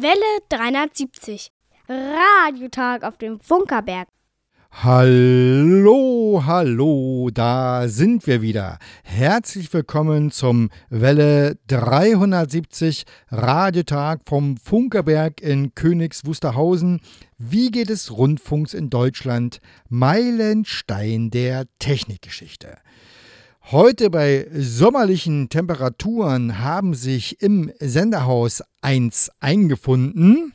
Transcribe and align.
Welle 0.00 0.38
370. 0.48 1.50
Radiotag 1.88 3.02
auf 3.02 3.18
dem 3.18 3.40
Funkerberg. 3.40 4.06
Hallo, 4.70 6.40
hallo, 6.46 7.30
da 7.34 7.88
sind 7.88 8.24
wir 8.28 8.40
wieder. 8.40 8.78
Herzlich 9.02 9.72
willkommen 9.72 10.30
zum 10.30 10.70
Welle 10.88 11.58
370 11.66 13.06
Radiotag 13.32 14.20
vom 14.24 14.56
Funkerberg 14.56 15.40
in 15.40 15.74
Königs 15.74 16.24
Wusterhausen. 16.24 17.00
Wie 17.36 17.72
geht 17.72 17.90
es 17.90 18.16
Rundfunks 18.16 18.74
in 18.74 18.90
Deutschland? 18.90 19.58
Meilenstein 19.88 21.30
der 21.30 21.64
Technikgeschichte. 21.80 22.78
Heute 23.70 24.08
bei 24.08 24.46
sommerlichen 24.54 25.50
Temperaturen 25.50 26.58
haben 26.60 26.94
sich 26.94 27.42
im 27.42 27.70
Senderhaus 27.78 28.62
1 28.80 29.30
eingefunden. 29.40 30.54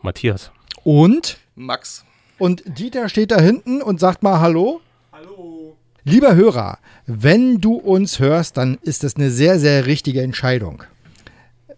Matthias. 0.00 0.52
Und 0.84 1.38
Max. 1.56 2.04
Und 2.38 2.62
Dieter 2.78 3.08
steht 3.08 3.32
da 3.32 3.40
hinten 3.40 3.82
und 3.82 3.98
sagt 3.98 4.22
mal 4.22 4.38
Hallo. 4.38 4.80
Hallo. 5.10 5.76
Lieber 6.04 6.36
Hörer, 6.36 6.78
wenn 7.06 7.60
du 7.60 7.74
uns 7.74 8.20
hörst, 8.20 8.56
dann 8.56 8.78
ist 8.82 9.02
das 9.02 9.16
eine 9.16 9.32
sehr, 9.32 9.58
sehr 9.58 9.86
richtige 9.86 10.22
Entscheidung. 10.22 10.84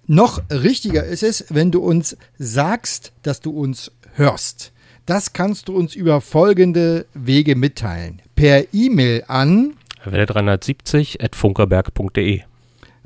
Noch 0.06 0.42
richtiger 0.50 1.02
ist 1.02 1.23
es, 1.23 1.46
wenn 1.48 1.70
du 1.70 1.80
uns 1.80 2.14
sagst, 2.37 3.12
dass 3.23 3.40
du 3.40 3.52
uns 3.52 3.90
hörst. 4.16 4.73
Das 5.06 5.32
kannst 5.32 5.68
du 5.68 5.74
uns 5.74 5.95
über 5.95 6.20
folgende 6.20 7.06
Wege 7.14 7.56
mitteilen. 7.56 8.20
Per 8.37 8.74
E-Mail 8.74 9.24
an 9.28 9.77
Welle 10.05 10.27
370 10.27 11.23
at 11.23 11.37
funkerberg.de. 11.37 12.43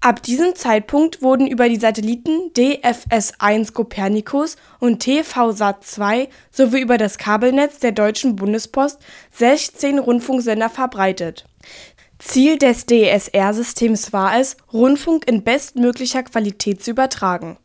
Ab 0.02 0.24
diesem 0.24 0.56
Zeitpunkt 0.56 1.22
wurden 1.22 1.48
über 1.48 1.70
die 1.70 1.80
Satelliten 1.80 2.52
DFS-1 2.58 3.72
Copernicus 3.72 4.58
und 4.82 5.06
TV-Sat2 5.06 6.28
sowie 6.52 6.82
über 6.82 6.98
das 6.98 7.18
Kabelnetz 7.18 7.80
der 7.80 7.94
Deutschen 7.94 8.36
Bundespost 8.36 9.00
16 9.32 10.00
Rundfunksender 10.00 10.70
verbreitet. 10.70 11.46
Ziel 12.20 12.58
des 12.58 12.88
DSR-Systems 12.88 14.12
war 14.12 14.38
es, 14.38 14.58
Rundfunk 14.74 15.30
in 15.30 15.46
bestmöglicher 15.46 16.24
Qualität 16.24 16.84
zu 16.84 16.92
übertragen. 16.92 17.58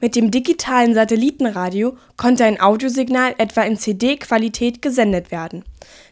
Mit 0.00 0.16
dem 0.16 0.30
digitalen 0.30 0.94
Satellitenradio 0.94 1.96
konnte 2.16 2.44
ein 2.44 2.60
Audiosignal 2.60 3.34
etwa 3.38 3.62
in 3.62 3.78
CD-Qualität 3.78 4.82
gesendet 4.82 5.30
werden. 5.30 5.64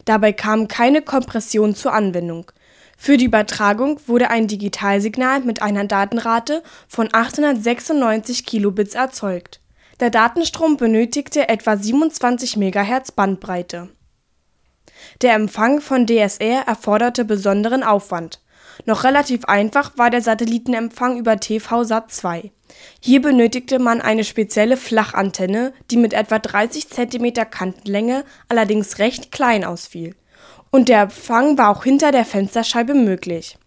Dabei 0.05 0.33
kam 0.33 0.67
keine 0.67 1.01
Kompression 1.01 1.75
zur 1.75 1.93
Anwendung. 1.93 2.51
Für 2.97 3.17
die 3.17 3.25
Übertragung 3.25 3.99
wurde 4.05 4.29
ein 4.29 4.47
Digitalsignal 4.47 5.41
mit 5.41 5.61
einer 5.61 5.85
Datenrate 5.85 6.61
von 6.87 7.09
896 7.11 8.45
Kilobits 8.45 8.93
erzeugt. 8.93 9.59
Der 9.99 10.09
Datenstrom 10.09 10.77
benötigte 10.77 11.49
etwa 11.49 11.77
27 11.77 12.57
MHz 12.57 13.11
Bandbreite. 13.11 13.89
Der 15.21 15.33
Empfang 15.33 15.81
von 15.81 16.05
DSR 16.05 16.63
erforderte 16.67 17.25
besonderen 17.25 17.83
Aufwand. 17.83 18.41
Noch 18.85 19.03
relativ 19.03 19.45
einfach 19.45 19.97
war 19.97 20.09
der 20.09 20.21
Satellitenempfang 20.21 21.17
über 21.17 21.33
TV-Sat2. 21.33 22.51
Hier 22.99 23.21
benötigte 23.21 23.79
man 23.79 24.01
eine 24.01 24.23
spezielle 24.23 24.77
Flachantenne, 24.77 25.73
die 25.89 25.97
mit 25.97 26.13
etwa 26.13 26.39
30 26.39 26.89
cm 26.89 27.33
Kantenlänge 27.49 28.23
allerdings 28.49 28.99
recht 28.99 29.31
klein 29.31 29.63
ausfiel. 29.63 30.15
Und 30.71 30.89
der 30.89 31.01
Empfang 31.01 31.57
war 31.57 31.69
auch 31.69 31.83
hinter 31.83 32.11
der 32.11 32.25
Fensterscheibe 32.25 32.93
möglich. 32.93 33.57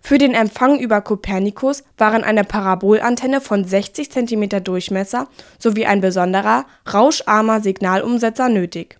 Für 0.00 0.18
den 0.18 0.34
Empfang 0.34 0.78
über 0.78 1.00
Copernicus 1.00 1.84
waren 1.96 2.24
eine 2.24 2.44
Parabolantenne 2.44 3.40
von 3.40 3.64
60 3.64 4.10
cm 4.10 4.64
Durchmesser 4.64 5.28
sowie 5.58 5.86
ein 5.86 6.00
besonderer, 6.00 6.64
rauscharmer 6.92 7.60
Signalumsetzer 7.60 8.48
nötig. 8.48 8.98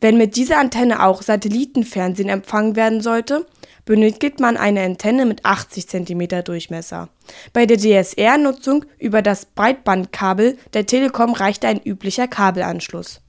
Wenn 0.00 0.16
mit 0.16 0.36
dieser 0.36 0.58
Antenne 0.58 1.04
auch 1.04 1.22
Satellitenfernsehen 1.22 2.28
empfangen 2.28 2.76
werden 2.76 3.00
sollte, 3.00 3.46
benötigt 3.88 4.38
man 4.38 4.58
eine 4.58 4.82
Antenne 4.82 5.24
mit 5.24 5.46
80 5.46 5.88
cm 5.88 6.44
Durchmesser. 6.44 7.08
Bei 7.54 7.64
der 7.64 7.78
DSR-Nutzung 7.78 8.84
über 8.98 9.22
das 9.22 9.46
Breitbandkabel 9.46 10.58
der 10.74 10.84
Telekom 10.84 11.32
reichte 11.32 11.68
ein 11.68 11.80
üblicher 11.82 12.28
Kabelanschluss. 12.28 13.22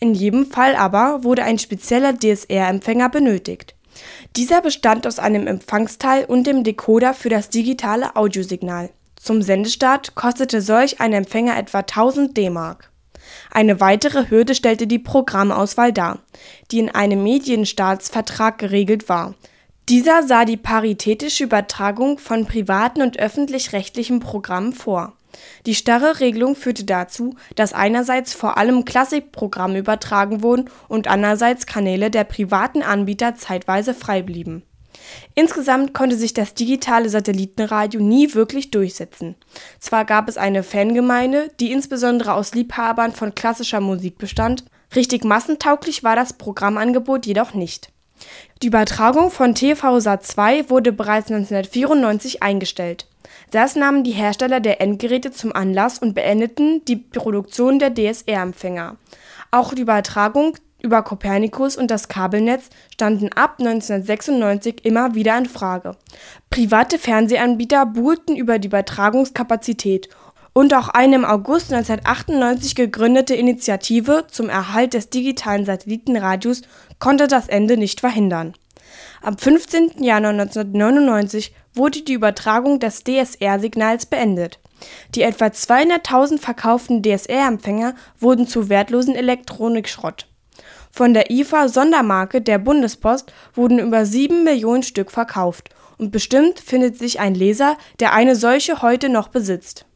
In 0.00 0.12
jedem 0.12 0.46
Fall 0.46 0.74
aber 0.74 1.22
wurde 1.22 1.44
ein 1.44 1.60
spezieller 1.60 2.14
DSR-Empfänger 2.18 3.10
benötigt. 3.10 3.76
Dieser 4.34 4.60
bestand 4.60 5.06
aus 5.06 5.20
einem 5.20 5.46
Empfangsteil 5.46 6.24
und 6.24 6.48
dem 6.48 6.64
Decoder 6.64 7.14
für 7.14 7.28
das 7.28 7.48
digitale 7.48 8.16
Audiosignal. 8.16 8.90
Zum 9.14 9.40
Sendestart 9.40 10.16
kostete 10.16 10.62
solch 10.62 11.00
ein 11.00 11.12
Empfänger 11.12 11.56
etwa 11.56 11.78
1000 11.78 12.36
D-Mark. 12.36 12.90
Eine 13.52 13.78
weitere 13.78 14.28
Hürde 14.30 14.56
stellte 14.56 14.88
die 14.88 14.98
Programmauswahl 14.98 15.92
dar, 15.92 16.18
die 16.72 16.80
in 16.80 16.90
einem 16.90 17.22
Medienstaatsvertrag 17.22 18.58
geregelt 18.58 19.08
war. 19.08 19.36
Dieser 19.92 20.22
sah 20.22 20.46
die 20.46 20.56
paritätische 20.56 21.44
Übertragung 21.44 22.16
von 22.16 22.46
privaten 22.46 23.02
und 23.02 23.18
öffentlich-rechtlichen 23.18 24.20
Programmen 24.20 24.72
vor. 24.72 25.12
Die 25.66 25.74
starre 25.74 26.18
Regelung 26.18 26.56
führte 26.56 26.84
dazu, 26.84 27.34
dass 27.56 27.74
einerseits 27.74 28.32
vor 28.32 28.56
allem 28.56 28.86
Klassikprogramme 28.86 29.78
übertragen 29.78 30.42
wurden 30.42 30.70
und 30.88 31.08
andererseits 31.08 31.66
Kanäle 31.66 32.10
der 32.10 32.24
privaten 32.24 32.82
Anbieter 32.82 33.34
zeitweise 33.34 33.92
frei 33.92 34.22
blieben. 34.22 34.62
Insgesamt 35.34 35.92
konnte 35.92 36.16
sich 36.16 36.32
das 36.32 36.54
digitale 36.54 37.10
Satellitenradio 37.10 38.00
nie 38.00 38.32
wirklich 38.32 38.70
durchsetzen. 38.70 39.36
Zwar 39.78 40.06
gab 40.06 40.26
es 40.26 40.38
eine 40.38 40.62
Fangemeinde, 40.62 41.50
die 41.60 41.70
insbesondere 41.70 42.32
aus 42.32 42.54
Liebhabern 42.54 43.12
von 43.12 43.34
klassischer 43.34 43.82
Musik 43.82 44.16
bestand, 44.16 44.64
richtig 44.96 45.22
massentauglich 45.24 46.02
war 46.02 46.16
das 46.16 46.32
Programmangebot 46.32 47.26
jedoch 47.26 47.52
nicht. 47.52 47.92
Die 48.62 48.68
Übertragung 48.68 49.30
von 49.30 49.54
TV-Sat2 49.54 50.70
wurde 50.70 50.92
bereits 50.92 51.30
1994 51.30 52.42
eingestellt. 52.42 53.06
Das 53.50 53.76
nahmen 53.76 54.04
die 54.04 54.12
Hersteller 54.12 54.60
der 54.60 54.80
Endgeräte 54.80 55.30
zum 55.30 55.54
Anlass 55.54 55.98
und 55.98 56.14
beendeten 56.14 56.84
die 56.86 56.96
Produktion 56.96 57.78
der 57.78 57.94
DSR-Empfänger. 57.94 58.96
Auch 59.50 59.74
die 59.74 59.82
Übertragung 59.82 60.56
über 60.82 61.02
Copernicus 61.02 61.76
und 61.76 61.90
das 61.90 62.08
Kabelnetz 62.08 62.68
standen 62.92 63.30
ab 63.32 63.56
1996 63.58 64.84
immer 64.84 65.14
wieder 65.14 65.38
in 65.38 65.46
Frage. 65.46 65.96
Private 66.50 66.98
Fernsehanbieter 66.98 67.86
buhlten 67.86 68.36
über 68.36 68.58
die 68.58 68.68
Übertragungskapazität 68.68 70.08
und 70.52 70.74
auch 70.74 70.88
eine 70.88 71.16
im 71.16 71.24
August 71.24 71.72
1998 71.72 72.74
gegründete 72.74 73.34
Initiative 73.34 74.26
zum 74.30 74.48
Erhalt 74.48 74.94
des 74.94 75.10
digitalen 75.10 75.64
Satellitenradios 75.64 76.62
konnte 76.98 77.26
das 77.26 77.48
Ende 77.48 77.76
nicht 77.76 78.00
verhindern. 78.00 78.54
Am 79.22 79.38
15. 79.38 80.02
Januar 80.02 80.32
1999 80.32 81.54
wurde 81.74 82.02
die 82.02 82.12
Übertragung 82.12 82.80
des 82.80 83.04
DSR-Signals 83.04 84.06
beendet. 84.06 84.58
Die 85.14 85.22
etwa 85.22 85.46
200.000 85.46 86.38
verkauften 86.38 87.02
DSR-Empfänger 87.02 87.94
wurden 88.18 88.46
zu 88.46 88.68
wertlosen 88.68 89.14
Elektronikschrott. 89.14 90.26
Von 90.90 91.14
der 91.14 91.30
IFA-Sondermarke 91.30 92.42
der 92.42 92.58
Bundespost 92.58 93.32
wurden 93.54 93.78
über 93.78 94.04
sieben 94.04 94.44
Millionen 94.44 94.82
Stück 94.82 95.10
verkauft 95.10 95.70
und 95.96 96.10
bestimmt 96.10 96.60
findet 96.60 96.98
sich 96.98 97.20
ein 97.20 97.34
Leser, 97.34 97.78
der 98.00 98.12
eine 98.12 98.36
solche 98.36 98.82
heute 98.82 99.08
noch 99.08 99.28
besitzt. 99.28 99.86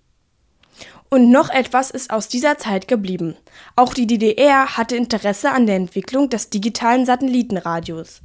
Und 1.09 1.31
noch 1.31 1.51
etwas 1.51 1.91
ist 1.91 2.11
aus 2.11 2.29
dieser 2.29 2.59
Zeit 2.59 2.89
geblieben. 2.89 3.37
Auch 3.77 3.95
die 3.95 4.07
DDR 4.07 4.77
hatte 4.77 4.97
Interesse 4.97 5.53
an 5.53 5.67
der 5.67 5.77
Entwicklung 5.77 6.29
des 6.29 6.51
digitalen 6.51 7.07
Satellitenradios. 7.07 8.23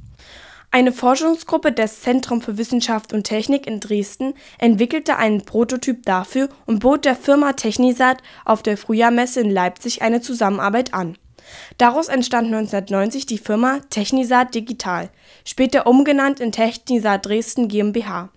Eine 0.74 0.92
Forschungsgruppe 0.92 1.70
des 1.70 2.00
Zentrum 2.00 2.40
für 2.40 2.56
Wissenschaft 2.56 3.12
und 3.12 3.24
Technik 3.24 3.66
in 3.66 3.78
Dresden 3.78 4.32
entwickelte 4.58 5.16
einen 5.16 5.44
Prototyp 5.44 6.02
dafür 6.06 6.48
und 6.64 6.78
bot 6.78 7.04
der 7.04 7.14
Firma 7.14 7.52
Technisat 7.52 8.22
auf 8.46 8.62
der 8.62 8.78
Frühjahrmesse 8.78 9.40
in 9.40 9.50
Leipzig 9.50 10.00
eine 10.00 10.22
Zusammenarbeit 10.22 10.94
an. 10.94 11.18
Daraus 11.76 12.08
entstand 12.08 12.46
1990 12.46 13.26
die 13.26 13.36
Firma 13.36 13.80
Technisat 13.90 14.54
Digital, 14.54 15.10
später 15.44 15.86
umgenannt 15.86 16.40
in 16.40 16.52
Technisat 16.52 17.26
Dresden 17.26 17.68
GmbH. 17.68 18.30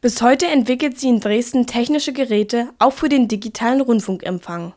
Bis 0.00 0.22
heute 0.22 0.46
entwickelt 0.46 0.98
sie 0.98 1.08
in 1.08 1.20
Dresden 1.20 1.66
technische 1.66 2.12
Geräte 2.12 2.68
auch 2.78 2.92
für 2.92 3.08
den 3.08 3.28
digitalen 3.28 3.80
Rundfunkempfang. 3.80 4.74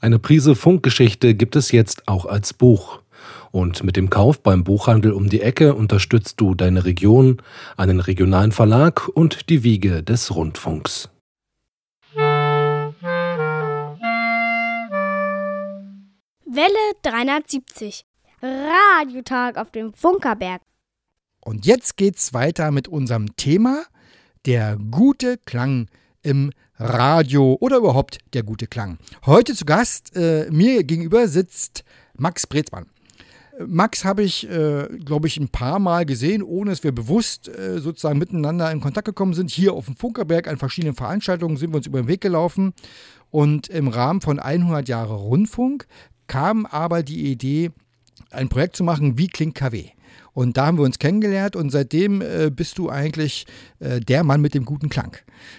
Eine 0.00 0.18
Prise 0.18 0.56
Funkgeschichte 0.56 1.34
gibt 1.34 1.54
es 1.54 1.70
jetzt 1.70 2.08
auch 2.08 2.26
als 2.26 2.52
Buch. 2.52 3.00
Und 3.52 3.84
mit 3.84 3.96
dem 3.96 4.10
Kauf 4.10 4.42
beim 4.42 4.64
Buchhandel 4.64 5.12
um 5.12 5.28
die 5.28 5.42
Ecke 5.42 5.74
unterstützt 5.74 6.40
du 6.40 6.54
deine 6.54 6.84
Region, 6.84 7.40
einen 7.76 8.00
regionalen 8.00 8.50
Verlag 8.50 9.08
und 9.08 9.48
die 9.50 9.62
Wiege 9.62 10.02
des 10.02 10.34
Rundfunks. 10.34 11.10
Welle 16.44 16.92
370. 17.02 18.04
Radiotag 18.42 19.56
auf 19.56 19.70
dem 19.70 19.92
Funkerberg. 19.92 20.60
Und 21.44 21.64
jetzt 21.64 21.96
geht's 21.96 22.34
weiter 22.34 22.70
mit 22.70 22.88
unserem 22.88 23.36
Thema, 23.36 23.84
der 24.46 24.76
gute 24.90 25.38
Klang 25.38 25.88
im 26.22 26.52
Radio 26.76 27.56
oder 27.60 27.78
überhaupt 27.78 28.18
der 28.34 28.42
gute 28.42 28.66
Klang. 28.66 28.98
Heute 29.26 29.54
zu 29.54 29.64
Gast 29.64 30.16
äh, 30.16 30.48
mir 30.50 30.82
gegenüber 30.84 31.28
sitzt 31.28 31.84
Max 32.14 32.46
Brezmann. 32.46 32.86
Max 33.66 34.04
habe 34.04 34.22
ich, 34.22 34.48
äh, 34.48 34.88
glaube 35.04 35.28
ich, 35.28 35.38
ein 35.38 35.48
paar 35.48 35.78
Mal 35.78 36.06
gesehen, 36.06 36.42
ohne 36.42 36.70
dass 36.70 36.82
wir 36.82 36.92
bewusst 36.92 37.48
äh, 37.48 37.78
sozusagen 37.78 38.18
miteinander 38.18 38.70
in 38.72 38.80
Kontakt 38.80 39.06
gekommen 39.06 39.34
sind. 39.34 39.50
Hier 39.50 39.74
auf 39.74 39.86
dem 39.86 39.96
Funkerberg 39.96 40.48
an 40.48 40.56
verschiedenen 40.56 40.96
Veranstaltungen 40.96 41.56
sind 41.56 41.70
wir 41.70 41.76
uns 41.76 41.86
über 41.86 42.00
den 42.00 42.08
Weg 42.08 42.20
gelaufen. 42.20 42.72
Und 43.30 43.68
im 43.68 43.88
Rahmen 43.88 44.20
von 44.20 44.38
100 44.38 44.88
Jahre 44.88 45.14
Rundfunk 45.14 45.86
kam 46.26 46.66
aber 46.66 47.02
die 47.02 47.30
Idee, 47.30 47.70
ein 48.32 48.48
Projekt 48.48 48.76
zu 48.76 48.84
machen, 48.84 49.18
wie 49.18 49.28
klingt 49.28 49.54
KW. 49.54 49.86
Und 50.32 50.56
da 50.56 50.66
haben 50.66 50.78
wir 50.78 50.84
uns 50.84 50.98
kennengelernt 50.98 51.56
und 51.56 51.70
seitdem 51.70 52.22
äh, 52.22 52.50
bist 52.50 52.78
du 52.78 52.88
eigentlich 52.88 53.46
äh, 53.80 54.00
der 54.00 54.24
Mann 54.24 54.40
mit 54.40 54.54
dem 54.54 54.64
guten 54.64 54.88
Klang. 54.88 55.16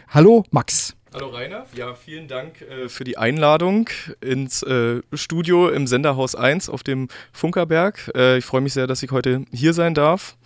Hallo 0.09 0.43
Max. 0.51 0.95
Hallo 1.13 1.27
Rainer, 1.27 1.67
ja, 1.75 1.93
vielen 1.93 2.27
Dank 2.27 2.61
äh, 2.61 2.89
für 2.89 3.03
die 3.03 3.19
Einladung 3.19 3.87
ins 4.19 4.63
äh, 4.63 5.01
Studio 5.13 5.69
im 5.69 5.85
Senderhaus 5.85 6.33
1 6.33 6.69
auf 6.69 6.81
dem 6.81 7.07
Funkerberg. 7.31 8.11
Äh, 8.15 8.39
ich 8.39 8.45
freue 8.45 8.61
mich 8.61 8.73
sehr, 8.73 8.87
dass 8.87 9.03
ich 9.03 9.11
heute 9.11 9.45
hier 9.51 9.73
sein 9.73 9.93
darf. 9.93 10.37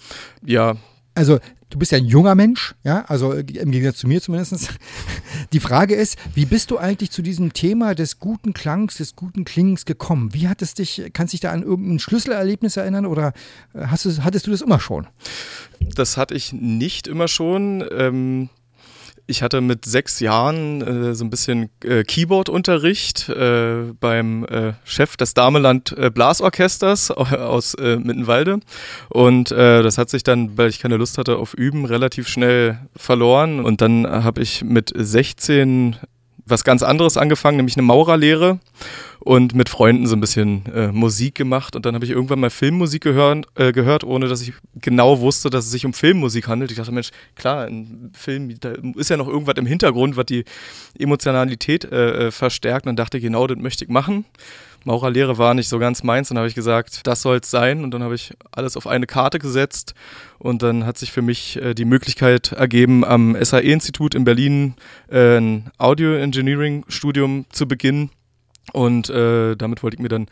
Ja. 0.44 0.76
Also 1.16 1.40
du 1.70 1.80
bist 1.80 1.92
ja 1.92 1.98
ein 1.98 2.06
junger 2.06 2.36
Mensch, 2.36 2.76
ja, 2.84 3.06
also 3.08 3.34
im 3.34 3.72
Gegensatz 3.72 3.98
zu 3.98 4.08
mir 4.08 4.22
zumindest. 4.22 4.70
Die 5.54 5.60
Frage 5.60 5.96
ist, 5.96 6.18
wie 6.34 6.46
bist 6.46 6.72
du 6.72 6.78
eigentlich 6.78 7.12
zu 7.12 7.22
diesem 7.22 7.54
Thema 7.54 7.96
des 7.96 8.20
guten 8.20 8.54
Klangs, 8.54 8.98
des 8.98 9.16
guten 9.16 9.46
Klingens 9.46 9.86
gekommen? 9.86 10.34
Wie 10.34 10.48
hat 10.48 10.62
es 10.62 10.74
dich, 10.74 11.10
kannst 11.14 11.34
du 11.34 11.36
dich 11.36 11.42
da 11.42 11.52
an 11.52 11.64
irgendein 11.64 12.00
Schlüsselerlebnis 12.00 12.78
erinnern 12.78 13.06
oder 13.06 13.34
hast 13.74 14.06
du, 14.06 14.24
hattest 14.24 14.48
du 14.48 14.52
das 14.52 14.62
immer 14.62 14.80
schon? 14.80 15.08
Das 15.80 16.18
hatte 16.18 16.36
ich 16.36 16.54
nicht 16.54 17.08
immer 17.08 17.28
schon. 17.28 17.86
Ähm 17.92 18.50
ich 19.28 19.44
hatte 19.44 19.62
mit 19.62 19.86
sechs 19.86 20.20
Jahren 20.20 20.82
äh, 20.82 21.14
so 21.14 21.26
ein 21.26 21.30
bisschen 21.30 21.70
äh, 21.84 22.04
Keyboard-Unterricht 22.04 23.30
äh, 23.30 23.94
beim 24.00 24.46
äh, 24.46 24.74
Chef 24.86 25.18
des 25.18 25.34
Dameland 25.34 25.96
äh, 25.98 26.10
Blasorchesters 26.10 27.12
aus 27.12 27.74
äh, 27.76 27.98
Mittenwalde. 27.98 28.60
Und 29.10 29.52
das 29.52 29.98
hat 29.98 30.10
sich 30.10 30.24
dann, 30.24 30.58
weil 30.58 30.70
ich 30.70 30.80
keine 30.80 30.98
Lust 30.98 31.18
hatte 31.18 31.38
auf 31.38 31.54
Üben, 31.54 31.86
relativ 31.86 32.28
schnell 32.28 32.80
verloren. 32.96 33.60
Und 33.60 33.82
dann 33.82 34.08
habe 34.08 34.42
ich 34.42 34.64
mit 34.64 34.92
16 34.96 35.98
was 36.48 36.64
ganz 36.64 36.84
anderes 36.84 37.18
angefangen, 37.18 37.58
nämlich 37.58 37.76
eine 37.76 37.84
Maurerlehre 37.84 38.60
und 39.20 39.54
mit 39.56 39.70
Freunden 39.70 40.08
so 40.08 40.16
ein 40.16 40.22
bisschen 40.22 40.66
äh, 40.74 40.88
Musik 40.92 41.36
gemacht. 41.36 41.76
Und 41.76 41.86
dann 41.86 41.96
habe 41.96 42.06
ich 42.06 42.12
irgendwann 42.12 42.40
mal 42.40 42.50
Filmmusik 42.50 43.04
gehört, 43.04 43.46
äh, 43.56 43.72
gehört, 43.72 44.04
ohne 44.04 44.28
dass 44.28 44.42
ich 44.42 44.54
genau 44.76 45.20
wusste, 45.20 45.50
dass 45.50 45.66
es 45.66 45.72
sich 45.72 45.86
um 45.86 45.94
Filmmusik 45.94 46.48
handelt. 46.48 46.72
Ich 46.72 46.78
dachte, 46.78 46.92
Mensch, 46.92 47.12
klar, 47.36 47.66
ein 47.66 48.12
Film, 48.16 48.58
da 48.60 48.74
ist 48.96 49.10
ja 49.10 49.18
noch 49.18 49.28
irgendwas 49.28 49.56
im 49.58 49.66
Hintergrund, 49.66 50.16
was 50.16 50.26
die 50.26 50.46
Emotionalität 50.98 51.86
äh, 51.86 52.28
äh 52.28 52.32
verstärkt. 52.32 52.86
Und 52.86 52.92
dann 52.92 52.96
dachte 52.96 53.18
ich, 53.18 53.24
genau 53.24 53.48
das 53.48 53.58
möchte 53.58 53.84
ich 53.84 53.90
machen. 53.90 54.26
Maurerlehre 54.84 55.38
war 55.38 55.54
nicht 55.54 55.70
so 55.70 55.80
ganz 55.80 56.04
meins. 56.04 56.30
Dann 56.30 56.38
habe 56.38 56.48
ich 56.48 56.56
gesagt, 56.56 57.06
das 57.08 57.22
soll 57.22 57.38
es 57.38 57.52
sein. 57.52 57.84
Und 57.84 57.92
dann 57.92 58.04
habe 58.04 58.16
ich 58.16 58.34
alles 58.52 58.78
auf 58.78 58.88
eine 58.88 59.06
Karte 59.06 59.40
gesetzt. 59.40 59.94
Und 60.40 60.64
dann 60.64 60.86
hat 60.86 60.98
sich 60.98 61.12
für 61.12 61.22
mich 61.22 61.62
äh, 61.62 61.74
die 61.74 61.86
Möglichkeit 61.86 62.52
ergeben, 62.52 63.04
am 63.04 63.36
SAE-Institut 63.40 64.16
in 64.16 64.24
Berlin 64.24 64.76
äh, 65.10 65.38
ein 65.38 65.72
Audio-Engineering-Studium 65.78 67.46
zu 67.52 67.68
beginnen. 67.68 68.12
Und 68.74 69.10
äh, 69.10 69.56
damit 69.56 69.84
wollte 69.84 69.96
ich 69.96 70.02
mir 70.02 70.10
dann 70.10 70.28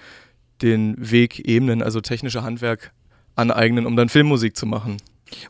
den 0.62 0.96
Weg 0.98 1.48
ebnen, 1.48 1.82
also 1.82 2.02
technische 2.02 2.44
Handwerk 2.44 2.92
aneignen, 3.36 3.86
um 3.86 3.96
dann 3.96 4.10
Filmmusik 4.10 4.56
zu 4.56 4.66
machen. 4.66 4.98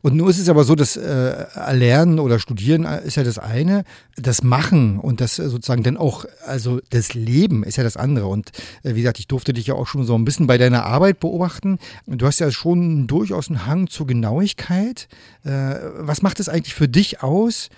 Und 0.01 0.15
nun 0.15 0.29
ist 0.29 0.39
es 0.39 0.49
aber 0.49 0.63
so, 0.63 0.75
dass 0.75 0.97
äh, 0.97 1.45
Erlernen 1.55 2.19
oder 2.19 2.39
Studieren 2.39 2.85
ist 2.85 3.17
ja 3.17 3.23
das 3.23 3.39
eine, 3.39 3.83
das 4.15 4.43
Machen 4.43 4.99
und 4.99 5.21
das 5.21 5.35
sozusagen 5.35 5.83
dann 5.83 5.97
auch, 5.97 6.25
also 6.45 6.79
das 6.89 7.13
Leben 7.13 7.63
ist 7.63 7.77
ja 7.77 7.83
das 7.83 7.97
andere. 7.97 8.27
Und 8.27 8.51
äh, 8.83 8.95
wie 8.95 9.01
gesagt, 9.01 9.19
ich 9.19 9.27
durfte 9.27 9.53
dich 9.53 9.67
ja 9.67 9.75
auch 9.75 9.87
schon 9.87 10.05
so 10.05 10.15
ein 10.15 10.25
bisschen 10.25 10.47
bei 10.47 10.57
deiner 10.57 10.85
Arbeit 10.85 11.19
beobachten. 11.19 11.79
Du 12.07 12.25
hast 12.25 12.39
ja 12.39 12.51
schon 12.51 13.07
durchaus 13.07 13.49
einen 13.49 13.65
Hang 13.65 13.87
zur 13.89 14.07
Genauigkeit. 14.07 15.07
Äh, 15.43 15.75
was 15.97 16.21
macht 16.21 16.39
es 16.39 16.49
eigentlich 16.49 16.75
für 16.75 16.87
dich 16.87 17.23
aus, 17.23 17.69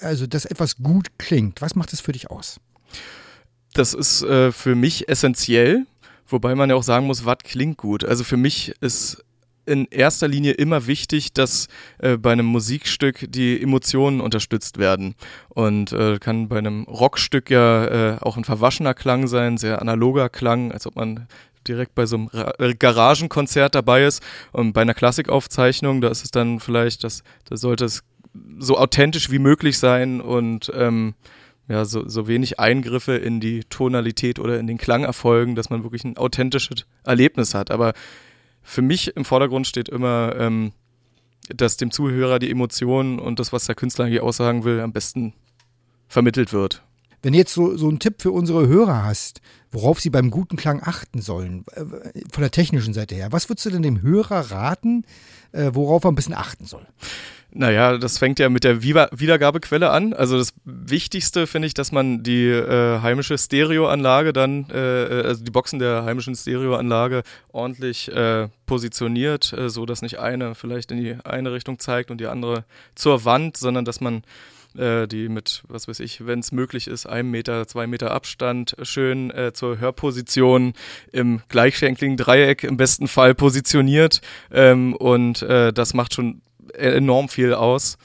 also 0.00 0.26
dass 0.26 0.44
etwas 0.44 0.76
gut 0.76 1.18
klingt? 1.18 1.60
Was 1.62 1.74
macht 1.74 1.92
es 1.92 2.00
für 2.00 2.12
dich 2.12 2.30
aus? 2.30 2.60
Das 3.74 3.92
ist 3.92 4.22
äh, 4.22 4.52
für 4.52 4.76
mich 4.76 5.08
essentiell, 5.08 5.86
wobei 6.28 6.54
man 6.54 6.70
ja 6.70 6.76
auch 6.76 6.84
sagen 6.84 7.06
muss, 7.06 7.24
was 7.24 7.38
klingt 7.42 7.76
gut. 7.76 8.04
Also 8.04 8.22
für 8.22 8.36
mich 8.36 8.74
ist 8.80 9.24
in 9.66 9.86
erster 9.86 10.28
Linie 10.28 10.52
immer 10.52 10.86
wichtig, 10.86 11.32
dass 11.32 11.68
äh, 11.98 12.16
bei 12.16 12.32
einem 12.32 12.46
Musikstück 12.46 13.26
die 13.28 13.60
Emotionen 13.60 14.20
unterstützt 14.20 14.78
werden. 14.78 15.14
Und 15.48 15.92
äh, 15.92 16.18
kann 16.18 16.48
bei 16.48 16.58
einem 16.58 16.84
Rockstück 16.84 17.50
ja 17.50 18.14
äh, 18.14 18.18
auch 18.20 18.36
ein 18.36 18.44
verwaschener 18.44 18.94
Klang 18.94 19.26
sein, 19.26 19.56
sehr 19.56 19.80
analoger 19.80 20.28
Klang, 20.28 20.72
als 20.72 20.86
ob 20.86 20.96
man 20.96 21.26
direkt 21.66 21.94
bei 21.94 22.06
so 22.06 22.16
einem 22.16 22.26
Ra 22.28 22.54
äh, 22.58 22.74
Garagenkonzert 22.74 23.74
dabei 23.74 24.04
ist. 24.04 24.22
Und 24.52 24.72
bei 24.72 24.82
einer 24.82 24.94
Klassikaufzeichnung, 24.94 26.00
da 26.00 26.08
ist 26.08 26.24
es 26.24 26.30
dann 26.30 26.60
vielleicht, 26.60 27.04
das, 27.04 27.22
da 27.48 27.56
sollte 27.56 27.86
es 27.86 28.02
so 28.58 28.76
authentisch 28.76 29.30
wie 29.30 29.38
möglich 29.38 29.78
sein 29.78 30.20
und 30.20 30.72
ähm, 30.74 31.14
ja, 31.68 31.84
so, 31.84 32.06
so 32.06 32.28
wenig 32.28 32.60
Eingriffe 32.60 33.16
in 33.16 33.40
die 33.40 33.60
Tonalität 33.64 34.38
oder 34.38 34.58
in 34.58 34.66
den 34.66 34.76
Klang 34.76 35.04
erfolgen, 35.04 35.54
dass 35.54 35.70
man 35.70 35.82
wirklich 35.82 36.04
ein 36.04 36.18
authentisches 36.18 36.86
Erlebnis 37.04 37.54
hat. 37.54 37.70
Aber 37.70 37.94
für 38.64 38.82
mich 38.82 39.16
im 39.16 39.24
Vordergrund 39.24 39.66
steht 39.66 39.88
immer, 39.88 40.34
ähm, 40.38 40.72
dass 41.54 41.76
dem 41.76 41.90
Zuhörer 41.90 42.38
die 42.38 42.50
Emotionen 42.50 43.18
und 43.18 43.38
das, 43.38 43.52
was 43.52 43.66
der 43.66 43.74
Künstler 43.74 44.06
hier 44.06 44.24
aussagen 44.24 44.64
will, 44.64 44.80
am 44.80 44.92
besten 44.92 45.34
vermittelt 46.08 46.52
wird. 46.52 46.82
Wenn 47.22 47.32
du 47.32 47.38
jetzt 47.38 47.54
so, 47.54 47.76
so 47.76 47.88
einen 47.88 48.00
Tipp 48.00 48.20
für 48.20 48.32
unsere 48.32 48.66
Hörer 48.66 49.04
hast, 49.04 49.40
worauf 49.70 50.00
sie 50.00 50.10
beim 50.10 50.30
guten 50.30 50.56
Klang 50.56 50.82
achten 50.82 51.20
sollen, 51.20 51.64
äh, 51.72 51.84
von 52.32 52.40
der 52.40 52.50
technischen 52.50 52.94
Seite 52.94 53.14
her, 53.14 53.32
was 53.32 53.48
würdest 53.48 53.66
du 53.66 53.70
denn 53.70 53.82
dem 53.82 54.02
Hörer 54.02 54.50
raten, 54.50 55.04
äh, 55.52 55.70
worauf 55.72 56.04
er 56.04 56.12
ein 56.12 56.14
bisschen 56.14 56.34
achten 56.34 56.66
soll? 56.66 56.86
Naja, 57.56 57.98
das 57.98 58.18
fängt 58.18 58.40
ja 58.40 58.48
mit 58.48 58.64
der 58.64 58.82
Wiedergabequelle 58.82 59.90
an. 59.90 60.12
Also 60.12 60.36
das 60.36 60.52
Wichtigste 60.64 61.46
finde 61.46 61.68
ich, 61.68 61.74
dass 61.74 61.92
man 61.92 62.24
die 62.24 62.48
äh, 62.48 63.00
heimische 63.00 63.38
Stereoanlage 63.38 64.32
dann, 64.32 64.68
äh, 64.70 65.20
äh, 65.20 65.24
also 65.24 65.44
die 65.44 65.52
Boxen 65.52 65.78
der 65.78 66.04
heimischen 66.04 66.34
Stereoanlage 66.34 67.22
ordentlich 67.52 68.10
äh, 68.10 68.48
positioniert, 68.66 69.52
äh, 69.52 69.70
so 69.70 69.86
dass 69.86 70.02
nicht 70.02 70.18
eine 70.18 70.56
vielleicht 70.56 70.90
in 70.90 71.00
die 71.00 71.16
eine 71.24 71.52
Richtung 71.52 71.78
zeigt 71.78 72.10
und 72.10 72.20
die 72.20 72.26
andere 72.26 72.64
zur 72.96 73.24
Wand, 73.24 73.56
sondern 73.56 73.84
dass 73.84 74.00
man 74.00 74.24
äh, 74.76 75.06
die 75.06 75.28
mit, 75.28 75.62
was 75.68 75.86
weiß 75.86 76.00
ich, 76.00 76.26
wenn 76.26 76.40
es 76.40 76.50
möglich 76.50 76.88
ist, 76.88 77.06
einem 77.06 77.30
Meter, 77.30 77.68
zwei 77.68 77.86
Meter 77.86 78.10
Abstand 78.10 78.74
schön 78.82 79.30
äh, 79.30 79.52
zur 79.52 79.78
Hörposition 79.78 80.72
im 81.12 81.40
gleichschenkligen 81.48 82.16
Dreieck 82.16 82.64
im 82.64 82.76
besten 82.76 83.06
Fall 83.06 83.36
positioniert. 83.36 84.20
Ähm, 84.50 84.94
und 84.94 85.42
äh, 85.42 85.72
das 85.72 85.94
macht 85.94 86.14
schon 86.14 86.40
enorm 86.76 87.28
viel 87.28 87.54
aus. 87.54 87.98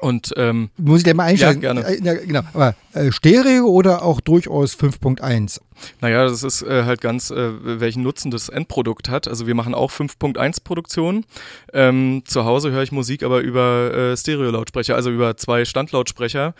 Und 0.00 0.34
ähm, 0.36 0.70
muss 0.76 0.98
ich 0.98 1.04
dir 1.04 1.14
mal 1.14 1.24
einstellen? 1.24 1.62
Ja, 1.62 1.72
gerne. 1.72 1.98
Ja, 2.02 2.14
genau. 2.14 2.40
Aber 2.52 2.74
äh, 2.94 3.12
Stereo 3.12 3.66
oder 3.66 4.02
auch 4.02 4.20
durchaus 4.20 4.74
5.1? 4.76 5.60
Naja, 6.00 6.24
das 6.24 6.42
ist 6.42 6.62
äh, 6.62 6.84
halt 6.84 7.00
ganz, 7.00 7.30
äh, 7.30 7.80
welchen 7.80 8.02
Nutzen 8.02 8.30
das 8.30 8.48
Endprodukt 8.48 9.08
hat. 9.08 9.28
Also 9.28 9.46
wir 9.46 9.54
machen 9.54 9.74
auch 9.74 9.90
5.1 9.90 10.62
Produktionen. 10.64 11.24
Ähm, 11.72 12.22
zu 12.24 12.44
Hause 12.44 12.70
höre 12.70 12.82
ich 12.82 12.92
Musik 12.92 13.22
aber 13.22 13.40
über 13.40 13.92
äh, 13.94 14.16
Stereo-Lautsprecher, 14.16 14.94
also 14.94 15.10
über 15.10 15.36
zwei 15.36 15.64
Standlautsprecher. 15.64 16.54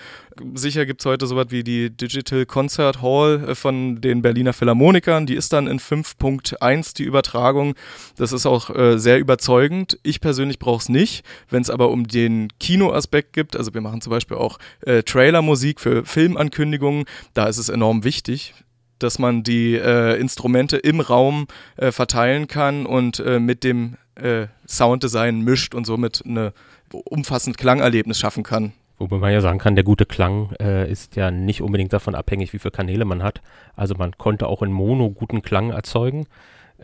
Sicher 0.55 0.87
gibt 0.87 1.01
es 1.01 1.07
heute 1.07 1.27
sowas 1.27 1.47
wie 1.51 1.63
die 1.63 1.91
Digital 1.91 2.47
Concert 2.47 3.03
Hall 3.03 3.49
äh, 3.49 3.55
von 3.55 4.01
den 4.01 4.23
Berliner 4.23 4.53
Philharmonikern. 4.53 5.27
Die 5.27 5.35
ist 5.35 5.53
dann 5.53 5.67
in 5.67 5.79
5.1 5.79 6.97
die 6.97 7.05
Übertragung. 7.05 7.75
Das 8.17 8.33
ist 8.33 8.47
auch 8.47 8.71
äh, 8.71 8.99
sehr 8.99 9.19
überzeugend. 9.19 9.99
Ich 10.03 10.21
persönlich 10.21 10.59
brauche 10.59 10.81
es 10.81 10.89
nicht. 10.89 11.25
Wenn 11.51 11.63
es 11.63 11.71
aber 11.71 11.91
um 11.91 12.07
den 12.07 12.49
Kinoaspekt 12.59 13.33
gibt, 13.33 13.57
also 13.57 13.75
wir 13.75 13.81
machen 13.81 14.01
zum 14.01 14.11
Beispiel 14.11 14.37
auch 14.37 14.59
äh, 14.83 15.03
Trailer-Musik 15.03 15.81
für 15.81 16.05
Filmankündigungen, 16.05 17.05
da 17.35 17.47
ist 17.47 17.59
es 17.59 17.69
enorm 17.69 18.05
wichtig 18.05 18.55
dass 18.99 19.19
man 19.19 19.43
die 19.43 19.75
äh, 19.75 20.19
Instrumente 20.19 20.77
im 20.77 21.01
Raum 21.01 21.47
äh, 21.77 21.93
verteilen 21.93 22.49
kann 22.49 22.87
und 22.87 23.21
äh, 23.21 23.41
mit 23.41 23.65
dem 23.65 23.97
äh, 24.15 24.47
Sounddesign 24.67 25.41
mischt 25.41 25.75
und 25.75 25.87
somit 25.87 26.23
ein 26.25 26.53
umfassend 26.93 27.59
Klangerlebnis 27.59 28.19
schaffen 28.19 28.45
kann. 28.45 28.73
Wobei 28.99 29.19
man 29.19 29.33
ja 29.33 29.41
sagen 29.41 29.59
kann, 29.59 29.75
der 29.75 29.85
gute 29.85 30.07
Klang 30.07 30.53
äh, 30.61 30.91
ist 30.91 31.17
ja 31.17 31.31
nicht 31.31 31.63
unbedingt 31.63 31.93
davon 31.93 32.15
abhängig, 32.15 32.53
wie 32.53 32.61
viele 32.61 32.71
Kanäle 32.71 33.05
man 33.05 33.23
hat. 33.23 33.43
Also 33.75 33.97
man 33.97 34.17
konnte 34.17 34.47
auch 34.47 34.63
in 34.63 34.71
Mono 34.71 35.11
guten 35.11 35.43
Klang 35.43 35.71
erzeugen. 35.71 36.27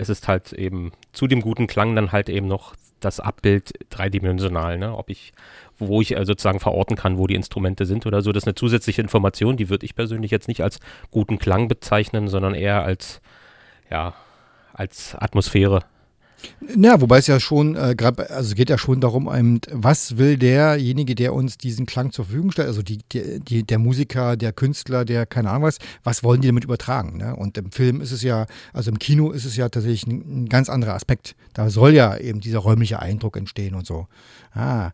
Es 0.01 0.09
ist 0.09 0.29
halt 0.29 0.53
eben 0.53 0.93
zu 1.13 1.27
dem 1.27 1.41
guten 1.41 1.67
Klang 1.67 1.95
dann 1.95 2.13
halt 2.13 2.29
eben 2.29 2.49
noch 2.49 2.75
das 3.01 3.21
Abbild 3.21 3.73
dreidimensional, 3.91 4.79
ne? 4.79 4.97
Ob 4.97 5.11
ich 5.11 5.33
wo 5.81 6.01
ich 6.01 6.17
äh, 6.17 6.25
sozusagen 6.25 6.61
verorten 6.61 6.97
kann, 6.97 7.19
wo 7.19 7.27
die 7.27 7.35
Instrumente 7.35 7.87
sind 7.87 8.07
oder 8.07 8.23
so. 8.23 8.33
Das 8.33 8.43
ist 8.45 8.49
eine 8.49 8.55
zusätzliche 8.55 9.01
Information, 9.01 9.57
die 9.57 9.71
würde 9.71 9.87
ich 9.87 9.95
persönlich 9.95 10.31
jetzt 10.31 10.49
nicht 10.49 10.63
als 10.63 10.79
guten 11.11 11.39
Klang 11.39 11.69
bezeichnen, 11.69 12.29
sondern 12.29 12.55
eher 12.55 12.85
als, 12.85 13.21
ja, 13.91 14.15
als 14.73 15.15
Atmosphäre. 15.15 15.81
Ja, 16.77 17.01
wobei 17.01 17.19
es 17.19 17.27
ja 17.27 17.41
schon, 17.41 17.75
äh, 17.75 17.95
grad, 17.97 18.31
also 18.31 18.55
geht 18.55 18.71
ja 18.71 18.79
schon 18.79 19.01
darum, 19.01 19.27
um, 19.27 19.61
was 19.71 20.19
will 20.19 20.37
derjenige, 20.37 21.15
der 21.15 21.35
uns 21.35 21.59
diesen 21.59 21.87
Klang 21.87 22.13
zur 22.13 22.27
Verfügung 22.27 22.53
stellt, 22.53 22.69
also 22.69 22.83
die, 22.83 22.99
die, 23.13 23.41
die, 23.41 23.63
der 23.65 23.79
Musiker, 23.79 24.37
der 24.37 24.53
Künstler, 24.53 25.05
der 25.05 25.27
keine 25.27 25.51
Ahnung 25.51 25.65
was, 25.65 25.79
was 26.05 26.23
wollen 26.23 26.41
die 26.41 26.49
damit 26.49 26.65
übertragen? 26.65 27.19
Ne? 27.19 27.35
Und 27.35 27.57
im 27.59 27.73
Film 27.73 28.01
ist 28.01 28.13
es 28.13 28.23
ja, 28.23 28.47
also 28.73 28.91
im 28.91 28.99
Kino 28.99 29.31
ist 29.31 29.45
es 29.45 29.57
ja 29.57 29.69
tatsächlich 29.69 30.07
ein, 30.07 30.45
ein 30.45 30.49
ganz 30.49 30.69
anderer 30.69 30.95
Aspekt. 30.95 31.35
Da 31.55 31.71
soll 31.71 31.95
ja 31.95 32.17
eben 32.17 32.41
dieser 32.41 32.61
räumliche 32.61 33.01
Eindruck 33.01 33.37
entstehen 33.37 33.75
und 33.75 33.87
so. 33.87 34.07
Ah. 34.55 34.91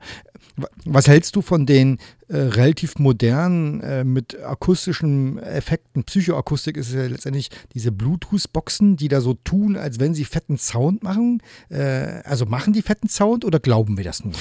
Was 0.85 1.09
hältst 1.09 1.37
du 1.37 1.43
von 1.43 1.67
den 1.67 1.99
äh, 2.29 2.37
relativ 2.37 2.99
modernen 2.99 3.81
äh, 3.81 4.05
mit 4.05 4.43
akustischen 4.43 5.38
Effekten? 5.38 6.05
Psychoakustik 6.05 6.76
ist 6.76 6.93
ja 6.93 7.07
letztendlich 7.07 7.50
diese 7.75 7.93
Bluetooth-Boxen, 7.93 8.97
die 8.97 9.09
da 9.09 9.21
so 9.21 9.35
tun, 9.35 9.76
als 9.76 10.00
wenn 10.00 10.15
sie 10.15 10.25
fetten 10.25 10.59
Sound 10.59 11.03
machen. 11.03 11.43
Äh, 11.69 12.23
also 12.25 12.47
machen 12.47 12.73
die 12.73 12.83
fetten 12.83 13.09
Sound 13.09 13.45
oder 13.45 13.61
glauben 13.61 13.97
wir 13.97 14.05
das 14.05 14.25
nur? 14.25 14.35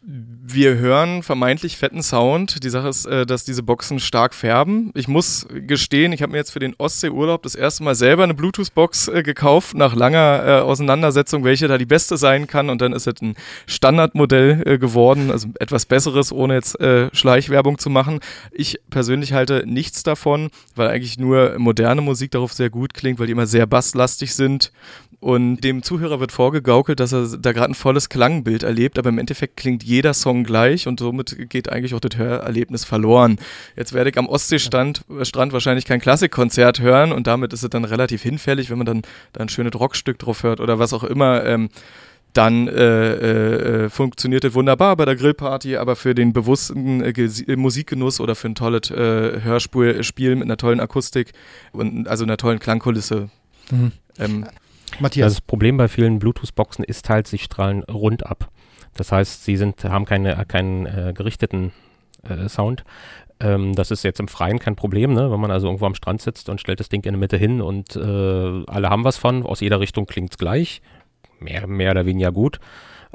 Wir 0.00 0.76
hören 0.76 1.24
vermeintlich 1.24 1.76
fetten 1.76 2.02
Sound. 2.02 2.62
Die 2.62 2.70
Sache 2.70 2.88
ist, 2.88 3.04
äh, 3.04 3.26
dass 3.26 3.44
diese 3.44 3.64
Boxen 3.64 3.98
stark 3.98 4.32
färben. 4.32 4.92
Ich 4.94 5.08
muss 5.08 5.46
gestehen, 5.50 6.12
ich 6.12 6.22
habe 6.22 6.32
mir 6.32 6.38
jetzt 6.38 6.52
für 6.52 6.60
den 6.60 6.74
Ostseeurlaub 6.78 7.42
das 7.42 7.56
erste 7.56 7.82
Mal 7.82 7.96
selber 7.96 8.22
eine 8.22 8.34
Bluetooth-Box 8.34 9.08
äh, 9.08 9.22
gekauft, 9.24 9.74
nach 9.74 9.96
langer 9.96 10.44
äh, 10.46 10.60
Auseinandersetzung, 10.60 11.42
welche 11.42 11.66
da 11.66 11.78
die 11.78 11.84
beste 11.86 12.16
sein 12.16 12.46
kann. 12.46 12.70
Und 12.70 12.80
dann 12.80 12.92
ist 12.92 13.08
es 13.08 13.20
ein 13.20 13.34
Standardmodell 13.66 14.78
geworden, 14.78 15.30
also 15.32 15.48
etwas 15.58 15.86
besseres, 15.86 16.32
ohne 16.32 16.54
jetzt 16.54 16.78
Schleichwerbung 17.12 17.78
zu 17.78 17.90
machen. 17.90 18.20
Ich 18.52 18.80
persönlich 18.90 19.32
halte 19.32 19.64
nichts 19.66 20.02
davon, 20.02 20.50
weil 20.74 20.88
eigentlich 20.88 21.18
nur 21.18 21.58
moderne 21.58 22.02
Musik 22.02 22.30
darauf 22.30 22.52
sehr 22.52 22.70
gut 22.70 22.94
klingt, 22.94 23.18
weil 23.18 23.26
die 23.26 23.32
immer 23.32 23.46
sehr 23.46 23.66
basslastig 23.66 24.34
sind 24.34 24.72
und 25.20 25.62
dem 25.62 25.82
Zuhörer 25.82 26.20
wird 26.20 26.30
vorgegaukelt, 26.30 27.00
dass 27.00 27.12
er 27.12 27.26
da 27.38 27.52
gerade 27.52 27.72
ein 27.72 27.74
volles 27.74 28.08
Klangbild 28.08 28.62
erlebt, 28.62 28.98
aber 28.98 29.08
im 29.08 29.18
Endeffekt 29.18 29.56
klingt 29.56 29.82
jeder 29.82 30.14
Song 30.14 30.44
gleich 30.44 30.86
und 30.86 31.00
somit 31.00 31.50
geht 31.50 31.68
eigentlich 31.68 31.94
auch 31.94 32.00
das 32.00 32.16
Hörerlebnis 32.16 32.84
verloren. 32.84 33.38
Jetzt 33.76 33.92
werde 33.92 34.10
ich 34.10 34.18
am 34.18 34.28
Ostseestrand 34.28 35.04
Strand 35.22 35.52
wahrscheinlich 35.52 35.86
kein 35.86 36.00
Klassikkonzert 36.00 36.80
hören 36.80 37.10
und 37.10 37.26
damit 37.26 37.52
ist 37.52 37.64
es 37.64 37.70
dann 37.70 37.84
relativ 37.84 38.22
hinfällig, 38.22 38.70
wenn 38.70 38.78
man 38.78 38.86
dann, 38.86 39.02
dann 39.32 39.46
ein 39.46 39.48
schönes 39.48 39.74
Rockstück 39.74 40.20
drauf 40.20 40.44
hört 40.44 40.60
oder 40.60 40.78
was 40.78 40.92
auch 40.92 41.04
immer. 41.04 41.44
Ähm, 41.44 41.68
dann 42.32 42.68
äh, 42.68 43.12
äh, 43.14 43.84
äh 43.86 43.88
funktioniert 43.88 44.44
es 44.44 44.54
wunderbar 44.54 44.94
bei 44.96 45.04
der 45.04 45.16
Grillparty, 45.16 45.78
aber 45.78 45.96
für 45.96 46.14
den 46.14 46.32
bewussten 46.32 47.02
äh, 47.02 47.56
Musikgenuss 47.56 48.20
oder 48.20 48.36
für 48.36 48.48
ein 48.48 48.54
tolles 48.54 48.90
äh, 48.90 49.40
Hörspiel 49.42 50.36
mit 50.36 50.44
einer 50.44 50.58
tollen 50.58 50.78
Akustik 50.78 51.32
und 51.72 52.06
also 52.06 52.22
einer 52.22 52.36
tollen 52.36 52.60
Klangkulisse. 52.60 53.30
Mhm. 53.70 53.92
Ähm, 54.18 54.46
Matthias. 55.00 55.34
Das 55.34 55.40
Problem 55.40 55.76
bei 55.76 55.88
vielen 55.88 56.18
Bluetooth-Boxen 56.18 56.84
ist 56.84 57.08
halt, 57.08 57.26
sie 57.26 57.38
strahlen 57.38 57.82
rund 57.84 58.26
ab. 58.26 58.50
Das 58.94 59.12
heißt, 59.12 59.44
sie 59.44 59.56
sind, 59.56 59.84
haben 59.84 60.04
keine, 60.04 60.44
keinen 60.46 60.86
äh, 60.86 61.12
gerichteten 61.14 61.72
äh, 62.28 62.48
Sound. 62.48 62.84
Ähm, 63.40 63.74
das 63.74 63.90
ist 63.90 64.02
jetzt 64.02 64.20
im 64.20 64.28
Freien 64.28 64.58
kein 64.58 64.76
Problem, 64.76 65.12
ne? 65.12 65.30
wenn 65.30 65.40
man 65.40 65.50
also 65.50 65.68
irgendwo 65.68 65.86
am 65.86 65.94
Strand 65.94 66.20
sitzt 66.20 66.48
und 66.48 66.60
stellt 66.60 66.80
das 66.80 66.88
Ding 66.88 67.04
in 67.04 67.12
der 67.12 67.20
Mitte 67.20 67.36
hin 67.36 67.60
und 67.60 67.94
äh, 67.94 68.00
alle 68.66 68.90
haben 68.90 69.04
was 69.04 69.16
von. 69.16 69.44
Aus 69.44 69.60
jeder 69.60 69.80
Richtung 69.80 70.06
klingt 70.06 70.32
es 70.32 70.38
gleich. 70.38 70.82
Mehr, 71.38 71.66
mehr 71.68 71.92
oder 71.92 72.04
weniger 72.04 72.32
gut. 72.32 72.58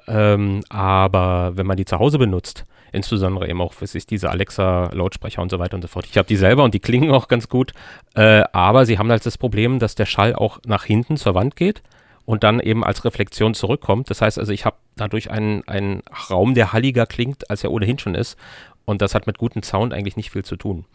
Ähm, 0.07 0.61
aber 0.69 1.51
wenn 1.55 1.67
man 1.67 1.77
die 1.77 1.85
zu 1.85 1.99
Hause 1.99 2.17
benutzt, 2.17 2.63
insbesondere 2.93 3.49
eben 3.49 3.61
auch, 3.61 3.73
was 3.79 3.95
ist 3.95 4.11
diese 4.11 4.29
Alexa-Lautsprecher 4.29 5.41
und 5.41 5.49
so 5.49 5.59
weiter 5.59 5.75
und 5.75 5.81
so 5.81 5.87
fort. 5.87 6.05
Ich 6.09 6.17
habe 6.17 6.27
die 6.27 6.35
selber 6.35 6.63
und 6.63 6.73
die 6.73 6.79
klingen 6.79 7.11
auch 7.11 7.27
ganz 7.27 7.49
gut, 7.49 7.73
äh, 8.15 8.43
aber 8.53 8.85
sie 8.85 8.97
haben 8.97 9.09
halt 9.09 9.25
das 9.25 9.37
Problem, 9.37 9.79
dass 9.79 9.95
der 9.95 10.05
Schall 10.05 10.35
auch 10.35 10.59
nach 10.65 10.85
hinten 10.85 11.17
zur 11.17 11.35
Wand 11.35 11.55
geht 11.55 11.81
und 12.25 12.43
dann 12.43 12.59
eben 12.59 12.83
als 12.83 13.03
Reflexion 13.03 13.53
zurückkommt. 13.53 14.09
Das 14.09 14.21
heißt 14.21 14.39
also, 14.39 14.51
ich 14.51 14.65
habe 14.65 14.77
dadurch 14.95 15.29
einen, 15.29 15.67
einen 15.67 16.01
Raum, 16.29 16.53
der 16.53 16.71
halliger 16.71 17.05
klingt, 17.05 17.49
als 17.49 17.63
er 17.63 17.71
ohnehin 17.71 17.99
schon 17.99 18.15
ist. 18.15 18.37
Und 18.85 19.01
das 19.01 19.15
hat 19.15 19.27
mit 19.27 19.37
gutem 19.37 19.63
Sound 19.63 19.93
eigentlich 19.93 20.17
nicht 20.17 20.31
viel 20.31 20.45
zu 20.45 20.55
tun. 20.55 20.85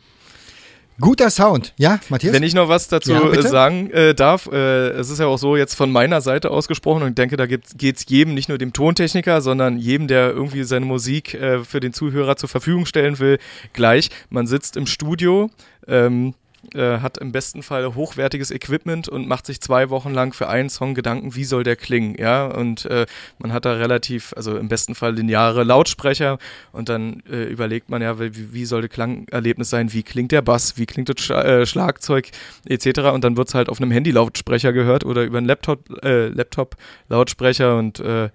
Guter 1.00 1.30
Sound, 1.30 1.74
ja, 1.76 2.00
Matthias? 2.08 2.34
Wenn 2.34 2.42
ich 2.42 2.54
noch 2.54 2.68
was 2.68 2.88
dazu 2.88 3.12
ja, 3.12 3.42
sagen 3.42 3.88
äh, 3.90 4.14
darf, 4.14 4.48
äh, 4.50 4.88
es 4.90 5.10
ist 5.10 5.20
ja 5.20 5.26
auch 5.26 5.38
so 5.38 5.56
jetzt 5.56 5.74
von 5.74 5.92
meiner 5.92 6.20
Seite 6.20 6.50
ausgesprochen 6.50 7.02
und 7.02 7.10
ich 7.10 7.14
denke, 7.14 7.36
da 7.36 7.46
geht 7.46 7.66
es 7.76 8.04
jedem, 8.08 8.34
nicht 8.34 8.48
nur 8.48 8.58
dem 8.58 8.72
Tontechniker, 8.72 9.40
sondern 9.40 9.78
jedem, 9.78 10.08
der 10.08 10.30
irgendwie 10.30 10.64
seine 10.64 10.86
Musik 10.86 11.34
äh, 11.34 11.62
für 11.62 11.78
den 11.78 11.92
Zuhörer 11.92 12.36
zur 12.36 12.48
Verfügung 12.48 12.84
stellen 12.84 13.20
will, 13.20 13.38
gleich. 13.72 14.10
Man 14.28 14.48
sitzt 14.48 14.76
im 14.76 14.86
Studio, 14.86 15.50
ähm, 15.86 16.34
äh, 16.74 16.98
hat 16.98 17.18
im 17.18 17.32
besten 17.32 17.62
Fall 17.62 17.94
hochwertiges 17.94 18.50
Equipment 18.50 19.08
und 19.08 19.28
macht 19.28 19.46
sich 19.46 19.60
zwei 19.60 19.90
Wochen 19.90 20.12
lang 20.12 20.32
für 20.32 20.48
einen 20.48 20.68
Song 20.68 20.94
Gedanken, 20.94 21.34
wie 21.34 21.44
soll 21.44 21.62
der 21.62 21.76
klingen, 21.76 22.16
ja, 22.18 22.46
und 22.46 22.84
äh, 22.86 23.06
man 23.38 23.52
hat 23.52 23.64
da 23.64 23.74
relativ, 23.74 24.32
also 24.36 24.56
im 24.56 24.68
besten 24.68 24.94
Fall 24.94 25.14
lineare 25.14 25.64
Lautsprecher 25.64 26.38
und 26.72 26.88
dann 26.88 27.22
äh, 27.30 27.44
überlegt 27.44 27.90
man 27.90 28.02
ja, 28.02 28.18
wie, 28.18 28.52
wie, 28.52 28.64
soll 28.64 28.82
das 28.82 28.90
Klangerlebnis 28.90 29.70
sein, 29.70 29.92
wie 29.92 30.02
klingt 30.02 30.32
der 30.32 30.42
Bass, 30.42 30.76
wie 30.76 30.86
klingt 30.86 31.08
das 31.08 31.20
Sch 31.20 31.30
äh, 31.30 31.64
Schlagzeug 31.64 32.30
etc. 32.66 33.00
und 33.12 33.24
dann 33.24 33.36
wird 33.36 33.48
es 33.48 33.54
halt 33.54 33.68
auf 33.68 33.80
einem 33.80 33.90
Handy-Lautsprecher 33.90 34.72
gehört 34.72 35.04
oder 35.04 35.24
über 35.24 35.38
einen 35.38 35.46
Laptop-Lautsprecher 35.46 37.76
Laptop 37.76 37.78
und 37.78 38.00
äh, 38.00 38.30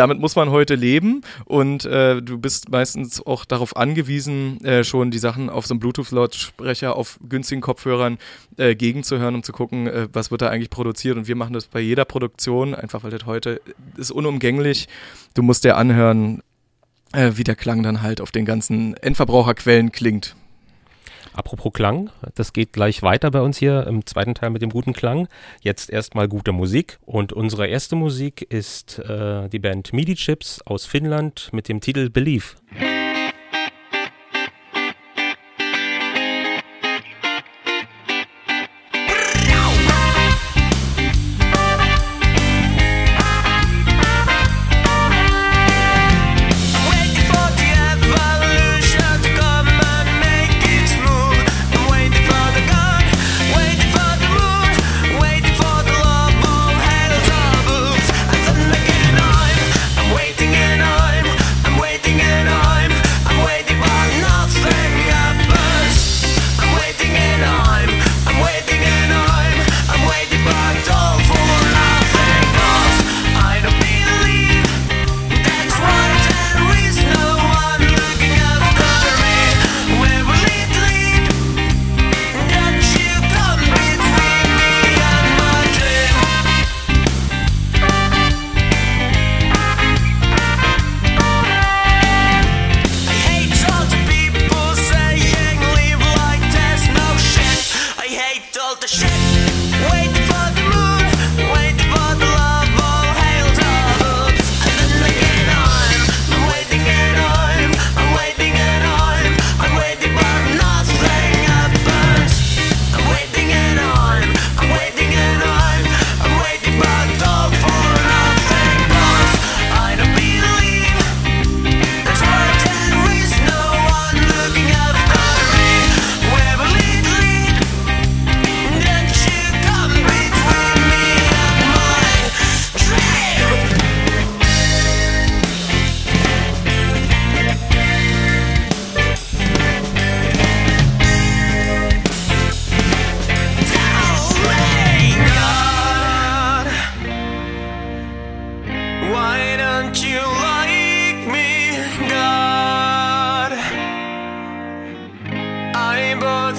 damit 0.00 0.18
muss 0.18 0.34
man 0.34 0.48
heute 0.48 0.76
leben 0.76 1.20
und 1.44 1.84
äh, 1.84 2.22
du 2.22 2.38
bist 2.38 2.70
meistens 2.70 3.20
auch 3.26 3.44
darauf 3.44 3.76
angewiesen, 3.76 4.64
äh, 4.64 4.82
schon 4.82 5.10
die 5.10 5.18
Sachen 5.18 5.50
auf 5.50 5.66
so 5.66 5.74
einem 5.74 5.80
Bluetooth-Lautsprecher, 5.80 6.96
auf 6.96 7.20
günstigen 7.28 7.60
Kopfhörern 7.60 8.16
äh, 8.56 8.74
gegenzuhören, 8.74 9.34
um 9.34 9.42
zu 9.42 9.52
gucken, 9.52 9.86
äh, 9.88 10.08
was 10.10 10.30
wird 10.30 10.40
da 10.40 10.48
eigentlich 10.48 10.70
produziert. 10.70 11.18
Und 11.18 11.28
wir 11.28 11.36
machen 11.36 11.52
das 11.52 11.66
bei 11.66 11.80
jeder 11.80 12.06
Produktion, 12.06 12.74
einfach 12.74 13.04
weil 13.04 13.10
das 13.10 13.26
heute 13.26 13.60
ist 13.98 14.10
unumgänglich. 14.10 14.88
Du 15.34 15.42
musst 15.42 15.64
dir 15.64 15.76
anhören, 15.76 16.42
äh, 17.12 17.32
wie 17.34 17.44
der 17.44 17.54
Klang 17.54 17.82
dann 17.82 18.00
halt 18.00 18.22
auf 18.22 18.30
den 18.30 18.46
ganzen 18.46 18.96
Endverbraucherquellen 18.96 19.92
klingt. 19.92 20.34
Apropos 21.32 21.72
Klang, 21.72 22.10
das 22.34 22.52
geht 22.52 22.72
gleich 22.72 23.02
weiter 23.02 23.30
bei 23.30 23.40
uns 23.40 23.58
hier 23.58 23.86
im 23.86 24.04
zweiten 24.04 24.34
Teil 24.34 24.50
mit 24.50 24.62
dem 24.62 24.70
guten 24.70 24.92
Klang. 24.92 25.28
Jetzt 25.60 25.90
erstmal 25.90 26.28
gute 26.28 26.52
Musik 26.52 26.98
und 27.06 27.32
unsere 27.32 27.66
erste 27.66 27.96
Musik 27.96 28.42
ist 28.42 28.98
äh, 28.98 29.48
die 29.48 29.58
Band 29.58 29.92
MIDI 29.92 30.14
Chips 30.14 30.60
aus 30.64 30.86
Finnland 30.86 31.50
mit 31.52 31.68
dem 31.68 31.80
Titel 31.80 32.10
Believe. 32.10 32.54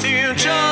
Welle 0.03 0.70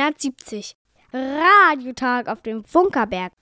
370. 0.00 0.76
Radiotag 1.12 2.28
auf 2.28 2.40
dem 2.40 2.64
Funkerberg. 2.64 3.32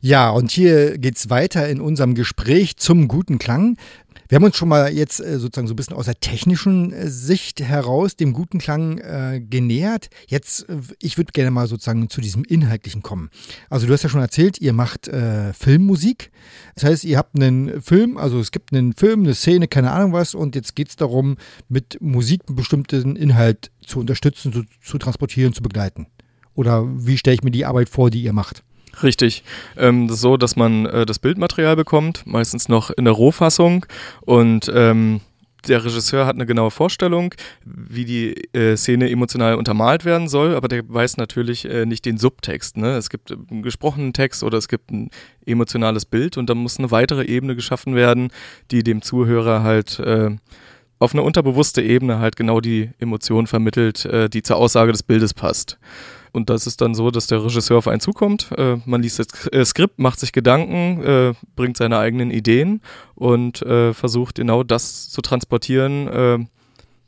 Ja, 0.00 0.30
und 0.30 0.50
hier 0.50 0.98
geht's 0.98 1.30
weiter 1.30 1.68
in 1.68 1.80
unserem 1.80 2.14
Gespräch 2.14 2.76
zum 2.76 3.08
guten 3.08 3.38
Klang. 3.38 3.78
Wir 4.28 4.36
haben 4.36 4.44
uns 4.44 4.58
schon 4.58 4.68
mal 4.68 4.92
jetzt 4.92 5.20
äh, 5.20 5.38
sozusagen 5.38 5.68
so 5.68 5.72
ein 5.72 5.76
bisschen 5.76 5.96
aus 5.96 6.04
der 6.04 6.20
technischen 6.20 6.92
äh, 6.92 7.08
Sicht 7.08 7.62
heraus 7.62 8.14
dem 8.14 8.34
guten 8.34 8.58
Klang 8.58 8.98
äh, 8.98 9.40
genähert. 9.40 10.10
Jetzt, 10.26 10.68
äh, 10.68 10.76
ich 11.00 11.16
würde 11.16 11.32
gerne 11.32 11.50
mal 11.50 11.66
sozusagen 11.66 12.10
zu 12.10 12.20
diesem 12.20 12.44
Inhaltlichen 12.44 13.02
kommen. 13.02 13.30
Also 13.70 13.86
du 13.86 13.92
hast 13.94 14.02
ja 14.02 14.10
schon 14.10 14.20
erzählt, 14.20 14.60
ihr 14.60 14.74
macht 14.74 15.08
äh, 15.08 15.54
Filmmusik. 15.54 16.30
Das 16.74 16.84
heißt, 16.84 17.04
ihr 17.04 17.16
habt 17.16 17.36
einen 17.36 17.80
Film, 17.80 18.18
also 18.18 18.38
es 18.38 18.50
gibt 18.50 18.74
einen 18.74 18.92
Film, 18.92 19.20
eine 19.20 19.34
Szene, 19.34 19.66
keine 19.66 19.92
Ahnung 19.92 20.12
was, 20.12 20.34
und 20.34 20.54
jetzt 20.54 20.76
geht 20.76 20.90
es 20.90 20.96
darum, 20.96 21.38
mit 21.70 21.96
Musik 22.02 22.42
einen 22.48 22.56
bestimmten 22.56 23.16
Inhalt 23.16 23.70
zu 23.86 23.98
unterstützen, 23.98 24.52
zu, 24.52 24.64
zu 24.82 24.98
transportieren, 24.98 25.54
zu 25.54 25.62
begleiten. 25.62 26.06
Oder 26.54 26.84
wie 26.86 27.16
stelle 27.16 27.34
ich 27.34 27.42
mir 27.42 27.50
die 27.50 27.64
Arbeit 27.64 27.88
vor, 27.88 28.10
die 28.10 28.22
ihr 28.22 28.34
macht? 28.34 28.62
Richtig. 29.02 29.44
Ähm, 29.76 30.08
so, 30.08 30.36
dass 30.36 30.56
man 30.56 30.86
äh, 30.86 31.06
das 31.06 31.18
Bildmaterial 31.18 31.76
bekommt, 31.76 32.26
meistens 32.26 32.68
noch 32.68 32.90
in 32.90 33.04
der 33.04 33.14
Rohfassung 33.14 33.86
und 34.22 34.70
ähm, 34.74 35.20
der 35.66 35.84
Regisseur 35.84 36.24
hat 36.24 36.36
eine 36.36 36.46
genaue 36.46 36.70
Vorstellung, 36.70 37.34
wie 37.64 38.04
die 38.04 38.34
äh, 38.54 38.76
Szene 38.76 39.10
emotional 39.10 39.56
untermalt 39.56 40.04
werden 40.04 40.28
soll, 40.28 40.54
aber 40.54 40.68
der 40.68 40.88
weiß 40.88 41.16
natürlich 41.16 41.64
äh, 41.64 41.84
nicht 41.84 42.04
den 42.04 42.16
Subtext. 42.16 42.76
Ne? 42.76 42.96
Es 42.96 43.10
gibt 43.10 43.32
einen 43.32 43.62
gesprochenen 43.62 44.12
Text 44.12 44.42
oder 44.44 44.56
es 44.56 44.68
gibt 44.68 44.90
ein 44.90 45.10
emotionales 45.46 46.04
Bild 46.04 46.36
und 46.36 46.48
dann 46.48 46.58
muss 46.58 46.78
eine 46.78 46.90
weitere 46.90 47.24
Ebene 47.24 47.56
geschaffen 47.56 47.94
werden, 47.94 48.30
die 48.70 48.82
dem 48.82 49.02
Zuhörer 49.02 49.62
halt 49.62 49.98
äh, 49.98 50.30
auf 50.98 51.14
eine 51.14 51.22
unterbewusste 51.22 51.82
Ebene 51.82 52.18
halt 52.18 52.36
genau 52.36 52.60
die 52.60 52.90
Emotion 52.98 53.46
vermittelt, 53.46 54.04
äh, 54.04 54.28
die 54.28 54.42
zur 54.42 54.56
Aussage 54.56 54.92
des 54.92 55.02
Bildes 55.02 55.34
passt. 55.34 55.78
Und 56.32 56.50
das 56.50 56.66
ist 56.66 56.80
dann 56.80 56.94
so, 56.94 57.10
dass 57.10 57.26
der 57.26 57.42
Regisseur 57.42 57.78
auf 57.78 57.88
einen 57.88 58.00
zukommt. 58.00 58.50
Äh, 58.56 58.76
man 58.84 59.02
liest 59.02 59.18
das 59.18 59.46
äh, 59.48 59.64
Skript, 59.64 59.98
macht 59.98 60.20
sich 60.20 60.32
Gedanken, 60.32 61.02
äh, 61.02 61.34
bringt 61.56 61.76
seine 61.76 61.98
eigenen 61.98 62.30
Ideen 62.30 62.82
und 63.14 63.62
äh, 63.62 63.94
versucht 63.94 64.36
genau 64.36 64.62
das 64.62 65.08
zu 65.08 65.22
transportieren, 65.22 66.08
äh, 66.08 66.38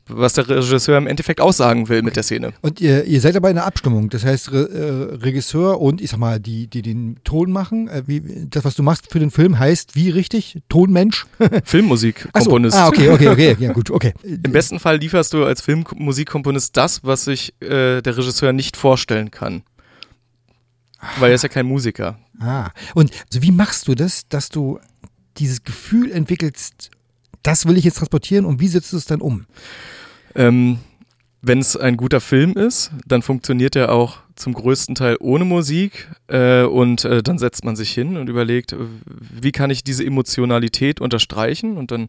was 0.07 0.33
der 0.33 0.47
Regisseur 0.47 0.97
im 0.97 1.07
Endeffekt 1.07 1.41
aussagen 1.41 1.89
will 1.89 2.01
mit 2.01 2.15
der 2.15 2.23
Szene. 2.23 2.53
Und 2.61 2.81
ihr, 2.81 3.05
ihr 3.05 3.21
seid 3.21 3.35
dabei 3.35 3.49
in 3.49 3.55
der 3.55 3.65
Abstimmung, 3.65 4.09
das 4.09 4.25
heißt 4.25 4.51
Re 4.51 4.69
äh, 4.69 5.15
Regisseur 5.15 5.79
und 5.79 6.01
ich 6.01 6.09
sag 6.09 6.19
mal, 6.19 6.39
die, 6.39 6.67
die 6.67 6.81
den 6.81 7.17
Ton 7.23 7.51
machen, 7.51 7.87
äh, 7.87 8.03
wie, 8.07 8.21
das, 8.49 8.65
was 8.65 8.75
du 8.75 8.83
machst 8.83 9.11
für 9.11 9.19
den 9.19 9.31
Film, 9.31 9.57
heißt 9.57 9.95
wie 9.95 10.09
richtig? 10.09 10.59
Tonmensch? 10.69 11.25
Filmmusikkomponist. 11.63 12.75
So. 12.75 12.81
Ah, 12.83 12.87
okay, 12.87 13.09
okay, 13.09 13.29
okay, 13.29 13.55
ja 13.59 13.73
gut, 13.73 13.89
okay. 13.89 14.13
Im 14.23 14.51
besten 14.51 14.79
Fall 14.79 14.97
lieferst 14.97 15.33
du 15.33 15.45
als 15.45 15.61
Filmmusikkomponist 15.61 16.75
das, 16.75 17.03
was 17.03 17.25
sich 17.25 17.53
äh, 17.61 18.01
der 18.01 18.17
Regisseur 18.17 18.53
nicht 18.53 18.77
vorstellen 18.77 19.31
kann. 19.31 19.63
Weil 21.19 21.31
er 21.31 21.35
ist 21.35 21.43
ja 21.43 21.49
kein 21.49 21.65
Musiker. 21.65 22.19
Ah, 22.39 22.69
und 22.93 23.11
also 23.29 23.41
wie 23.41 23.51
machst 23.51 23.87
du 23.87 23.95
das, 23.95 24.27
dass 24.29 24.49
du 24.49 24.79
dieses 25.37 25.63
Gefühl 25.63 26.11
entwickelst, 26.11 26.91
das 27.43 27.65
will 27.65 27.77
ich 27.77 27.85
jetzt 27.85 27.97
transportieren 27.97 28.45
und 28.45 28.59
wie 28.59 28.67
setzt 28.67 28.93
du 28.93 28.97
es 28.97 29.05
dann 29.05 29.21
um? 29.21 29.45
Ähm, 30.35 30.79
wenn 31.41 31.59
es 31.59 31.75
ein 31.75 31.97
guter 31.97 32.21
Film 32.21 32.53
ist, 32.53 32.91
dann 33.07 33.23
funktioniert 33.23 33.75
er 33.75 33.91
auch 33.91 34.19
zum 34.35 34.53
größten 34.53 34.93
Teil 34.93 35.17
ohne 35.19 35.43
Musik 35.43 36.07
äh, 36.27 36.63
und 36.63 37.03
äh, 37.03 37.23
dann 37.23 37.39
setzt 37.39 37.65
man 37.65 37.75
sich 37.75 37.91
hin 37.91 38.17
und 38.17 38.29
überlegt, 38.29 38.75
wie 39.07 39.51
kann 39.51 39.71
ich 39.71 39.83
diese 39.83 40.05
Emotionalität 40.05 41.01
unterstreichen 41.01 41.77
und 41.77 41.91
dann 41.91 42.07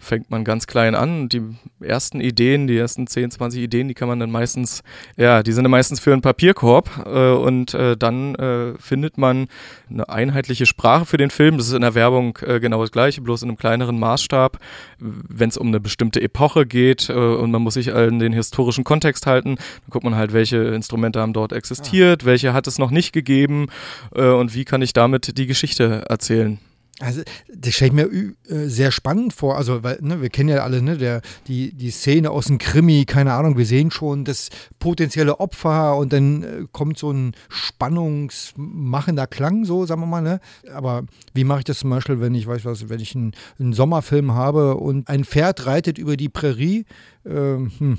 fängt 0.00 0.30
man 0.30 0.44
ganz 0.44 0.66
klein 0.66 0.94
an. 0.94 1.28
Die 1.28 1.42
ersten 1.80 2.20
Ideen, 2.20 2.66
die 2.66 2.76
ersten 2.76 3.06
10, 3.06 3.30
20 3.32 3.62
Ideen, 3.62 3.86
die 3.86 3.94
kann 3.94 4.08
man 4.08 4.18
dann 4.18 4.30
meistens, 4.30 4.82
ja, 5.16 5.42
die 5.42 5.52
sind 5.52 5.64
dann 5.64 5.70
meistens 5.70 6.00
für 6.00 6.12
einen 6.12 6.22
Papierkorb 6.22 7.06
äh, 7.06 7.32
und 7.32 7.74
äh, 7.74 7.96
dann 7.96 8.34
äh, 8.34 8.78
findet 8.78 9.18
man 9.18 9.46
eine 9.88 10.08
einheitliche 10.08 10.66
Sprache 10.66 11.04
für 11.04 11.18
den 11.18 11.30
Film. 11.30 11.58
Das 11.58 11.68
ist 11.68 11.74
in 11.74 11.82
der 11.82 11.94
Werbung 11.94 12.38
äh, 12.42 12.58
genau 12.60 12.80
das 12.80 12.90
gleiche, 12.90 13.20
bloß 13.20 13.42
in 13.42 13.50
einem 13.50 13.58
kleineren 13.58 13.98
Maßstab. 13.98 14.58
Wenn 14.98 15.50
es 15.50 15.58
um 15.58 15.68
eine 15.68 15.80
bestimmte 15.80 16.20
Epoche 16.20 16.66
geht 16.66 17.10
äh, 17.10 17.12
und 17.12 17.50
man 17.50 17.62
muss 17.62 17.74
sich 17.74 17.92
an 17.92 18.18
den 18.18 18.32
historischen 18.32 18.84
Kontext 18.84 19.26
halten, 19.26 19.56
dann 19.56 19.90
guckt 19.90 20.04
man 20.04 20.16
halt, 20.16 20.32
welche 20.32 20.56
Instrumente 20.56 21.20
haben 21.20 21.34
dort 21.34 21.52
existiert, 21.52 22.22
ah. 22.22 22.26
welche 22.26 22.54
hat 22.54 22.66
es 22.66 22.78
noch 22.78 22.90
nicht 22.90 23.12
gegeben 23.12 23.66
äh, 24.14 24.28
und 24.28 24.54
wie 24.54 24.64
kann 24.64 24.80
ich 24.80 24.94
damit 24.94 25.36
die 25.36 25.46
Geschichte 25.46 26.04
erzählen. 26.08 26.58
Also, 27.00 27.22
das 27.48 27.74
stelle 27.74 27.88
ich 27.88 27.94
mir 27.94 28.54
äh, 28.54 28.68
sehr 28.68 28.90
spannend 28.90 29.32
vor. 29.32 29.56
Also, 29.56 29.82
weil, 29.82 29.98
ne, 30.02 30.20
wir 30.20 30.28
kennen 30.28 30.50
ja 30.50 30.62
alle, 30.62 30.82
ne, 30.82 30.98
der, 30.98 31.22
die, 31.48 31.72
die 31.72 31.90
Szene 31.90 32.30
aus 32.30 32.46
dem 32.46 32.58
Krimi, 32.58 33.06
keine 33.06 33.32
Ahnung, 33.32 33.56
wir 33.56 33.66
sehen 33.66 33.90
schon 33.90 34.24
das 34.24 34.50
potenzielle 34.78 35.40
Opfer 35.40 35.96
und 35.96 36.12
dann 36.12 36.42
äh, 36.42 36.66
kommt 36.72 36.98
so 36.98 37.10
ein 37.10 37.32
spannungsmachender 37.48 39.26
Klang, 39.26 39.64
so, 39.64 39.86
sagen 39.86 40.02
wir 40.02 40.06
mal, 40.06 40.22
ne? 40.22 40.40
Aber 40.72 41.04
wie 41.32 41.44
mache 41.44 41.60
ich 41.60 41.64
das 41.64 41.78
zum 41.78 41.90
Beispiel, 41.90 42.20
wenn 42.20 42.34
ich, 42.34 42.46
weiß 42.46 42.64
was, 42.66 42.88
wenn 42.90 43.00
ich 43.00 43.16
einen, 43.16 43.32
einen 43.58 43.72
Sommerfilm 43.72 44.34
habe 44.34 44.76
und 44.76 45.08
ein 45.08 45.24
Pferd 45.24 45.66
reitet 45.66 45.96
über 45.98 46.16
die 46.16 46.28
Prärie? 46.28 46.84
Äh, 47.24 47.30
hm 47.30 47.98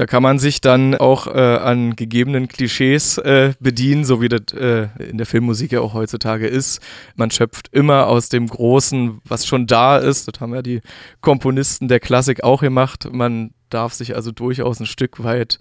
da 0.00 0.06
kann 0.06 0.22
man 0.22 0.38
sich 0.38 0.62
dann 0.62 0.94
auch 0.94 1.26
äh, 1.26 1.30
an 1.38 1.94
gegebenen 1.94 2.48
Klischees 2.48 3.18
äh, 3.18 3.52
bedienen, 3.60 4.06
so 4.06 4.22
wie 4.22 4.30
das 4.30 4.50
äh, 4.54 4.88
in 4.98 5.18
der 5.18 5.26
Filmmusik 5.26 5.72
ja 5.72 5.82
auch 5.82 5.92
heutzutage 5.92 6.46
ist. 6.46 6.80
Man 7.16 7.30
schöpft 7.30 7.68
immer 7.72 8.06
aus 8.06 8.30
dem 8.30 8.46
Großen, 8.46 9.20
was 9.26 9.44
schon 9.44 9.66
da 9.66 9.98
ist. 9.98 10.26
Das 10.26 10.40
haben 10.40 10.54
ja 10.54 10.62
die 10.62 10.80
Komponisten 11.20 11.86
der 11.88 12.00
Klassik 12.00 12.42
auch 12.42 12.62
gemacht. 12.62 13.12
Man 13.12 13.50
darf 13.68 13.92
sich 13.92 14.16
also 14.16 14.32
durchaus 14.32 14.80
ein 14.80 14.86
Stück 14.86 15.22
weit 15.22 15.58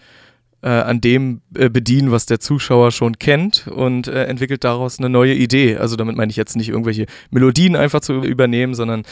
äh, 0.62 0.70
an 0.70 1.02
dem 1.02 1.42
äh, 1.54 1.70
bedienen, 1.70 2.12
was 2.12 2.26
der 2.26 2.40
Zuschauer 2.40 2.94
schon 2.94 3.20
kennt 3.20 3.68
und 3.68 4.08
äh, 4.08 4.24
entwickelt 4.24 4.64
daraus 4.64 5.00
eine 5.00 5.10
neue 5.10 5.34
Idee. 5.34 5.76
Also 5.76 5.98
damit 5.98 6.16
meine 6.16 6.30
ich 6.30 6.38
jetzt 6.38 6.56
nicht 6.56 6.70
irgendwelche 6.70 7.08
Melodien 7.30 7.76
einfach 7.76 8.00
zu 8.00 8.22
übernehmen, 8.24 8.74
sondern 8.74 9.04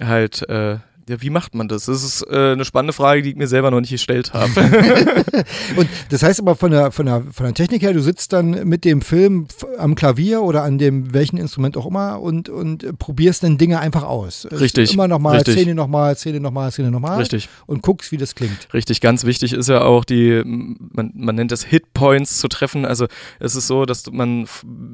halt 0.00 0.48
äh, 0.48 0.76
ja, 1.08 1.22
wie 1.22 1.30
macht 1.30 1.54
man 1.54 1.68
das? 1.68 1.84
Das 1.84 2.02
ist 2.02 2.22
äh, 2.22 2.52
eine 2.52 2.64
spannende 2.64 2.92
Frage, 2.92 3.22
die 3.22 3.30
ich 3.30 3.36
mir 3.36 3.46
selber 3.46 3.70
noch 3.70 3.80
nicht 3.80 3.90
gestellt 3.90 4.32
habe. 4.32 4.50
und 5.76 5.88
das 6.08 6.24
heißt 6.24 6.40
aber 6.40 6.56
von 6.56 6.72
der, 6.72 6.90
von, 6.90 7.06
der, 7.06 7.22
von 7.32 7.46
der 7.46 7.54
Technik 7.54 7.82
her, 7.82 7.92
du 7.92 8.02
sitzt 8.02 8.32
dann 8.32 8.68
mit 8.68 8.84
dem 8.84 9.00
Film 9.02 9.46
am 9.78 9.94
Klavier 9.94 10.42
oder 10.42 10.64
an 10.64 10.78
dem 10.78 11.14
welchen 11.14 11.36
Instrument 11.36 11.76
auch 11.76 11.86
immer 11.86 12.20
und, 12.20 12.48
und 12.48 12.98
probierst 12.98 13.44
dann 13.44 13.56
Dinge 13.56 13.78
einfach 13.78 14.02
aus. 14.02 14.48
Richtig. 14.50 14.94
Immer 14.94 15.06
nochmal, 15.06 15.42
Szene 15.42 15.76
nochmal, 15.76 16.16
Szene 16.16 16.40
nochmal, 16.40 16.72
Szene 16.72 16.90
nochmal. 16.90 17.18
Richtig. 17.18 17.48
Und 17.66 17.82
guckst, 17.82 18.10
wie 18.10 18.16
das 18.16 18.34
klingt. 18.34 18.66
Richtig, 18.74 19.00
ganz 19.00 19.24
wichtig 19.24 19.52
ist 19.52 19.68
ja 19.68 19.82
auch 19.82 20.04
die, 20.04 20.42
man, 20.44 21.12
man 21.14 21.36
nennt 21.36 21.52
das 21.52 21.62
Hitpoints 21.62 22.38
zu 22.38 22.48
treffen. 22.48 22.84
Also 22.84 23.06
es 23.38 23.54
ist 23.54 23.68
so, 23.68 23.86
dass 23.86 24.10
man, 24.10 24.48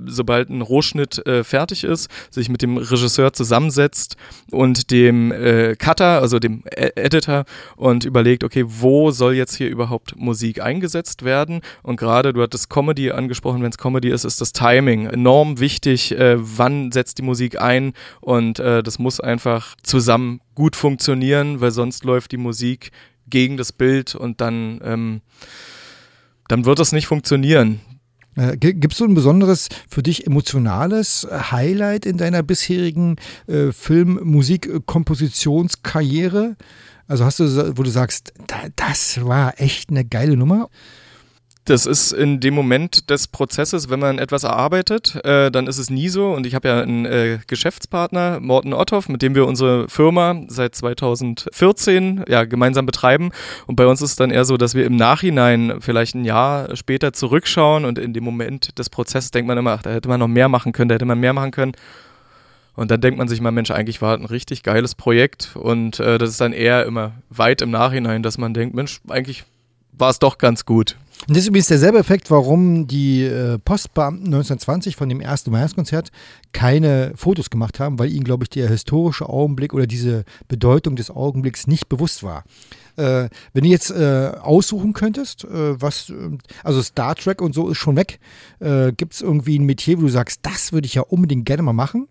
sobald 0.04 0.50
ein 0.50 0.60
Rohschnitt 0.60 1.26
äh, 1.26 1.42
fertig 1.42 1.84
ist, 1.84 2.10
sich 2.30 2.50
mit 2.50 2.60
dem 2.60 2.76
Regisseur 2.76 3.32
zusammensetzt 3.32 4.16
und 4.50 4.90
dem 4.90 5.32
äh, 5.32 5.74
Cutter 5.76 6.01
Cutter, 6.02 6.20
also 6.20 6.38
dem 6.38 6.62
e 6.64 6.90
Editor, 6.96 7.44
und 7.76 8.04
überlegt, 8.04 8.44
okay, 8.44 8.64
wo 8.66 9.10
soll 9.10 9.34
jetzt 9.34 9.54
hier 9.54 9.68
überhaupt 9.68 10.16
Musik 10.16 10.60
eingesetzt 10.60 11.24
werden? 11.24 11.60
Und 11.82 11.96
gerade, 11.96 12.32
du 12.32 12.42
hattest 12.42 12.68
Comedy 12.68 13.10
angesprochen, 13.12 13.62
wenn 13.62 13.70
es 13.70 13.78
Comedy 13.78 14.10
ist, 14.10 14.24
ist 14.24 14.40
das 14.40 14.52
Timing 14.52 15.06
enorm 15.06 15.60
wichtig. 15.60 16.12
Äh, 16.12 16.36
wann 16.38 16.90
setzt 16.92 17.18
die 17.18 17.22
Musik 17.22 17.60
ein? 17.60 17.92
Und 18.20 18.58
äh, 18.58 18.82
das 18.82 18.98
muss 18.98 19.20
einfach 19.20 19.76
zusammen 19.82 20.40
gut 20.54 20.76
funktionieren, 20.76 21.60
weil 21.60 21.70
sonst 21.70 22.04
läuft 22.04 22.32
die 22.32 22.36
Musik 22.36 22.90
gegen 23.28 23.56
das 23.56 23.72
Bild 23.72 24.14
und 24.14 24.40
dann, 24.40 24.80
ähm, 24.84 25.20
dann 26.48 26.64
wird 26.64 26.78
das 26.80 26.92
nicht 26.92 27.06
funktionieren. 27.06 27.80
Äh, 28.36 28.56
Gibt 28.56 28.92
es 28.92 28.98
so 28.98 29.04
ein 29.04 29.14
besonderes 29.14 29.68
für 29.88 30.02
dich 30.02 30.26
emotionales 30.26 31.26
Highlight 31.30 32.06
in 32.06 32.16
deiner 32.16 32.42
bisherigen 32.42 33.16
äh, 33.46 33.72
Film-, 33.72 34.20
Musik-, 34.22 34.86
Kompositionskarriere? 34.86 36.56
Also 37.08 37.24
hast 37.24 37.40
du, 37.40 37.76
wo 37.76 37.82
du 37.82 37.90
sagst, 37.90 38.32
das 38.76 39.24
war 39.24 39.60
echt 39.60 39.90
eine 39.90 40.04
geile 40.04 40.36
Nummer? 40.36 40.70
Das 41.64 41.86
ist 41.86 42.10
in 42.10 42.40
dem 42.40 42.54
Moment 42.54 43.08
des 43.08 43.28
Prozesses, 43.28 43.88
wenn 43.88 44.00
man 44.00 44.18
etwas 44.18 44.42
erarbeitet, 44.42 45.24
äh, 45.24 45.48
dann 45.48 45.68
ist 45.68 45.78
es 45.78 45.90
nie 45.90 46.08
so. 46.08 46.32
Und 46.32 46.44
ich 46.44 46.56
habe 46.56 46.66
ja 46.66 46.80
einen 46.80 47.06
äh, 47.06 47.38
Geschäftspartner, 47.46 48.40
Morten 48.40 48.72
Otthoff, 48.72 49.08
mit 49.08 49.22
dem 49.22 49.36
wir 49.36 49.46
unsere 49.46 49.88
Firma 49.88 50.42
seit 50.48 50.74
2014 50.74 52.24
ja, 52.26 52.44
gemeinsam 52.44 52.84
betreiben. 52.84 53.30
Und 53.68 53.76
bei 53.76 53.86
uns 53.86 54.02
ist 54.02 54.10
es 54.10 54.16
dann 54.16 54.32
eher 54.32 54.44
so, 54.44 54.56
dass 54.56 54.74
wir 54.74 54.84
im 54.84 54.96
Nachhinein 54.96 55.74
vielleicht 55.80 56.16
ein 56.16 56.24
Jahr 56.24 56.74
später 56.74 57.12
zurückschauen 57.12 57.84
und 57.84 57.96
in 57.96 58.12
dem 58.12 58.24
Moment 58.24 58.76
des 58.80 58.90
Prozesses 58.90 59.30
denkt 59.30 59.46
man 59.46 59.56
immer, 59.56 59.74
ach, 59.74 59.82
da 59.82 59.90
hätte 59.90 60.08
man 60.08 60.18
noch 60.18 60.28
mehr 60.28 60.48
machen 60.48 60.72
können, 60.72 60.88
da 60.88 60.96
hätte 60.96 61.04
man 61.04 61.20
mehr 61.20 61.32
machen 61.32 61.52
können. 61.52 61.72
Und 62.74 62.90
dann 62.90 63.00
denkt 63.00 63.18
man 63.18 63.28
sich 63.28 63.40
mal, 63.40 63.52
Mensch, 63.52 63.70
eigentlich 63.70 64.02
war 64.02 64.16
ein 64.16 64.24
richtig 64.24 64.64
geiles 64.64 64.96
Projekt. 64.96 65.54
Und 65.54 66.00
äh, 66.00 66.18
das 66.18 66.30
ist 66.30 66.40
dann 66.40 66.52
eher 66.52 66.86
immer 66.86 67.12
weit 67.28 67.62
im 67.62 67.70
Nachhinein, 67.70 68.24
dass 68.24 68.38
man 68.38 68.52
denkt, 68.52 68.74
Mensch, 68.74 69.00
eigentlich 69.08 69.44
war 69.92 70.10
es 70.10 70.18
doch 70.18 70.38
ganz 70.38 70.64
gut. 70.64 70.96
Und 71.28 71.36
das 71.36 71.44
ist 71.44 71.48
übrigens 71.48 71.68
derselbe 71.68 71.98
Effekt, 71.98 72.32
warum 72.32 72.88
die 72.88 73.22
äh, 73.22 73.56
Postbeamten 73.58 74.26
1920 74.26 74.96
von 74.96 75.08
dem 75.08 75.20
ersten 75.20 75.52
Weihnachtskonzert 75.52 76.10
keine 76.52 77.12
Fotos 77.14 77.48
gemacht 77.48 77.78
haben, 77.78 78.00
weil 78.00 78.10
ihnen, 78.10 78.24
glaube 78.24 78.44
ich, 78.44 78.50
der 78.50 78.68
historische 78.68 79.28
Augenblick 79.28 79.72
oder 79.72 79.86
diese 79.86 80.24
Bedeutung 80.48 80.96
des 80.96 81.10
Augenblicks 81.12 81.68
nicht 81.68 81.88
bewusst 81.88 82.24
war. 82.24 82.42
Äh, 82.96 83.28
wenn 83.52 83.62
du 83.62 83.70
jetzt 83.70 83.90
äh, 83.90 84.32
aussuchen 84.40 84.94
könntest, 84.94 85.44
äh, 85.44 85.80
was, 85.80 86.10
äh, 86.10 86.38
also 86.64 86.82
Star 86.82 87.14
Trek 87.14 87.40
und 87.40 87.54
so 87.54 87.68
ist 87.68 87.78
schon 87.78 87.94
weg, 87.94 88.18
äh, 88.58 88.90
gibt 88.90 89.14
es 89.14 89.20
irgendwie 89.20 89.60
ein 89.60 89.64
Metier, 89.64 89.98
wo 89.98 90.02
du 90.02 90.08
sagst, 90.08 90.40
das 90.42 90.72
würde 90.72 90.86
ich 90.86 90.94
ja 90.94 91.02
unbedingt 91.02 91.46
gerne 91.46 91.62
mal 91.62 91.72
machen? 91.72 92.08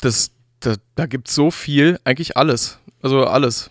Das, 0.00 0.32
da, 0.58 0.74
da 0.96 1.06
gibt 1.06 1.28
es 1.28 1.36
so 1.36 1.52
viel, 1.52 2.00
eigentlich 2.02 2.36
alles. 2.36 2.78
Also 3.02 3.24
alles. 3.24 3.70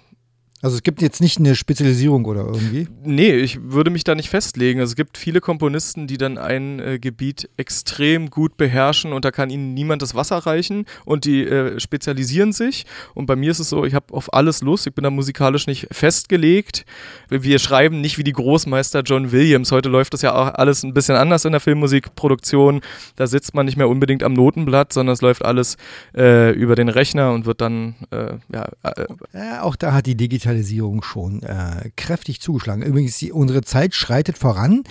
Also 0.63 0.75
es 0.75 0.83
gibt 0.83 1.01
jetzt 1.01 1.21
nicht 1.21 1.39
eine 1.39 1.55
Spezialisierung 1.55 2.25
oder 2.25 2.41
irgendwie? 2.41 2.87
Nee, 3.03 3.33
ich 3.33 3.59
würde 3.63 3.89
mich 3.89 4.03
da 4.03 4.13
nicht 4.13 4.29
festlegen. 4.29 4.79
Also 4.79 4.91
es 4.91 4.95
gibt 4.95 5.17
viele 5.17 5.41
Komponisten, 5.41 6.05
die 6.05 6.17
dann 6.17 6.37
ein 6.37 6.79
äh, 6.79 6.99
Gebiet 6.99 7.49
extrem 7.57 8.29
gut 8.29 8.57
beherrschen 8.57 9.11
und 9.11 9.25
da 9.25 9.31
kann 9.31 9.49
ihnen 9.49 9.73
niemand 9.73 10.03
das 10.03 10.13
Wasser 10.13 10.37
reichen 10.37 10.85
und 11.03 11.25
die 11.25 11.43
äh, 11.43 11.79
spezialisieren 11.79 12.53
sich. 12.53 12.85
Und 13.15 13.25
bei 13.25 13.35
mir 13.35 13.49
ist 13.49 13.59
es 13.59 13.69
so, 13.69 13.85
ich 13.85 13.95
habe 13.95 14.13
auf 14.13 14.33
alles 14.33 14.61
Lust. 14.61 14.85
Ich 14.85 14.93
bin 14.93 15.03
da 15.03 15.09
musikalisch 15.09 15.65
nicht 15.65 15.87
festgelegt. 15.91 16.85
Wir 17.29 17.57
schreiben 17.57 17.99
nicht 17.99 18.19
wie 18.19 18.23
die 18.23 18.33
Großmeister 18.33 19.01
John 19.01 19.31
Williams. 19.31 19.71
Heute 19.71 19.89
läuft 19.89 20.13
das 20.13 20.21
ja 20.21 20.35
auch 20.35 20.53
alles 20.53 20.83
ein 20.83 20.93
bisschen 20.93 21.15
anders 21.15 21.43
in 21.43 21.53
der 21.53 21.61
Filmmusikproduktion. 21.61 22.81
Da 23.15 23.25
sitzt 23.25 23.55
man 23.55 23.65
nicht 23.65 23.77
mehr 23.77 23.89
unbedingt 23.89 24.21
am 24.21 24.33
Notenblatt, 24.33 24.93
sondern 24.93 25.13
es 25.13 25.21
läuft 25.21 25.43
alles 25.43 25.77
äh, 26.15 26.51
über 26.51 26.75
den 26.75 26.89
Rechner 26.89 27.31
und 27.31 27.47
wird 27.47 27.61
dann, 27.61 27.95
äh, 28.11 28.33
ja. 28.53 28.69
Äh, 28.83 29.05
ja. 29.33 29.63
Auch 29.63 29.75
da 29.75 29.93
hat 29.93 30.05
die 30.05 30.15
Digitalisierung 30.15 30.50
Digitalisierung 30.51 31.01
schon 31.01 31.43
äh, 31.43 31.89
kräftig 31.95 32.41
zugeschlagen. 32.41 32.83
Übrigens, 32.83 33.17
die, 33.17 33.31
unsere 33.31 33.61
Zeit 33.61 33.93
schreitet 33.93 34.37
voran. 34.37 34.83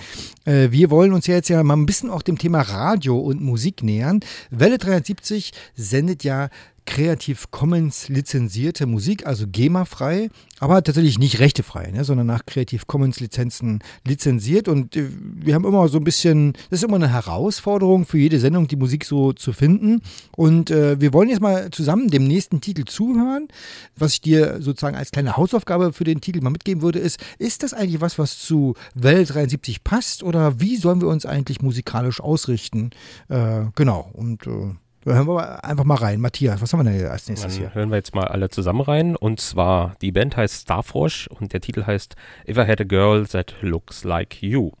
Äh, 0.45 0.71
wir 0.71 0.89
wollen 0.89 1.13
uns 1.13 1.27
ja 1.27 1.35
jetzt 1.35 1.49
ja 1.49 1.61
mal 1.63 1.75
ein 1.75 1.85
bisschen 1.85 2.09
auch 2.09 2.21
dem 2.21 2.37
Thema 2.37 2.61
Radio 2.61 3.17
und 3.19 3.41
Musik 3.41 3.83
nähern. 3.83 4.21
Welle 4.49 4.77
370 4.77 5.53
sendet 5.75 6.23
ja 6.23 6.49
Creative 6.91 7.39
Commons 7.51 8.09
lizenzierte 8.09 8.85
Musik, 8.85 9.25
also 9.25 9.45
GEMA-frei, 9.47 10.29
aber 10.59 10.83
tatsächlich 10.83 11.19
nicht 11.19 11.39
rechtefrei, 11.39 11.89
ne, 11.89 12.03
sondern 12.03 12.27
nach 12.27 12.45
Creative 12.45 12.81
Commons 12.85 13.21
Lizenzen 13.21 13.79
lizenziert. 14.05 14.67
Und 14.67 14.97
äh, 14.97 15.07
wir 15.09 15.55
haben 15.55 15.63
immer 15.63 15.87
so 15.87 15.99
ein 15.99 16.03
bisschen, 16.03 16.51
das 16.69 16.79
ist 16.79 16.83
immer 16.83 16.97
eine 16.97 17.07
Herausforderung 17.07 18.05
für 18.05 18.17
jede 18.17 18.41
Sendung, 18.41 18.67
die 18.67 18.75
Musik 18.75 19.05
so 19.05 19.31
zu 19.31 19.53
finden. 19.53 20.01
Und 20.35 20.69
äh, 20.69 20.99
wir 20.99 21.13
wollen 21.13 21.29
jetzt 21.29 21.39
mal 21.39 21.69
zusammen 21.71 22.09
dem 22.09 22.27
nächsten 22.27 22.59
Titel 22.59 22.83
zuhören. 22.83 23.47
Was 23.95 24.11
ich 24.11 24.21
dir 24.21 24.61
sozusagen 24.61 24.97
als 24.97 25.11
kleine 25.11 25.37
Hausaufgabe 25.37 25.93
für 25.93 26.03
den 26.03 26.19
Titel 26.19 26.41
mal 26.41 26.49
mitgeben 26.49 26.81
würde, 26.81 26.99
ist, 26.99 27.21
ist 27.39 27.63
das 27.63 27.73
eigentlich 27.73 28.01
was, 28.01 28.19
was 28.19 28.37
zu 28.37 28.75
Welle 28.95 29.23
73 29.23 29.85
passt 29.85 30.23
oder 30.23 30.59
wie 30.59 30.75
sollen 30.75 30.99
wir 30.99 31.07
uns 31.07 31.25
eigentlich 31.25 31.61
musikalisch 31.61 32.19
ausrichten? 32.19 32.89
Äh, 33.29 33.67
genau. 33.75 34.09
Und 34.11 34.45
äh, 34.45 34.75
Hören 35.03 35.27
wir 35.27 35.63
einfach 35.63 35.83
mal 35.83 35.95
rein. 35.95 36.21
Matthias, 36.21 36.61
was 36.61 36.71
haben 36.73 36.85
wir 36.85 36.91
denn 36.91 37.07
als 37.07 37.27
nächstes 37.27 37.53
Dann 37.53 37.59
hier? 37.59 37.73
Hören 37.73 37.89
wir 37.89 37.97
jetzt 37.97 38.13
mal 38.13 38.27
alle 38.27 38.49
zusammen 38.49 38.81
rein. 38.81 39.15
Und 39.15 39.39
zwar, 39.39 39.95
die 40.01 40.11
Band 40.11 40.37
heißt 40.37 40.63
Starfrosch 40.63 41.27
und 41.27 41.53
der 41.53 41.61
Titel 41.61 41.85
heißt 41.85 42.15
If 42.47 42.57
I 42.57 42.67
Had 42.67 42.81
a 42.81 42.83
Girl 42.83 43.25
That 43.27 43.55
Looks 43.61 44.03
Like 44.03 44.41
You. 44.43 44.71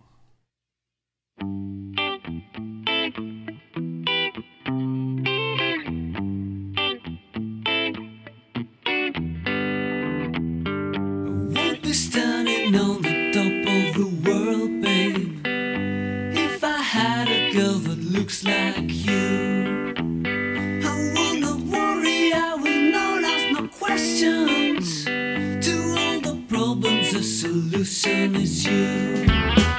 standing 11.93 12.73
on 12.79 13.01
the 13.01 13.31
top 13.33 13.51
of 13.67 13.95
the 13.95 14.07
world, 14.23 14.81
babe. 14.81 15.41
If 16.33 16.63
I 16.63 16.81
had 16.81 17.27
a 17.27 17.51
girl 17.51 17.79
that 17.79 17.99
looks 17.99 18.43
like 18.43 18.89
you. 18.89 19.50
Solution 27.41 28.35
is 28.35 28.67
you. 28.67 29.70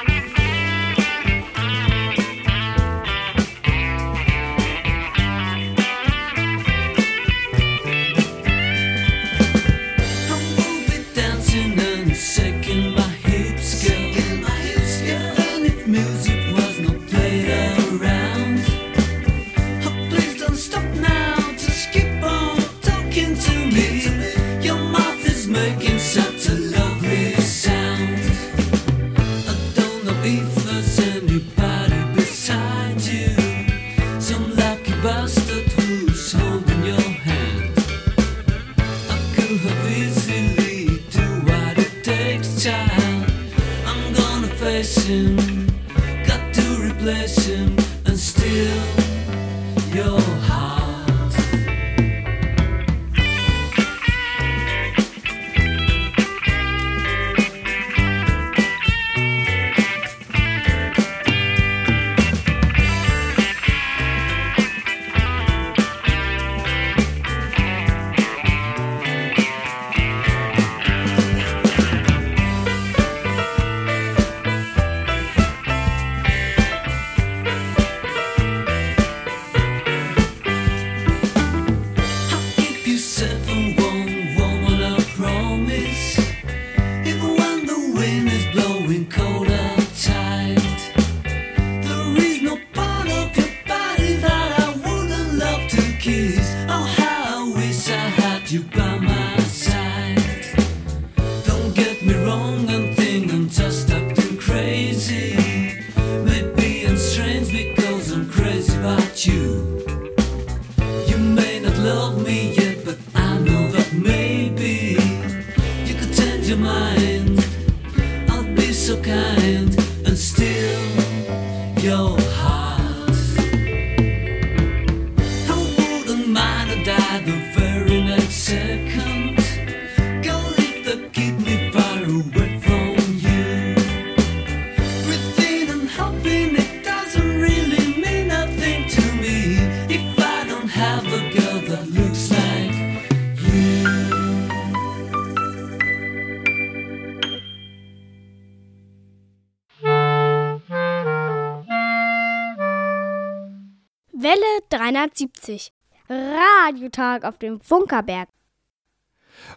370. 155.42 155.72
Radiotag 156.08 157.24
auf 157.24 157.38
dem 157.38 157.60
Funkerberg. 157.60 158.28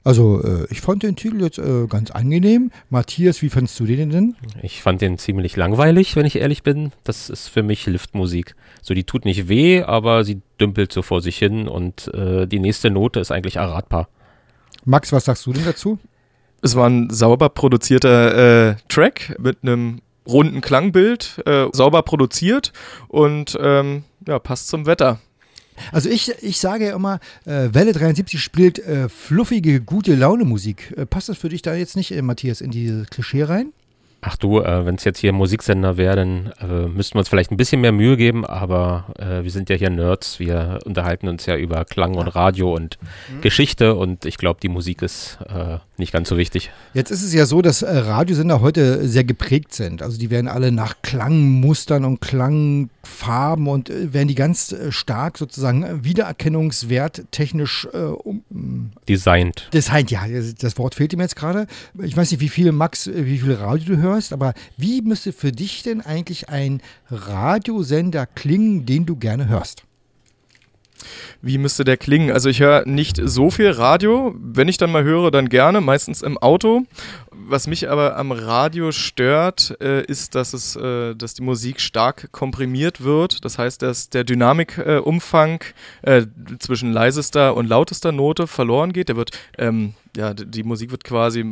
Also, 0.04 0.42
äh, 0.42 0.68
ich 0.70 0.80
fand 0.82 1.04
den 1.04 1.16
Titel 1.16 1.42
jetzt 1.42 1.58
äh, 1.58 1.86
ganz 1.88 2.10
angenehm. 2.10 2.72
Matthias, 2.90 3.42
wie 3.42 3.50
fandest 3.50 3.80
du 3.80 3.86
den 3.86 4.10
denn? 4.10 4.36
Ich 4.62 4.82
fand 4.82 5.02
den 5.02 5.18
ziemlich 5.18 5.58
langweilig, 5.58 6.16
wenn 6.16 6.26
ich 6.26 6.38
ehrlich 6.38 6.64
bin. 6.64 6.94
Das 7.04 7.30
ist 7.30 7.50
für 7.50 7.62
mich 7.62 7.86
Liftmusik. 7.86 8.56
So, 8.82 8.94
die 8.94 9.04
tut 9.04 9.26
nicht 9.26 9.50
weh, 9.50 9.84
aber 9.84 10.24
sie 10.24 10.42
dümpelt 10.60 10.94
so 10.94 11.02
vor 11.02 11.22
sich 11.22 11.38
hin 11.38 11.68
und 11.68 12.08
äh, 12.14 12.48
die 12.48 12.60
nächste 12.60 12.90
Note 12.90 13.20
ist 13.20 13.32
eigentlich 13.32 13.58
erratbar. 13.58 14.08
Max, 14.86 15.12
was 15.12 15.26
sagst 15.26 15.46
du 15.46 15.52
denn 15.52 15.66
dazu? 15.66 16.00
Es 16.62 16.76
war 16.76 16.90
ein 16.90 17.10
sauber 17.10 17.50
produzierter 17.50 18.70
äh, 18.70 18.76
Track 18.88 19.36
mit 19.40 19.58
einem 19.62 20.02
runden 20.26 20.62
Klangbild, 20.62 21.44
äh, 21.46 21.68
sauber 21.74 22.02
produziert 22.02 22.72
und 23.10 23.58
ähm, 23.62 24.06
ja, 24.26 24.40
passt 24.40 24.70
zum 24.70 24.86
Wetter. 24.86 25.20
Also 25.92 26.10
ich, 26.10 26.32
ich 26.42 26.60
sage 26.60 26.88
ja 26.88 26.96
immer, 26.96 27.20
äh, 27.46 27.70
Welle 27.74 27.94
73 27.94 28.42
spielt 28.42 28.80
äh, 28.80 29.10
fluffige, 29.10 29.82
gute 29.82 30.16
Laune-Musik. 30.16 30.94
Äh, 30.98 31.06
passt 31.06 31.30
das 31.30 31.38
für 31.38 31.50
dich 31.50 31.62
da 31.62 31.76
jetzt 31.76 31.96
nicht, 31.96 32.12
äh, 32.12 32.22
Matthias, 32.22 32.62
in 32.62 32.72
dieses 32.72 33.08
Klischee 33.10 33.44
rein? 33.44 33.74
Ach 34.28 34.38
du, 34.38 34.60
äh, 34.60 34.88
wenn 34.88 34.96
es 34.96 35.04
jetzt 35.04 35.20
hier 35.20 35.34
Musiksender 35.34 35.98
wäre, 35.98 36.16
dann 36.16 36.52
äh, 36.60 36.88
müssten 36.88 37.14
wir 37.14 37.20
uns 37.20 37.30
vielleicht 37.30 37.52
ein 37.52 37.58
bisschen 37.58 37.82
mehr 37.82 37.92
Mühe 37.92 38.18
geben, 38.18 38.44
aber 38.44 39.06
äh, 39.20 39.44
wir 39.44 39.52
sind 39.52 39.70
ja 39.70 39.76
hier 39.76 39.92
Nerds, 39.92 40.40
wir 40.40 40.80
unterhalten 40.84 41.28
uns 41.28 41.46
ja 41.46 41.56
über 41.56 41.86
Klang 41.86 42.16
und 42.16 42.30
Radio 42.30 42.74
und 42.74 42.98
Geschichte 43.42 43.94
und 43.94 44.26
ich 44.26 44.40
glaube, 44.40 44.60
die 44.64 44.68
Musik 44.68 45.04
ist 45.04 45.38
äh, 45.48 45.78
nicht 45.98 46.12
ganz 46.12 46.28
so 46.28 46.38
wichtig. 46.38 46.72
Jetzt 46.96 47.12
ist 47.12 47.22
es 47.22 47.36
ja 47.36 47.46
so, 47.46 47.62
dass 47.62 47.84
äh, 47.84 47.98
Radiosender 47.98 48.62
heute 48.62 49.08
sehr 49.08 49.24
geprägt 49.24 49.76
sind. 49.76 50.02
Also 50.02 50.18
die 50.18 50.32
werden 50.32 50.48
alle 50.48 50.72
nach 50.72 50.96
Klangmustern 51.04 52.04
und 52.04 52.20
Klangfarben 52.20 53.68
und 53.68 53.92
äh, 53.92 54.12
werden 54.12 54.28
die 54.28 54.34
ganz 54.34 54.76
stark 54.90 55.38
sozusagen 55.38 56.04
Wiedererkennungswert 56.04 57.26
technisch 57.30 57.88
um, 57.94 58.92
Designt. 59.08 59.70
designt. 59.72 60.10
Ja, 60.10 60.24
das 60.60 60.80
Wort 60.80 60.96
fehlt 60.96 61.14
ihm 61.14 61.22
jetzt 61.22 61.36
gerade. 61.36 61.68
Ich 62.02 62.18
weiß 62.18 62.32
nicht, 62.32 62.40
wie 62.40 62.50
viel 62.50 62.72
Max, 62.72 63.08
wie 63.14 63.38
viel 63.38 63.54
Radio 63.54 63.96
du 63.96 64.02
hörst, 64.02 64.15
aber 64.34 64.54
wie 64.78 65.02
müsste 65.02 65.32
für 65.34 65.52
dich 65.52 65.84
denn 65.84 66.02
eigentlich 66.02 66.50
ein 66.50 66.82
Radiosender 67.10 68.26
klingen, 68.26 68.86
den 68.86 69.06
du 69.06 69.16
gerne 69.16 69.48
hörst? 69.48 69.84
Wie 71.42 71.58
müsste 71.58 71.84
der 71.84 71.98
klingen? 71.98 72.32
Also 72.32 72.50
ich 72.50 72.60
höre 72.60 72.86
nicht 72.86 73.20
so 73.24 73.52
viel 73.52 73.70
Radio. 73.70 74.36
Wenn 74.38 74.68
ich 74.68 74.78
dann 74.78 74.92
mal 74.92 75.04
höre, 75.04 75.32
dann 75.32 75.50
gerne, 75.50 75.82
meistens 75.82 76.22
im 76.22 76.38
Auto. 76.38 76.84
Was 77.32 77.68
mich 77.68 77.90
aber 77.90 78.18
am 78.18 78.32
Radio 78.32 78.92
stört, 78.92 79.78
äh, 79.82 80.04
ist, 80.06 80.36
dass 80.36 80.54
es, 80.54 80.76
äh, 80.76 81.16
dass 81.16 81.36
die 81.36 81.44
Musik 81.44 81.80
stark 81.80 82.32
komprimiert 82.32 83.04
wird. 83.04 83.46
Das 83.46 83.60
heißt, 83.60 83.82
dass 83.82 84.10
der 84.10 84.24
Dynamikumfang 84.24 85.64
äh, 86.02 86.26
zwischen 86.60 86.92
leisester 86.92 87.56
und 87.56 87.68
lautester 87.68 88.12
Note 88.12 88.48
verloren 88.48 88.94
geht. 88.94 89.10
Der 89.10 89.16
wird, 89.16 89.32
ähm, 89.58 89.94
ja, 90.16 90.34
die 90.34 90.64
Musik 90.64 90.92
wird 90.92 91.04
quasi 91.04 91.46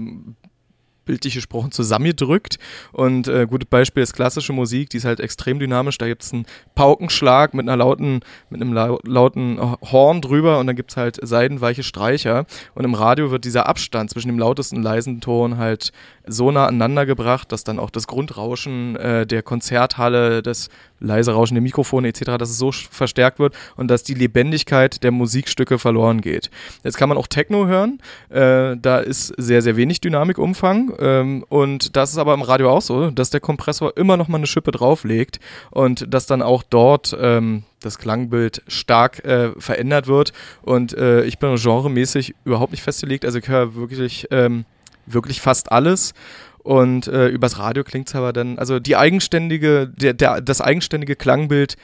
bildlich 1.06 1.34
gesprochen 1.34 1.72
zusammengedrückt. 1.72 2.60
Und 2.92 3.28
äh, 3.28 3.46
gutes 3.50 3.70
Beispiel 3.70 4.04
ist 4.04 4.14
klassische 4.14 4.54
Musik, 4.54 4.90
die 4.90 4.98
ist 4.98 5.06
halt 5.06 5.20
extrem 5.20 5.60
dynamisch. 5.60 5.98
Da 5.98 6.08
gibt 6.08 6.24
es 6.24 6.34
einen 6.34 6.46
Paukenschlag 6.76 7.54
mit 7.54 7.68
einer 7.68 7.78
lauten, 7.78 8.22
mit 8.50 8.62
einem 8.62 8.74
lau 8.74 9.00
lauten 9.04 9.60
Horn 9.60 10.22
drüber 10.22 10.60
und 10.60 10.68
dann 10.68 10.76
gibt 10.76 10.92
es 10.92 10.98
halt 10.98 11.20
seidenweiche 11.22 11.84
Streicher. 11.84 12.46
Und 12.76 12.84
im 12.84 12.94
Radio 12.94 13.32
wird 13.32 13.46
dieser 13.46 13.68
Abstand 13.68 14.10
zwischen 14.10 14.28
dem 14.28 14.40
lautesten 14.40 14.78
und 14.78 14.84
leisen 14.84 15.22
Ton 15.22 15.58
halt 15.58 15.92
so 16.26 16.52
nah 16.52 16.68
aneinander 16.68 17.06
gebracht, 17.06 17.52
dass 17.52 17.64
dann 17.64 17.80
auch 17.80 17.90
das 17.90 18.08
Grundrauschen 18.08 18.96
äh, 18.96 19.26
der 19.26 19.44
Konzerthalle, 19.44 20.42
das 20.42 20.70
leise 21.00 21.34
Rauschen 21.34 21.56
der 21.56 21.62
Mikrofone 21.62 22.08
etc., 22.08 22.38
dass 22.38 22.50
es 22.50 22.58
so 22.58 22.72
verstärkt 22.72 23.40
wird 23.40 23.54
und 23.76 23.90
dass 23.90 24.04
die 24.04 24.14
Lebendigkeit 24.14 25.04
der 25.04 25.12
Musikstücke 25.12 25.78
verloren 25.78 26.22
geht. 26.22 26.50
Jetzt 26.84 26.98
kann 26.98 27.10
man 27.10 27.18
auch 27.18 27.28
Techno 27.28 27.68
hören. 27.68 28.00
Äh, 28.30 28.78
da 28.78 29.00
ist 29.00 29.34
sehr, 29.38 29.62
sehr 29.62 29.76
wenig 29.76 30.02
Dynamikumfang 30.02 30.94
Ähm, 31.00 31.46
und 31.50 31.96
das 31.96 32.12
ist 32.12 32.18
aber 32.18 32.34
im 32.34 32.42
Radio 32.42 32.70
auch 32.70 32.82
so, 32.82 33.12
dass 33.12 33.30
der 33.30 33.40
Kompressor 33.40 33.98
immer 33.98 34.18
noch 34.18 34.28
mal 34.28 34.38
eine 34.38 34.48
Schippe 34.48 34.72
drauflegt 34.72 35.40
und 35.72 36.14
dass 36.14 36.26
dann 36.26 36.42
auch 36.42 36.64
dort 36.64 37.16
ähm, 37.20 37.64
das 37.82 37.98
Klangbild 37.98 38.64
stark 38.68 39.26
äh, 39.26 39.52
verändert 39.58 40.08
wird. 40.08 40.34
Und 40.62 40.94
äh, 40.94 41.24
ich 41.24 41.38
bin 41.40 41.56
genremäßig 41.56 42.36
überhaupt 42.46 42.72
nicht 42.72 42.84
festgelegt. 42.84 43.26
Also 43.26 43.40
ich 43.40 43.48
höre 43.48 43.76
wirklich, 43.76 44.28
ähm, 44.32 44.66
wirklich 45.06 45.42
fast 45.42 45.72
alles. 45.72 46.14
Und 46.60 47.08
äh, 47.08 47.28
übers 47.28 47.60
Radio 47.60 47.84
klingt 47.84 48.08
es 48.08 48.16
aber 48.16 48.32
dann, 48.32 48.58
also 48.58 48.80
die 48.80 48.96
eigenständige, 48.96 49.88
der, 49.88 50.14
der, 50.14 50.42
das 50.42 50.62
eigenständige 50.62 51.16
Klangbild 51.16 51.76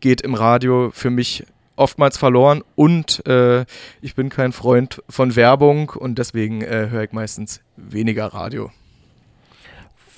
geht 0.00 0.20
im 0.20 0.34
Radio 0.34 0.90
für 0.92 1.10
mich 1.10 1.44
oftmals 1.74 2.16
verloren 2.18 2.62
und 2.74 3.24
äh, 3.26 3.64
ich 4.00 4.14
bin 4.14 4.28
kein 4.28 4.52
Freund 4.52 5.02
von 5.08 5.36
Werbung 5.36 5.90
und 5.90 6.18
deswegen 6.18 6.62
äh, 6.62 6.88
höre 6.90 7.04
ich 7.04 7.12
meistens 7.12 7.60
weniger 7.76 8.26
Radio. 8.26 8.70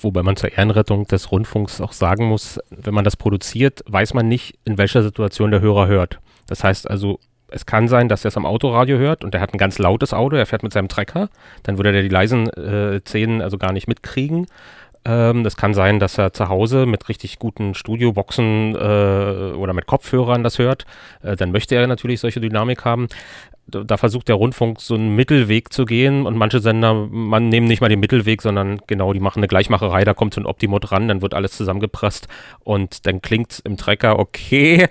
Wobei 0.01 0.23
man 0.23 0.35
zur 0.35 0.51
Ehrenrettung 0.51 1.05
des 1.05 1.31
Rundfunks 1.31 1.79
auch 1.79 1.93
sagen 1.93 2.25
muss, 2.25 2.59
wenn 2.71 2.93
man 2.93 3.03
das 3.03 3.15
produziert, 3.15 3.83
weiß 3.85 4.15
man 4.15 4.27
nicht, 4.27 4.57
in 4.65 4.79
welcher 4.79 5.03
Situation 5.03 5.51
der 5.51 5.61
Hörer 5.61 5.87
hört. 5.87 6.19
Das 6.47 6.63
heißt 6.63 6.89
also, 6.89 7.19
es 7.51 7.65
kann 7.65 7.87
sein, 7.87 8.09
dass 8.09 8.25
er 8.25 8.29
es 8.29 8.37
am 8.37 8.45
Autoradio 8.45 8.97
hört 8.97 9.23
und 9.23 9.35
er 9.35 9.41
hat 9.41 9.53
ein 9.53 9.57
ganz 9.57 9.77
lautes 9.77 10.13
Auto, 10.13 10.35
er 10.35 10.45
fährt 10.45 10.63
mit 10.63 10.73
seinem 10.73 10.87
Trecker, 10.87 11.29
dann 11.63 11.77
würde 11.77 11.93
er 11.93 12.01
die 12.01 12.09
leisen 12.09 12.49
äh, 12.49 13.01
Szenen 13.01 13.41
also 13.41 13.57
gar 13.57 13.73
nicht 13.73 13.87
mitkriegen. 13.87 14.47
Ähm, 15.03 15.43
das 15.43 15.57
kann 15.57 15.73
sein, 15.73 15.99
dass 15.99 16.17
er 16.17 16.33
zu 16.33 16.47
Hause 16.47 16.85
mit 16.85 17.09
richtig 17.09 17.39
guten 17.39 17.73
Studioboxen 17.73 18.75
äh, 18.75 19.53
oder 19.55 19.73
mit 19.73 19.87
Kopfhörern 19.87 20.43
das 20.43 20.59
hört. 20.59 20.85
Äh, 21.23 21.35
dann 21.35 21.51
möchte 21.51 21.75
er 21.75 21.87
natürlich 21.87 22.19
solche 22.19 22.39
Dynamik 22.39 22.85
haben. 22.85 23.07
Da, 23.67 23.83
da 23.83 23.97
versucht 23.97 24.27
der 24.27 24.35
Rundfunk 24.35 24.79
so 24.79 24.95
einen 24.95 25.15
Mittelweg 25.15 25.73
zu 25.73 25.85
gehen 25.85 26.25
und 26.25 26.35
manche 26.35 26.59
Sender 26.59 26.93
man 26.93 27.49
nehmen 27.49 27.67
nicht 27.67 27.81
mal 27.81 27.89
den 27.89 27.99
Mittelweg, 27.99 28.41
sondern 28.41 28.79
genau, 28.85 29.13
die 29.13 29.19
machen 29.19 29.39
eine 29.39 29.47
Gleichmacherei, 29.47 30.03
da 30.03 30.13
kommt 30.13 30.33
so 30.33 30.41
ein 30.41 30.45
Optimo 30.45 30.77
dran, 30.79 31.07
dann 31.07 31.21
wird 31.21 31.33
alles 31.33 31.53
zusammengepresst 31.53 32.27
und 32.63 33.05
dann 33.05 33.21
klingt 33.21 33.61
im 33.63 33.77
Trecker 33.77 34.19
okay 34.19 34.87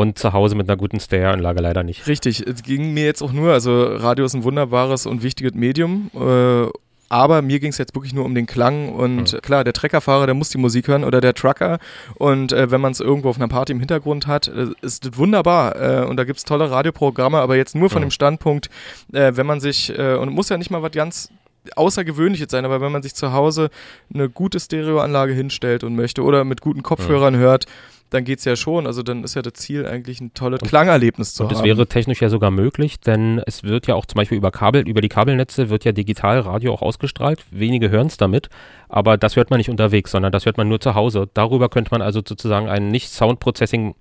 und 0.00 0.18
zu 0.18 0.32
Hause 0.32 0.54
mit 0.54 0.68
einer 0.68 0.76
guten 0.76 0.98
Stereoanlage 1.00 1.60
leider 1.60 1.82
nicht. 1.82 2.06
Richtig, 2.06 2.46
es 2.46 2.62
ging 2.62 2.92
mir 2.94 3.04
jetzt 3.04 3.22
auch 3.22 3.32
nur, 3.32 3.52
also 3.52 3.82
Radio 3.84 4.24
ist 4.24 4.34
ein 4.34 4.44
wunderbares 4.44 5.06
und 5.06 5.22
wichtiges 5.22 5.54
Medium. 5.54 6.10
Äh, 6.14 6.68
aber 7.12 7.42
mir 7.42 7.58
ging 7.58 7.70
es 7.70 7.78
jetzt 7.78 7.94
wirklich 7.96 8.14
nur 8.14 8.24
um 8.24 8.36
den 8.36 8.46
Klang 8.46 8.90
und 8.90 9.32
Mhm. 9.32 9.40
klar, 9.42 9.64
der 9.64 9.72
Treckerfahrer, 9.72 10.26
der 10.26 10.34
muss 10.36 10.50
die 10.50 10.58
Musik 10.58 10.86
hören 10.86 11.02
oder 11.02 11.20
der 11.20 11.34
Trucker 11.34 11.80
und 12.14 12.52
äh, 12.52 12.70
wenn 12.70 12.80
man 12.80 12.92
es 12.92 13.00
irgendwo 13.00 13.30
auf 13.30 13.36
einer 13.36 13.48
Party 13.48 13.72
im 13.72 13.80
Hintergrund 13.80 14.28
hat, 14.28 14.46
äh, 14.46 14.66
ist 14.80 15.04
das 15.04 15.18
wunderbar 15.18 15.74
äh, 15.74 16.04
und 16.06 16.16
da 16.18 16.22
gibt 16.24 16.38
es 16.38 16.44
tolle 16.44 16.70
Radioprogramme, 16.70 17.38
aber 17.38 17.56
jetzt 17.56 17.74
nur 17.74 17.90
von 17.90 18.00
Mhm. 18.02 18.06
dem 18.06 18.10
Standpunkt, 18.12 18.70
äh, 19.12 19.32
wenn 19.34 19.44
man 19.46 19.58
sich, 19.60 19.92
äh, 19.98 20.14
und 20.14 20.28
muss 20.32 20.50
ja 20.50 20.56
nicht 20.56 20.70
mal 20.70 20.82
was 20.82 20.92
ganz 20.92 21.30
Außergewöhnliches 21.76 22.46
sein, 22.50 22.64
aber 22.64 22.80
wenn 22.80 22.92
man 22.92 23.02
sich 23.02 23.14
zu 23.14 23.32
Hause 23.32 23.70
eine 24.14 24.28
gute 24.30 24.58
Stereoanlage 24.60 25.32
hinstellt 25.32 25.84
und 25.84 25.94
möchte 25.96 26.22
oder 26.22 26.44
mit 26.44 26.60
guten 26.60 26.82
Kopfhörern 26.82 27.36
hört, 27.36 27.66
dann 28.10 28.24
geht 28.24 28.40
es 28.40 28.44
ja 28.44 28.56
schon. 28.56 28.86
Also 28.86 29.02
dann 29.02 29.24
ist 29.24 29.34
ja 29.34 29.42
das 29.42 29.54
Ziel 29.54 29.86
eigentlich 29.86 30.20
ein 30.20 30.34
tolles 30.34 30.60
Klangerlebnis 30.60 31.34
zu 31.34 31.44
Und 31.44 31.52
es 31.52 31.58
haben. 31.58 31.64
wäre 31.64 31.86
technisch 31.86 32.20
ja 32.20 32.28
sogar 32.28 32.50
möglich, 32.50 33.00
denn 33.00 33.40
es 33.46 33.62
wird 33.64 33.86
ja 33.86 33.94
auch 33.94 34.06
zum 34.06 34.18
Beispiel 34.18 34.36
über 34.36 34.50
Kabel, 34.50 34.86
über 34.88 35.00
die 35.00 35.08
Kabelnetze 35.08 35.70
wird 35.70 35.84
ja 35.84 35.92
digital 35.92 36.40
Radio 36.40 36.74
auch 36.74 36.82
ausgestrahlt. 36.82 37.44
Wenige 37.50 37.90
hören 37.90 38.08
es 38.08 38.16
damit, 38.16 38.48
aber 38.88 39.16
das 39.16 39.36
hört 39.36 39.50
man 39.50 39.58
nicht 39.58 39.70
unterwegs, 39.70 40.10
sondern 40.10 40.32
das 40.32 40.46
hört 40.46 40.56
man 40.58 40.68
nur 40.68 40.80
zu 40.80 40.94
Hause. 40.94 41.28
Darüber 41.32 41.68
könnte 41.68 41.92
man 41.92 42.02
also 42.02 42.20
sozusagen 42.26 42.68
ein 42.68 42.88
nicht 42.88 43.10
Soundprocessing 43.10 43.94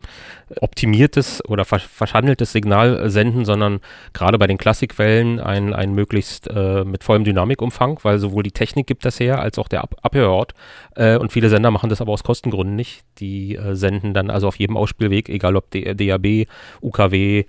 optimiertes 0.60 1.44
oder 1.46 1.64
ver 1.66 1.80
verschandeltes 1.80 2.52
Signal 2.52 3.00
äh, 3.00 3.10
senden, 3.10 3.46
sondern 3.46 3.80
gerade 4.14 4.38
bei 4.40 4.48
den 4.48 4.58
Klassikwellen 4.58 5.40
ein, 5.40 5.74
ein 5.74 5.94
möglichst 5.94 6.48
äh, 6.48 6.84
mit 6.84 7.04
vollem 7.04 7.24
Dynamikumfang, 7.24 8.00
weil 8.04 8.18
sowohl 8.18 8.44
die 8.44 8.52
Technik 8.52 8.88
gibt 8.88 9.06
das 9.06 9.20
her, 9.20 9.40
als 9.40 9.60
auch 9.60 9.68
der 9.68 9.84
Ab 9.84 9.96
Abhörort. 10.02 10.54
Äh, 10.96 11.18
und 11.18 11.32
viele 11.32 11.50
Sender 11.50 11.72
machen 11.72 11.90
das 11.90 12.02
aber 12.02 12.12
aus 12.12 12.24
Kostengründen 12.24 12.76
nicht. 12.76 13.04
Die 13.20 13.56
äh, 13.56 13.76
senden 13.76 13.99
dann 14.14 14.30
also 14.30 14.48
auf 14.48 14.56
jedem 14.58 14.78
Ausspielweg, 14.78 15.30
egal 15.30 15.56
ob 15.56 15.72
DAB, 15.72 16.48
UKW 16.82 17.46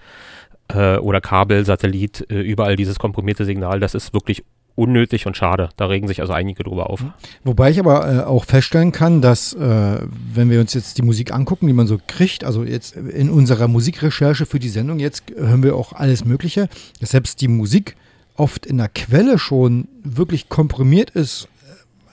äh, 0.68 0.96
oder 0.98 1.20
Kabel, 1.20 1.64
Satellit, 1.64 2.26
äh, 2.30 2.40
überall 2.40 2.76
dieses 2.76 2.98
komprimierte 2.98 3.44
Signal. 3.44 3.80
Das 3.80 3.94
ist 3.94 4.12
wirklich 4.12 4.44
unnötig 4.74 5.26
und 5.26 5.36
schade. 5.36 5.68
Da 5.76 5.86
regen 5.86 6.08
sich 6.08 6.20
also 6.20 6.32
einige 6.32 6.62
drüber 6.62 6.88
auf. 6.90 7.04
Wobei 7.44 7.70
ich 7.70 7.78
aber 7.78 8.10
äh, 8.10 8.20
auch 8.20 8.44
feststellen 8.44 8.92
kann, 8.92 9.20
dass, 9.20 9.52
äh, 9.52 9.98
wenn 10.32 10.50
wir 10.50 10.60
uns 10.60 10.74
jetzt 10.74 10.96
die 10.96 11.02
Musik 11.02 11.32
angucken, 11.32 11.66
die 11.66 11.72
man 11.72 11.86
so 11.86 11.98
kriegt, 12.06 12.44
also 12.44 12.64
jetzt 12.64 12.96
in 12.96 13.30
unserer 13.30 13.68
Musikrecherche 13.68 14.46
für 14.46 14.58
die 14.58 14.68
Sendung, 14.68 14.98
jetzt 14.98 15.24
hören 15.36 15.62
wir 15.62 15.76
auch 15.76 15.92
alles 15.92 16.24
Mögliche, 16.24 16.68
dass 17.00 17.10
selbst 17.10 17.40
die 17.40 17.48
Musik 17.48 17.96
oft 18.36 18.64
in 18.64 18.78
der 18.78 18.88
Quelle 18.88 19.38
schon 19.38 19.88
wirklich 20.02 20.48
komprimiert 20.48 21.10
ist. 21.10 21.48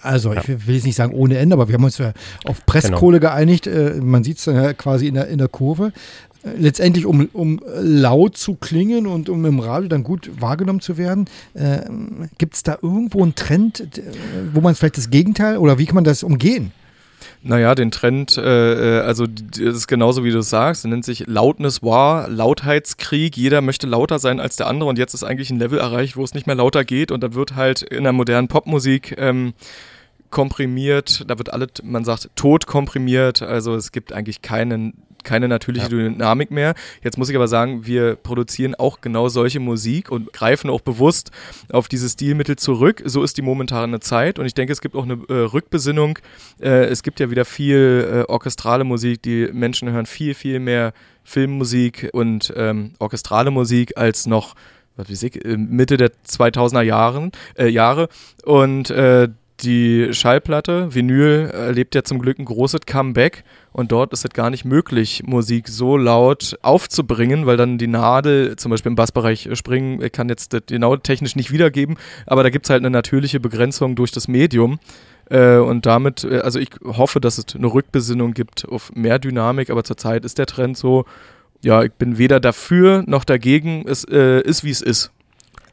Also, 0.01 0.33
ich 0.33 0.47
will 0.47 0.75
jetzt 0.75 0.85
nicht 0.85 0.95
sagen 0.95 1.13
ohne 1.13 1.37
Ende, 1.37 1.53
aber 1.55 1.67
wir 1.67 1.75
haben 1.75 1.83
uns 1.83 1.97
ja 1.97 2.13
auf 2.45 2.65
Presskohle 2.65 3.19
geeinigt. 3.19 3.67
Äh, 3.67 3.95
man 4.01 4.23
sieht 4.23 4.37
es 4.37 4.45
ja 4.45 4.73
quasi 4.73 5.07
in 5.07 5.15
der, 5.15 5.27
in 5.27 5.37
der 5.37 5.47
Kurve. 5.47 5.91
Äh, 6.43 6.49
Letztendlich, 6.57 7.05
um, 7.05 7.27
um 7.33 7.59
laut 7.81 8.37
zu 8.37 8.55
klingen 8.55 9.07
und 9.07 9.29
um 9.29 9.43
im 9.45 9.59
Radio 9.59 9.89
dann 9.89 10.03
gut 10.03 10.29
wahrgenommen 10.39 10.81
zu 10.81 10.97
werden, 10.97 11.25
äh, 11.53 11.79
gibt 12.37 12.55
es 12.55 12.63
da 12.63 12.77
irgendwo 12.81 13.23
einen 13.23 13.35
Trend, 13.35 13.89
wo 14.53 14.61
man 14.61 14.75
vielleicht 14.75 14.97
das 14.97 15.09
Gegenteil 15.09 15.57
oder 15.57 15.77
wie 15.77 15.85
kann 15.85 15.95
man 15.95 16.03
das 16.03 16.23
umgehen? 16.23 16.71
Naja, 17.43 17.75
den 17.75 17.91
Trend, 17.91 18.37
äh, 18.37 18.99
äh, 18.99 19.01
also 19.01 19.25
das 19.27 19.59
ist 19.59 19.87
genauso 19.87 20.23
wie 20.23 20.31
du 20.31 20.39
es 20.39 20.49
sagst, 20.49 20.85
nennt 20.85 21.05
sich 21.05 21.27
Loudness 21.27 21.83
War, 21.83 22.27
Lautheitskrieg. 22.27 23.37
Jeder 23.37 23.61
möchte 23.61 23.87
lauter 23.87 24.19
sein 24.19 24.39
als 24.39 24.55
der 24.55 24.67
andere. 24.67 24.89
Und 24.89 24.97
jetzt 24.97 25.13
ist 25.13 25.23
eigentlich 25.23 25.49
ein 25.49 25.59
Level 25.59 25.79
erreicht, 25.79 26.17
wo 26.17 26.23
es 26.23 26.33
nicht 26.33 26.47
mehr 26.47 26.55
lauter 26.55 26.83
geht. 26.83 27.11
Und 27.11 27.21
dann 27.21 27.35
wird 27.35 27.55
halt 27.55 27.83
in 27.83 28.03
der 28.03 28.13
modernen 28.13 28.47
Popmusik 28.47 29.15
ähm, 29.17 29.53
komprimiert, 30.29 31.23
da 31.27 31.37
wird 31.37 31.53
alles, 31.53 31.69
man 31.83 32.03
sagt, 32.03 32.29
tot 32.35 32.67
komprimiert, 32.67 33.41
also 33.41 33.75
es 33.75 33.91
gibt 33.91 34.11
eigentlich 34.11 34.41
keinen 34.41 34.93
keine 35.27 35.47
natürliche 35.47 35.89
Dynamik 35.89 36.49
mehr. 36.49 36.73
Jetzt 37.03 37.17
muss 37.17 37.29
ich 37.29 37.35
aber 37.35 37.47
sagen, 37.47 37.85
wir 37.85 38.15
produzieren 38.15 38.73
auch 38.73 39.01
genau 39.01 39.27
solche 39.27 39.59
Musik 39.59 40.09
und 40.09 40.31
greifen 40.33 40.69
auch 40.69 40.81
bewusst 40.81 41.31
auf 41.71 41.87
diese 41.87 42.07
Stilmittel 42.07 42.55
zurück. 42.55 43.03
So 43.05 43.23
ist 43.23 43.37
die 43.37 43.41
momentane 43.41 43.99
Zeit 43.99 44.39
und 44.39 44.45
ich 44.45 44.53
denke, 44.53 44.73
es 44.73 44.81
gibt 44.81 44.95
auch 44.95 45.03
eine 45.03 45.19
äh, 45.29 45.33
Rückbesinnung. 45.33 46.17
Äh, 46.61 46.85
es 46.85 47.03
gibt 47.03 47.19
ja 47.19 47.29
wieder 47.29 47.45
viel 47.45 48.25
äh, 48.25 48.31
orchestrale 48.31 48.85
Musik, 48.85 49.21
die 49.21 49.49
Menschen 49.51 49.91
hören 49.91 50.05
viel, 50.05 50.33
viel 50.33 50.59
mehr 50.59 50.93
Filmmusik 51.23 52.09
und 52.13 52.53
ähm, 52.55 52.93
orchestrale 52.99 53.51
Musik 53.51 53.97
als 53.97 54.25
noch 54.25 54.55
was 54.95 55.09
weiß 55.11 55.23
ich, 55.23 55.45
äh, 55.45 55.57
Mitte 55.57 55.97
der 55.97 56.11
2000er 56.27 56.81
Jahren, 56.81 57.31
äh, 57.55 57.67
Jahre 57.67 58.09
und 58.43 58.89
äh, 58.89 59.29
die 59.61 60.09
Schallplatte, 60.13 60.93
Vinyl, 60.93 61.49
erlebt 61.51 61.95
ja 61.95 62.03
zum 62.03 62.19
Glück 62.19 62.37
ein 62.37 62.45
großes 62.45 62.81
Comeback 62.85 63.43
und 63.71 63.91
dort 63.91 64.13
ist 64.13 64.23
es 64.23 64.31
gar 64.31 64.49
nicht 64.49 64.65
möglich, 64.65 65.23
Musik 65.25 65.67
so 65.67 65.97
laut 65.97 66.57
aufzubringen, 66.61 67.45
weil 67.45 67.57
dann 67.57 67.77
die 67.77 67.87
Nadel 67.87 68.55
zum 68.55 68.69
Beispiel 68.69 68.91
im 68.91 68.95
Bassbereich 68.95 69.49
springen, 69.53 70.01
ich 70.01 70.11
kann 70.11 70.29
jetzt 70.29 70.53
das 70.53 70.61
genau 70.67 70.95
technisch 70.97 71.35
nicht 71.35 71.51
wiedergeben, 71.51 71.97
aber 72.25 72.43
da 72.43 72.49
gibt 72.49 72.65
es 72.65 72.69
halt 72.69 72.81
eine 72.81 72.91
natürliche 72.91 73.39
Begrenzung 73.39 73.95
durch 73.95 74.11
das 74.11 74.27
Medium. 74.27 74.79
Äh, 75.29 75.57
und 75.57 75.85
damit, 75.85 76.23
äh, 76.23 76.39
also 76.39 76.59
ich 76.59 76.69
hoffe, 76.85 77.19
dass 77.19 77.37
es 77.37 77.55
eine 77.55 77.67
Rückbesinnung 77.67 78.33
gibt 78.33 78.67
auf 78.67 78.93
mehr 78.93 79.19
Dynamik, 79.19 79.69
aber 79.69 79.83
zurzeit 79.83 80.23
ist 80.23 80.37
der 80.37 80.45
Trend 80.45 80.77
so, 80.77 81.05
ja, 81.63 81.83
ich 81.83 81.91
bin 81.93 82.17
weder 82.17 82.39
dafür 82.39 83.03
noch 83.07 83.23
dagegen, 83.23 83.85
es 83.87 84.03
äh, 84.05 84.41
ist 84.41 84.63
wie 84.63 84.69
es 84.69 84.81
ist. 84.81 85.11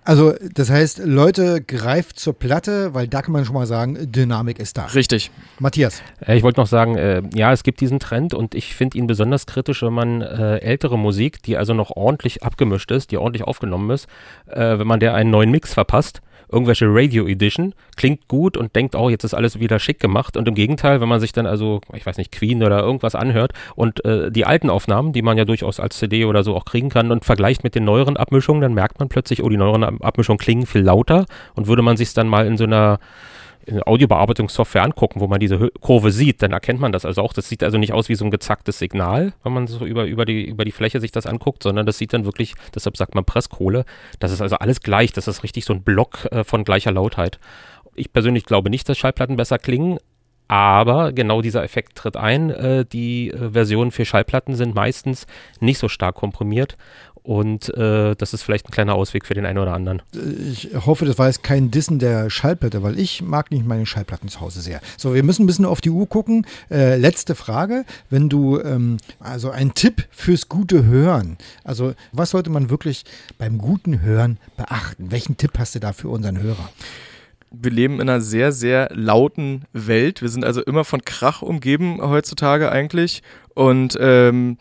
Also, 0.07 0.35
das 0.53 0.69
heißt, 0.69 1.01
Leute, 1.05 1.63
greift 1.63 2.19
zur 2.19 2.39
Platte, 2.39 2.93
weil 2.93 3.09
da 3.09 3.23
kann 3.23 3.33
man 3.33 3.47
schon 3.47 3.55
mal 3.55 3.67
sagen, 3.67 4.13
Dynamik 4.13 4.59
ist 4.59 4.77
da. 4.77 4.85
Richtig. 4.87 5.31
Matthias. 5.59 6.03
Äh, 6.21 6.37
ich 6.37 6.43
wollte 6.43 6.61
noch 6.61 6.67
sagen, 6.67 6.97
äh, 6.97 7.23
ja, 7.35 7.53
es 7.53 7.63
gibt 7.63 7.81
diesen 7.81 8.01
Trend 8.01 8.35
und 8.35 8.55
ich 8.55 8.75
finde 8.75 8.99
ihn 8.99 9.07
besonders 9.07 9.47
kritisch, 9.47 9.83
wenn 9.83 9.95
man 9.95 10.21
äh, 10.21 10.59
ältere 10.59 10.99
Musik, 10.99 11.43
die 11.43 11.57
also 11.57 11.73
noch 11.73 11.91
ordentlich 11.91 12.43
abgemischt 12.43 12.91
ist, 12.91 13.13
die 13.13 13.17
ordentlich 13.17 13.45
aufgenommen 13.45 13.89
ist, 13.91 14.07
äh, 14.47 14.79
wenn 14.79 14.87
man 14.87 15.01
der 15.01 15.15
einen 15.15 15.31
neuen 15.31 15.51
Mix 15.51 15.73
verpasst, 15.73 16.21
irgendwelche 16.51 16.87
Radio 16.89 17.27
Edition, 17.27 17.75
klingt 17.97 18.29
gut 18.29 18.57
und 18.57 18.75
denkt, 18.77 18.95
oh, 18.95 19.09
jetzt 19.09 19.25
ist 19.25 19.35
alles 19.35 19.61
wieder 19.61 19.79
schick 19.79 20.01
gemacht. 20.01 20.37
Und 20.37 20.49
im 20.49 20.55
Gegenteil, 20.55 21.01
wenn 21.01 21.09
man 21.09 21.21
sich 21.21 21.33
dann 21.33 21.47
also, 21.47 21.81
ich 21.93 22.05
weiß 22.07 22.17
nicht, 22.19 22.33
Queen 22.33 22.63
oder 22.63 22.81
irgendwas 22.81 23.15
anhört 23.15 23.53
und 23.75 24.05
äh, 24.05 24.31
die 24.31 24.45
alten 24.45 24.71
Aufnahmen, 24.71 25.13
die 25.13 25.23
man 25.23 25.39
ja 25.39 25.45
durchaus 25.45 25.81
als 25.81 25.99
CD 25.99 26.25
oder 26.25 26.43
so 26.43 26.55
auch 26.55 26.65
kriegen 26.65 26.89
kann 26.89 27.11
und 27.11 27.25
vergleicht 27.25 27.65
mit 27.65 27.75
den 27.75 27.85
neueren 27.85 28.17
Abmischungen, 28.17 28.61
dann 28.63 28.75
merkt 28.75 28.99
man 28.99 29.09
plötzlich, 29.09 29.43
oh, 29.43 29.49
die 29.49 29.57
neueren 29.57 29.85
Ab- 29.85 29.95
Abmischungen 30.01 30.39
klingen 30.39 30.67
viel 30.67 30.83
lauter. 30.83 31.27
Und 31.55 31.67
würde 31.67 31.83
man 31.83 31.97
sich 31.97 32.13
dann 32.15 32.29
mal 32.29 32.47
in 32.47 32.57
so 32.57 32.65
einer 32.65 32.85
in 32.85 32.99
Audiobearbeitungssoftware 33.85 34.83
angucken, 34.83 35.21
wo 35.21 35.27
man 35.27 35.41
diese 35.41 35.71
Kurve 35.81 36.11
sieht, 36.11 36.43
dann 36.43 36.53
erkennt 36.53 36.81
man 36.81 36.93
das 36.93 37.05
also 37.05 37.23
auch. 37.23 37.33
Das 37.33 37.49
sieht 37.49 37.63
also 37.63 37.79
nicht 37.79 37.93
aus 37.93 38.09
wie 38.09 38.15
so 38.15 38.25
ein 38.25 38.31
gezacktes 38.31 38.79
Signal, 38.79 39.33
wenn 39.43 39.53
man 39.53 39.67
so 39.67 39.85
über, 39.85 40.05
über, 40.05 40.25
die, 40.25 40.45
über 40.45 40.65
die 40.65 40.73
Fläche 40.73 41.01
sich 41.01 41.13
das 41.13 41.27
anguckt, 41.27 41.63
sondern 41.63 41.87
das 41.87 41.99
sieht 41.99 42.13
dann 42.13 42.25
wirklich, 42.25 42.55
deshalb 42.75 42.97
sagt 42.97 43.15
man 43.15 43.25
Presskohle, 43.25 43.85
das 44.19 44.33
ist 44.33 44.41
also 44.41 44.57
alles 44.57 44.81
gleich, 44.81 45.13
das 45.13 45.29
ist 45.29 45.43
richtig 45.43 45.65
so 45.65 45.73
ein 45.73 45.83
Block 45.83 46.27
äh, 46.31 46.45
von 46.45 46.65
gleicher 46.65 46.93
Lautheit. 46.93 47.39
Ich 47.95 48.13
persönlich 48.13 48.45
glaube 48.45 48.71
nicht, 48.71 48.89
dass 48.89 48.99
Schallplatten 48.99 49.37
besser 49.37 49.59
klingen, 49.59 49.99
aber 50.49 51.13
genau 51.13 51.41
dieser 51.41 51.65
Effekt 51.65 51.97
tritt 51.97 52.17
ein. 52.17 52.51
Äh, 52.51 52.85
die 52.85 53.31
äh, 53.31 53.51
Versionen 53.51 53.91
für 53.91 54.05
Schallplatten 54.05 54.55
sind 54.55 54.75
meistens 54.75 55.27
nicht 55.61 55.79
so 55.79 55.89
stark 55.89 56.17
komprimiert 56.17 56.77
Und 57.25 57.75
äh, 57.75 58.15
das 58.17 58.35
ist 58.35 58.43
vielleicht 58.43 58.69
ein 58.69 58.71
kleiner 58.71 58.95
Ausweg 58.95 59.25
für 59.25 59.33
den 59.33 59.47
einen 59.47 59.59
oder 59.59 59.73
anderen. 59.73 60.03
Ich 60.53 60.69
hoffe, 60.85 61.07
das 61.07 61.19
war 61.19 61.27
jetzt 61.29 61.43
kein 61.43 61.71
Dissen 61.71 61.99
der 61.99 62.29
Schallplatte, 62.29 62.83
weil 62.83 62.99
ich 62.99 63.23
mag 63.23 63.51
nicht 63.51 63.67
meine 63.67 63.87
Schallplatten 63.87 64.29
zu 64.29 64.43
Hause 64.43 64.61
sehr. 64.61 64.83
So, 64.99 65.15
wir 65.15 65.23
müssen 65.23 65.45
ein 65.45 65.47
bisschen 65.47 65.65
auf 65.65 65.81
die 65.81 65.89
Uhr 65.89 66.07
gucken. 66.07 66.47
Äh, 66.71 66.97
letzte 66.97 67.35
Frage. 67.35 67.87
Wenn 68.11 68.29
du, 68.29 68.61
ähm, 68.61 68.99
also 69.21 69.51
ein 69.51 69.73
Tipp 69.73 70.07
fürs 70.11 70.51
gute 70.51 70.85
Hören. 70.85 71.39
Also, 71.65 71.95
was 72.13 72.29
sollte 72.29 72.51
man 72.51 72.69
wirklich 72.69 73.05
beim 73.39 73.57
guten 73.57 74.03
Hören 74.03 74.37
beachten? 74.59 75.11
Welchen 75.11 75.39
Tipp 75.39 75.53
hast 75.59 75.75
du 75.75 75.81
da 75.81 75.95
für 75.95 76.11
unseren 76.11 76.43
Hörer? 76.43 76.69
wir 77.57 77.71
leben 77.71 78.01
in 78.01 78.09
einer 78.09 78.21
sehr, 78.21 78.51
sehr 78.51 78.89
lauten 78.93 79.63
Welt. 79.73 80.23
Wir 80.23 80.29
sind 80.29 80.45
also 80.45 80.61
immer 80.61 80.85
von 80.85 81.05
Krach 81.05 81.41
umgeben 81.41 82.01
heutzutage 82.03 82.71
eigentlich. 82.71 83.23
Und 83.55 83.97
ähm, 84.01 84.59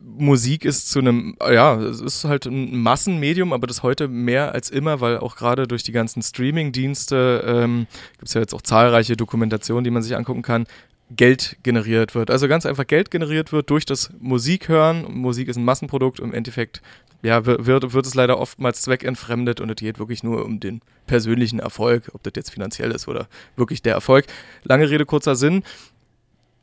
Musik 0.00 0.64
ist 0.64 0.90
zu 0.90 0.98
einem, 0.98 1.36
ja, 1.40 1.76
es 1.80 2.00
ist 2.00 2.24
halt 2.24 2.46
ein 2.46 2.76
Massenmedium, 2.76 3.52
aber 3.52 3.66
das 3.66 3.82
heute 3.82 4.08
mehr 4.08 4.52
als 4.52 4.70
immer, 4.70 5.00
weil 5.00 5.18
auch 5.18 5.36
gerade 5.36 5.68
durch 5.68 5.82
die 5.82 5.92
ganzen 5.92 6.22
Streaming-Dienste 6.22 7.44
ähm, 7.46 7.86
gibt 8.12 8.28
es 8.28 8.34
ja 8.34 8.40
jetzt 8.40 8.54
auch 8.54 8.62
zahlreiche 8.62 9.16
Dokumentationen, 9.16 9.84
die 9.84 9.90
man 9.90 10.02
sich 10.02 10.16
angucken 10.16 10.42
kann, 10.42 10.66
Geld 11.10 11.56
generiert 11.62 12.14
wird. 12.14 12.30
Also 12.30 12.48
ganz 12.48 12.66
einfach 12.66 12.86
Geld 12.86 13.10
generiert 13.10 13.52
wird 13.52 13.70
durch 13.70 13.86
das 13.86 14.10
Musikhören. 14.18 15.06
Musik 15.10 15.48
ist 15.48 15.56
ein 15.56 15.64
Massenprodukt. 15.64 16.20
Im 16.20 16.34
Endeffekt 16.34 16.82
ja, 17.22 17.46
wird, 17.46 17.92
wird 17.92 18.06
es 18.06 18.14
leider 18.14 18.38
oftmals 18.38 18.82
zweckentfremdet 18.82 19.60
und 19.60 19.70
es 19.70 19.76
geht 19.76 19.98
wirklich 19.98 20.22
nur 20.22 20.44
um 20.44 20.60
den 20.60 20.82
persönlichen 21.06 21.58
Erfolg, 21.58 22.10
ob 22.12 22.22
das 22.22 22.34
jetzt 22.36 22.50
finanziell 22.50 22.92
ist 22.92 23.08
oder 23.08 23.28
wirklich 23.56 23.82
der 23.82 23.94
Erfolg. 23.94 24.26
Lange 24.64 24.88
Rede, 24.90 25.06
kurzer 25.06 25.34
Sinn 25.34 25.62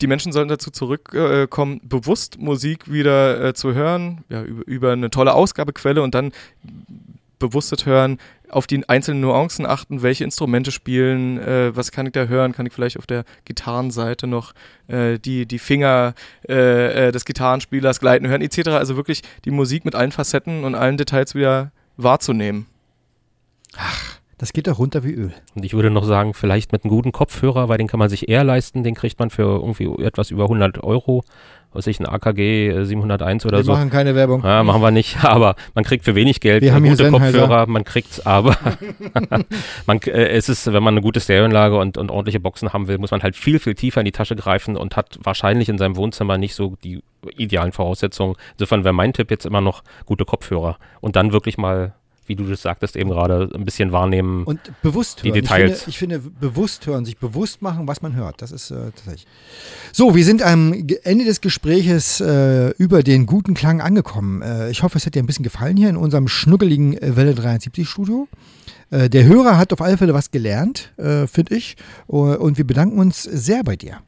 die 0.02 0.08
Menschen 0.08 0.32
sollten 0.32 0.50
dazu 0.50 0.72
zurückkommen, 0.72 1.78
äh, 1.78 1.88
bewusst 1.88 2.40
Musik 2.40 2.92
wieder 2.92 3.44
äh, 3.44 3.54
zu 3.54 3.74
hören, 3.74 4.24
ja, 4.30 4.44
über, 4.44 4.68
über, 4.68 4.92
eine 4.92 5.10
tolle 5.10 5.34
Ausgabequelle 5.34 6.02
und 6.02 6.16
dann 6.16 6.32
bewusstes 7.40 7.86
Hören, 7.86 8.18
auf 8.50 8.68
die 8.68 8.88
einzelnen 8.88 9.22
Nuancen 9.22 9.66
achten, 9.66 10.02
welche 10.02 10.24
Instrumente 10.24 10.72
spielen, 10.72 11.40
äh, 11.40 11.76
was 11.76 11.92
kann 11.92 12.06
ich 12.06 12.14
da 12.14 12.26
hören, 12.26 12.52
kann 12.52 12.66
ich 12.66 12.74
vielleicht 12.74 12.98
auf 12.98 13.08
der 13.08 13.26
Gitarrenseite 13.46 14.28
noch 14.28 14.54
äh, 14.88 15.18
die, 15.20 15.46
die 15.46 15.60
Finger 15.60 16.14
äh, 16.48 17.08
äh, 17.08 17.12
des 17.12 17.26
Gitarrenspielers 17.26 18.00
gleiten 18.00 18.28
hören, 18.28 18.42
etc. 18.42 18.70
Also 18.70 18.96
wirklich 18.96 19.24
die 19.46 19.52
Musik 19.52 19.86
mit 19.86 19.96
allen 19.96 20.12
Facetten 20.12 20.64
und 20.64 20.76
allen 20.76 20.98
Details 20.98 21.36
wieder 21.36 21.72
wahrzunehmen. 21.98 22.68
Ach, 23.76 24.20
das 24.46 24.54
geht 24.54 24.68
doch 24.68 24.78
runter 24.78 25.04
wie 25.04 25.12
Öl. 25.12 25.34
Und 25.56 25.66
ich 25.66 25.74
würde 25.74 25.90
noch 25.90 26.04
sagen, 26.04 26.36
vielleicht 26.36 26.72
mit 26.72 26.84
einem 26.84 26.92
guten 26.92 27.12
Kopfhörer, 27.12 27.68
weil 27.68 27.80
den 27.80 27.88
kann 27.88 27.98
man 27.98 28.10
sich 28.10 28.30
eher 28.30 28.44
leisten, 28.44 28.84
den 28.84 28.94
kriegt 28.94 29.18
man 29.18 29.32
für 29.32 29.42
irgendwie 29.42 29.86
etwas 30.04 30.30
über 30.30 30.44
100 30.44 30.84
Euro. 30.84 31.24
Was 31.74 31.88
ich, 31.88 32.00
ein 32.00 32.06
AKG 32.06 32.86
701 32.86 33.44
oder 33.48 33.58
wir 33.58 33.64
so. 33.64 33.72
Wir 33.72 33.78
machen 33.80 33.90
keine 33.90 34.14
Werbung. 34.14 34.44
Ja, 34.44 34.64
machen 34.64 34.84
wir 34.84 34.92
nicht, 34.92 35.24
aber 35.24 35.56
man 35.74 35.84
kriegt 35.84 36.06
für 36.06 36.14
wenig 36.14 36.42
Geld 36.42 36.62
wir 36.62 36.76
haben 36.76 36.88
gute 36.88 37.10
Kopfhörer, 37.10 37.66
man 37.66 37.84
kriegt 37.84 38.28
aber 38.28 38.56
man, 39.88 40.00
äh, 40.04 40.28
es 40.28 40.48
ist, 40.48 40.72
wenn 40.72 40.84
man 40.84 40.94
eine 40.94 41.02
gute 41.02 41.20
Stereoanlage 41.20 41.80
und, 41.80 41.98
und 41.98 42.12
ordentliche 42.12 42.40
Boxen 42.40 42.72
haben 42.72 42.88
will, 42.88 43.00
muss 43.00 43.10
man 43.10 43.24
halt 43.24 43.36
viel, 43.36 43.58
viel 43.58 43.74
tiefer 43.74 44.02
in 44.02 44.06
die 44.06 44.12
Tasche 44.12 44.36
greifen 44.36 44.78
und 44.78 44.96
hat 44.96 45.18
wahrscheinlich 45.24 45.70
in 45.70 45.80
seinem 45.80 45.96
Wohnzimmer 45.96 46.38
nicht 46.38 46.54
so 46.54 46.76
die 46.84 47.02
idealen 47.36 47.72
Voraussetzungen. 47.72 48.36
Insofern 48.54 48.84
wäre 48.84 48.94
mein 48.94 49.12
Tipp 49.12 49.32
jetzt 49.32 49.48
immer 49.48 49.62
noch 49.62 49.82
gute 50.06 50.24
Kopfhörer 50.24 50.78
und 51.02 51.16
dann 51.16 51.34
wirklich 51.34 51.58
mal 51.58 51.96
wie 52.28 52.36
du 52.36 52.44
das 52.46 52.62
sagtest, 52.62 52.96
eben 52.96 53.10
gerade 53.10 53.50
ein 53.54 53.66
bisschen 53.66 53.92
wahrnehmen. 53.92 54.44
Und 54.44 54.60
bewusst 54.82 55.24
die 55.24 55.30
hören. 55.30 55.42
Details. 55.42 55.88
Ich 55.88 55.98
finde, 55.98 56.16
ich 56.16 56.22
finde, 56.22 56.40
bewusst 56.40 56.86
hören, 56.88 57.06
sich 57.06 57.18
bewusst 57.18 57.62
machen, 57.62 57.88
was 57.88 58.02
man 58.02 58.16
hört. 58.16 58.42
Das 58.42 58.52
ist 58.52 58.72
äh, 58.72 58.92
tatsächlich. 58.96 59.28
So, 59.92 60.16
wir 60.16 60.26
sind 60.26 60.42
am 60.42 60.74
Ende 61.04 61.26
des 61.26 61.42
Gespräches 61.42 62.22
äh, 62.22 62.70
über 62.78 63.04
den 63.04 63.26
guten 63.26 63.54
Klang 63.54 63.82
angekommen. 63.82 64.42
Äh, 64.42 64.70
ich 64.72 64.84
hoffe, 64.84 64.98
es 64.98 65.06
hat 65.06 65.16
dir 65.16 65.24
ein 65.24 65.26
bisschen 65.26 65.44
gefallen 65.44 65.78
hier 65.78 65.90
in 65.90 65.98
unserem 65.98 66.28
schnuckeligen 66.28 66.98
äh, 66.98 67.16
Welle 67.16 67.36
73 67.36 67.88
Studio. 67.88 68.28
Äh, 68.92 69.10
der 69.10 69.26
Hörer 69.26 69.58
hat 69.58 69.74
auf 69.74 69.82
alle 69.82 69.98
Fälle 69.98 70.14
was 70.14 70.32
gelernt, 70.32 70.94
äh, 70.98 71.28
finde 71.28 71.56
ich. 71.56 71.76
Und 72.08 72.58
wir 72.58 72.66
bedanken 72.66 73.00
uns 73.00 73.24
sehr 73.24 73.64
bei 73.64 73.76
dir. 73.76 74.00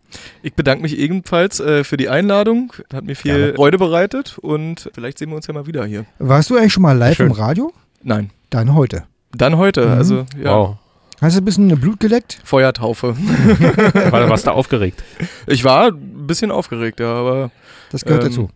Ich 0.41 0.53
bedanke 0.53 0.83
mich 0.83 0.97
ebenfalls 0.97 1.57
für 1.57 1.97
die 1.97 2.07
Einladung. 2.07 2.71
Hat 2.93 3.03
mir 3.03 3.15
viel 3.15 3.35
Gerne. 3.35 3.53
Freude 3.55 3.77
bereitet 3.77 4.37
und 4.37 4.89
vielleicht 4.93 5.17
sehen 5.17 5.29
wir 5.29 5.35
uns 5.35 5.47
ja 5.47 5.53
mal 5.53 5.67
wieder 5.67 5.85
hier. 5.85 6.05
Warst 6.17 6.49
du 6.49 6.55
eigentlich 6.55 6.71
schon 6.71 6.83
mal 6.83 6.97
live 6.97 7.17
Schön. 7.17 7.27
im 7.27 7.31
Radio? 7.33 7.73
Nein. 8.03 8.31
Dann 8.49 8.73
heute. 8.73 9.05
Dann 9.31 9.57
heute, 9.57 9.85
mhm. 9.85 9.91
also 9.91 10.25
ja. 10.41 10.51
Wow. 10.55 10.77
Hast 11.19 11.35
du 11.35 11.41
ein 11.41 11.45
bisschen 11.45 11.79
Blut 11.79 11.99
geleckt? 11.99 12.39
Feuertaufe. 12.43 13.17
war, 14.11 14.29
warst 14.29 14.45
du 14.45 14.51
aufgeregt? 14.51 15.03
Ich 15.47 15.63
war 15.63 15.87
ein 15.87 16.27
bisschen 16.27 16.51
aufgeregt, 16.51 16.99
ja, 16.99 17.11
aber. 17.11 17.51
Das 17.91 18.05
gehört 18.05 18.23
ähm, 18.23 18.29
dazu. 18.29 18.49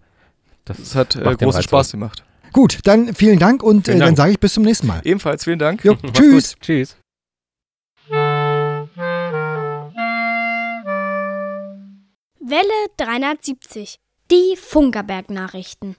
Das 0.65 0.95
hat 0.95 1.15
äh, 1.15 1.35
großen 1.35 1.63
Spaß 1.63 1.91
gemacht. 1.91 2.23
Gut, 2.53 2.79
dann 2.83 3.15
vielen 3.15 3.39
Dank 3.39 3.63
und 3.63 3.85
vielen 3.85 4.01
äh, 4.01 4.05
dann 4.05 4.15
sage 4.15 4.33
ich 4.33 4.39
bis 4.39 4.53
zum 4.53 4.63
nächsten 4.63 4.85
Mal. 4.85 5.01
Ebenfalls 5.03 5.43
vielen 5.43 5.57
Dank. 5.57 5.83
Jo, 5.83 5.95
tschüss. 6.13 6.55
Tschüss. 6.61 6.97
Welle 12.39 12.67
370. 12.97 13.97
Die 14.29 14.55
Funkerberg-Nachrichten. 14.57 15.95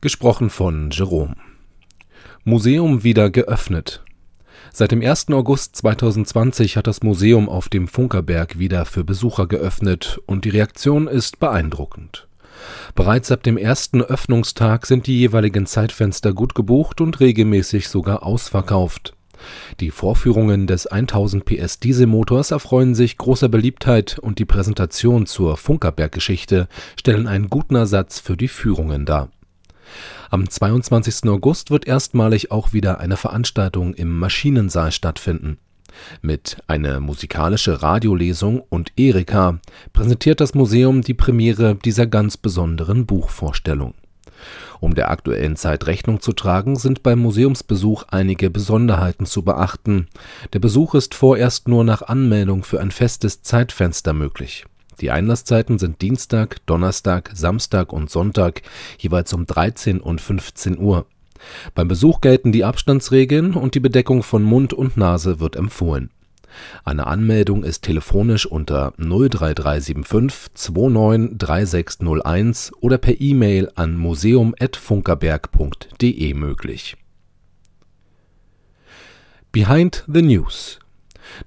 Gesprochen 0.00 0.50
von 0.50 0.90
Jerome. 0.90 1.34
Museum 2.48 3.04
wieder 3.04 3.28
geöffnet. 3.28 4.02
Seit 4.72 4.92
dem 4.92 5.02
1. 5.02 5.28
August 5.32 5.76
2020 5.76 6.78
hat 6.78 6.86
das 6.86 7.02
Museum 7.02 7.46
auf 7.46 7.68
dem 7.68 7.88
Funkerberg 7.88 8.58
wieder 8.58 8.86
für 8.86 9.04
Besucher 9.04 9.46
geöffnet 9.46 10.18
und 10.24 10.46
die 10.46 10.48
Reaktion 10.48 11.08
ist 11.08 11.40
beeindruckend. 11.40 12.26
Bereits 12.94 13.30
ab 13.30 13.42
dem 13.42 13.58
ersten 13.58 14.00
Öffnungstag 14.00 14.86
sind 14.86 15.06
die 15.06 15.18
jeweiligen 15.18 15.66
Zeitfenster 15.66 16.32
gut 16.32 16.54
gebucht 16.54 17.02
und 17.02 17.20
regelmäßig 17.20 17.90
sogar 17.90 18.22
ausverkauft. 18.22 19.12
Die 19.80 19.90
Vorführungen 19.90 20.66
des 20.66 20.86
1000 20.86 21.44
PS 21.44 21.80
Dieselmotors 21.80 22.50
erfreuen 22.50 22.94
sich 22.94 23.18
großer 23.18 23.50
Beliebtheit 23.50 24.18
und 24.18 24.38
die 24.38 24.46
Präsentation 24.46 25.26
zur 25.26 25.58
Funkerberg-Geschichte 25.58 26.66
stellen 26.98 27.26
einen 27.26 27.50
guten 27.50 27.74
Ersatz 27.74 28.20
für 28.20 28.38
die 28.38 28.48
Führungen 28.48 29.04
dar. 29.04 29.28
Am 30.30 30.48
22. 30.48 31.28
August 31.28 31.70
wird 31.70 31.86
erstmalig 31.86 32.50
auch 32.50 32.72
wieder 32.72 33.00
eine 33.00 33.16
Veranstaltung 33.16 33.94
im 33.94 34.18
Maschinensaal 34.18 34.92
stattfinden. 34.92 35.58
Mit 36.22 36.58
einer 36.66 37.00
musikalische 37.00 37.82
Radiolesung 37.82 38.60
und 38.68 38.92
Erika 38.96 39.58
präsentiert 39.92 40.40
das 40.40 40.54
Museum 40.54 41.02
die 41.02 41.14
Premiere 41.14 41.74
dieser 41.74 42.06
ganz 42.06 42.36
besonderen 42.36 43.06
Buchvorstellung. 43.06 43.94
Um 44.80 44.94
der 44.94 45.10
aktuellen 45.10 45.56
Zeit 45.56 45.86
Rechnung 45.86 46.20
zu 46.20 46.32
tragen, 46.32 46.76
sind 46.76 47.02
beim 47.02 47.18
Museumsbesuch 47.18 48.04
einige 48.08 48.50
Besonderheiten 48.50 49.26
zu 49.26 49.42
beachten. 49.42 50.06
Der 50.52 50.60
Besuch 50.60 50.94
ist 50.94 51.14
vorerst 51.14 51.66
nur 51.66 51.82
nach 51.82 52.02
Anmeldung 52.02 52.62
für 52.62 52.80
ein 52.80 52.92
festes 52.92 53.42
Zeitfenster 53.42 54.12
möglich 54.12 54.66
die 55.00 55.10
Einlasszeiten 55.10 55.78
sind 55.78 56.02
Dienstag, 56.02 56.64
Donnerstag, 56.66 57.30
Samstag 57.34 57.92
und 57.92 58.10
Sonntag 58.10 58.62
jeweils 58.98 59.32
um 59.32 59.46
13 59.46 60.00
und 60.00 60.20
15 60.20 60.78
Uhr. 60.78 61.06
Beim 61.74 61.88
Besuch 61.88 62.20
gelten 62.20 62.52
die 62.52 62.64
Abstandsregeln 62.64 63.54
und 63.54 63.74
die 63.74 63.80
Bedeckung 63.80 64.22
von 64.22 64.42
Mund 64.42 64.72
und 64.72 64.96
Nase 64.96 65.40
wird 65.40 65.56
empfohlen. 65.56 66.10
Eine 66.84 67.06
Anmeldung 67.06 67.62
ist 67.62 67.82
telefonisch 67.82 68.46
unter 68.46 68.94
03375 68.96 70.54
293601 70.54 72.72
oder 72.80 72.96
per 72.98 73.20
E-Mail 73.20 73.70
an 73.74 73.96
museum.funkerberg.de 73.96 76.34
möglich. 76.34 76.96
Behind 79.52 80.04
the 80.06 80.22
News 80.22 80.80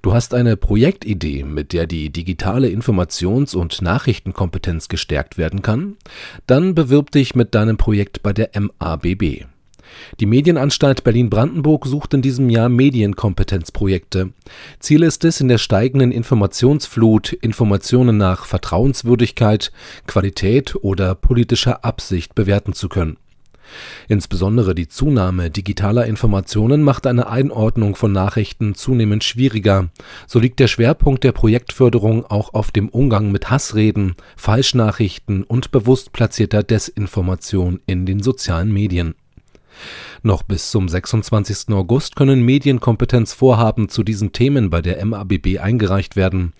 Du 0.02 0.14
hast 0.14 0.34
eine 0.34 0.56
Projektidee, 0.56 1.44
mit 1.44 1.72
der 1.72 1.86
die 1.86 2.10
digitale 2.10 2.68
Informations- 2.68 3.54
und 3.54 3.82
Nachrichtenkompetenz 3.82 4.88
gestärkt 4.88 5.38
werden 5.38 5.62
kann? 5.62 5.96
Dann 6.46 6.74
bewirb 6.74 7.10
dich 7.10 7.34
mit 7.34 7.54
deinem 7.54 7.76
Projekt 7.76 8.22
bei 8.22 8.32
der 8.32 8.50
MABB. 8.58 9.46
Die 10.20 10.26
Medienanstalt 10.26 11.04
Berlin-Brandenburg 11.04 11.86
sucht 11.86 12.14
in 12.14 12.22
diesem 12.22 12.50
Jahr 12.50 12.68
Medienkompetenzprojekte. 12.68 14.32
Ziel 14.78 15.02
ist 15.02 15.24
es, 15.24 15.40
in 15.40 15.48
der 15.48 15.58
steigenden 15.58 16.12
Informationsflut 16.12 17.32
Informationen 17.32 18.16
nach 18.16 18.46
Vertrauenswürdigkeit, 18.46 19.72
Qualität 20.06 20.76
oder 20.82 21.14
politischer 21.14 21.84
Absicht 21.84 22.34
bewerten 22.34 22.72
zu 22.72 22.88
können. 22.88 23.16
Insbesondere 24.08 24.74
die 24.74 24.88
Zunahme 24.88 25.50
digitaler 25.50 26.06
Informationen 26.06 26.82
macht 26.82 27.06
eine 27.06 27.28
Einordnung 27.28 27.96
von 27.96 28.12
Nachrichten 28.12 28.74
zunehmend 28.74 29.24
schwieriger. 29.24 29.88
So 30.26 30.38
liegt 30.38 30.60
der 30.60 30.68
Schwerpunkt 30.68 31.24
der 31.24 31.32
Projektförderung 31.32 32.26
auch 32.26 32.54
auf 32.54 32.70
dem 32.70 32.88
Umgang 32.88 33.32
mit 33.32 33.50
Hassreden, 33.50 34.14
Falschnachrichten 34.36 35.44
und 35.44 35.70
bewusst 35.70 36.12
platzierter 36.12 36.62
Desinformation 36.62 37.80
in 37.86 38.06
den 38.06 38.22
sozialen 38.22 38.72
Medien. 38.72 39.14
Noch 40.22 40.42
bis 40.42 40.70
zum 40.70 40.88
26. 40.88 41.70
August 41.70 42.14
können 42.14 42.42
Medienkompetenzvorhaben 42.42 43.88
zu 43.88 44.02
diesen 44.02 44.32
Themen 44.32 44.70
bei 44.70 44.82
der 44.82 45.04
MABB 45.04 45.58
eingereicht 45.60 46.14
werden. 46.14 46.52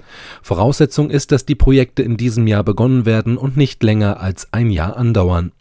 Voraussetzung 0.42 1.11
ist, 1.11 1.30
dass 1.30 1.44
die 1.44 1.55
Projekte 1.55 2.03
in 2.03 2.16
diesem 2.16 2.46
Jahr 2.46 2.64
begonnen 2.64 3.07
werden 3.07 3.36
und 3.36 3.57
nicht 3.57 3.82
länger 3.82 4.20
als 4.20 4.53
ein 4.53 4.70
Jahr 4.70 4.96
andauern 4.96 5.53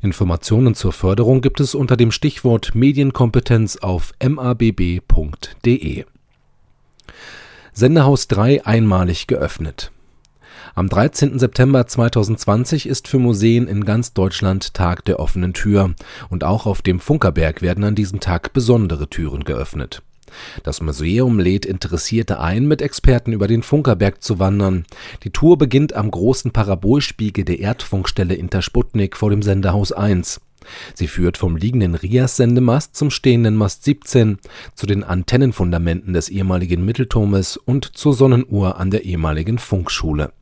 Informationen 0.00 0.74
zur 0.74 0.92
Förderung 0.92 1.40
gibt 1.40 1.60
es 1.60 1.74
unter 1.74 1.96
dem 1.96 2.10
Stichwort 2.10 2.74
Medienkompetenz 2.74 3.76
auf 3.76 4.12
mabb.de. 4.22 6.04
Sendehaus 7.72 8.28
3 8.28 8.64
einmalig 8.64 9.26
geöffnet. 9.26 9.90
Am 10.76 10.88
13. 10.88 11.38
September 11.38 11.86
2020 11.86 12.86
ist 12.88 13.06
für 13.06 13.18
Museen 13.18 13.68
in 13.68 13.84
ganz 13.84 14.12
Deutschland 14.12 14.74
Tag 14.74 15.04
der 15.04 15.20
offenen 15.20 15.52
Tür 15.54 15.94
und 16.30 16.42
auch 16.42 16.66
auf 16.66 16.82
dem 16.82 17.00
Funkerberg 17.00 17.62
werden 17.62 17.84
an 17.84 17.94
diesem 17.94 18.20
Tag 18.20 18.52
besondere 18.52 19.08
Türen 19.08 19.44
geöffnet. 19.44 20.02
Das 20.62 20.80
Museum 20.80 21.38
lädt 21.38 21.66
Interessierte 21.66 22.40
ein, 22.40 22.66
mit 22.66 22.82
Experten 22.82 23.32
über 23.32 23.46
den 23.46 23.62
Funkerberg 23.62 24.22
zu 24.22 24.38
wandern. 24.38 24.84
Die 25.22 25.30
Tour 25.30 25.58
beginnt 25.58 25.94
am 25.94 26.10
großen 26.10 26.50
Parabolspiegel 26.50 27.44
der 27.44 27.60
Erdfunkstelle 27.60 28.34
Intersputnik 28.34 29.16
vor 29.16 29.30
dem 29.30 29.42
Sendehaus 29.42 29.92
1. 29.92 30.40
Sie 30.94 31.08
führt 31.08 31.36
vom 31.36 31.56
liegenden 31.56 31.94
Rias-Sendemast 31.94 32.96
zum 32.96 33.10
stehenden 33.10 33.56
Mast 33.56 33.84
17, 33.84 34.38
zu 34.74 34.86
den 34.86 35.04
Antennenfundamenten 35.04 36.14
des 36.14 36.28
ehemaligen 36.28 36.84
Mittelturmes 36.84 37.56
und 37.56 37.96
zur 37.96 38.14
Sonnenuhr 38.14 38.78
an 38.78 38.90
der 38.90 39.04
ehemaligen 39.04 39.58
Funkschule. 39.58 40.32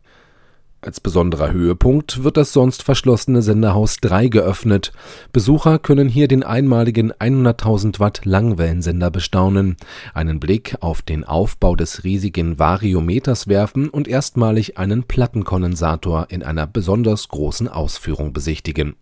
Als 0.85 0.99
besonderer 0.99 1.53
Höhepunkt 1.53 2.25
wird 2.25 2.37
das 2.37 2.53
sonst 2.53 2.83
verschlossene 2.83 3.41
Senderhaus 3.41 3.99
3 3.99 4.27
geöffnet. 4.27 4.91
Besucher 5.33 5.79
können 5.79 6.09
hier 6.09 6.27
den 6.27 6.43
einmaligen 6.43 7.13
100.000 7.13 8.01
Watt 8.01 8.23
Langwellensender 8.25 9.13
bestaunen, 9.13 9.77
einen 10.13 10.41
Blick 10.41 10.75
auf 10.81 11.01
den 11.01 11.23
Aufbau 11.23 11.77
des 11.77 12.03
riesigen 12.03 12.59
Variometers 12.59 13.47
werfen 13.47 13.91
und 13.91 14.09
erstmalig 14.09 14.77
einen 14.77 15.05
Plattenkondensator 15.05 16.27
in 16.31 16.43
einer 16.43 16.67
besonders 16.67 17.29
großen 17.29 17.69
Ausführung 17.69 18.33
besichtigen. 18.33 18.97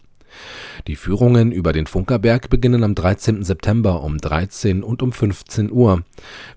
Die 0.87 0.97
Führungen 0.97 1.51
über 1.51 1.73
den 1.73 1.87
Funkerberg 1.87 2.51
beginnen 2.51 2.85
am 2.85 2.95
13. 2.95 3.43
September 3.43 4.03
um 4.03 4.19
13 4.19 4.83
und 4.83 5.03
um 5.03 5.13
15 5.13 5.73
Uhr. 5.73 6.03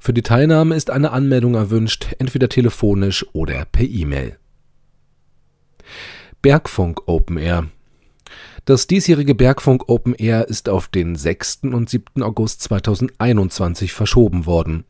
Für 0.02 0.12
die 0.12 0.22
Teilnahme 0.22 0.76
ist 0.76 0.90
eine 0.90 1.12
Anmeldung 1.12 1.56
erwünscht, 1.56 2.10
entweder 2.20 2.50
telefonisch 2.50 3.26
oder 3.32 3.64
per 3.72 3.86
E-Mail. 3.86 4.38
Bergfunk 6.44 7.08
Open 7.08 7.38
Air 7.38 7.70
das 8.66 8.88
diesjährige 8.88 9.34
Bergfunk 9.34 9.88
Open 9.88 10.14
Air 10.14 10.50
ist 10.50 10.68
auf 10.68 10.90
den 10.90 11.16
6. 11.16 11.60
und 11.64 11.90
7. 11.90 12.22
August 12.22 12.62
2021 12.64 13.94
verschoben 13.94 14.46
worden. 14.46 14.84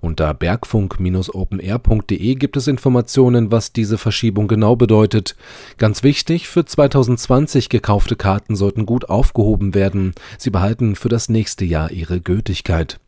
Unter 0.00 0.34
bergfunk-openair.de 0.34 2.34
gibt 2.34 2.58
es 2.58 2.66
Informationen, 2.66 3.50
was 3.50 3.72
diese 3.72 3.96
Verschiebung 3.96 4.48
genau 4.48 4.76
bedeutet. 4.76 5.34
Ganz 5.78 6.02
wichtig, 6.02 6.48
für 6.48 6.66
2020 6.66 7.70
gekaufte 7.70 8.16
Karten 8.16 8.54
sollten 8.54 8.84
gut 8.84 9.08
aufgehoben 9.08 9.74
werden. 9.74 10.12
Sie 10.36 10.50
behalten 10.50 10.94
für 10.94 11.08
das 11.08 11.30
nächste 11.30 11.64
Jahr 11.64 11.90
ihre 11.90 12.20
Gültigkeit. 12.20 13.00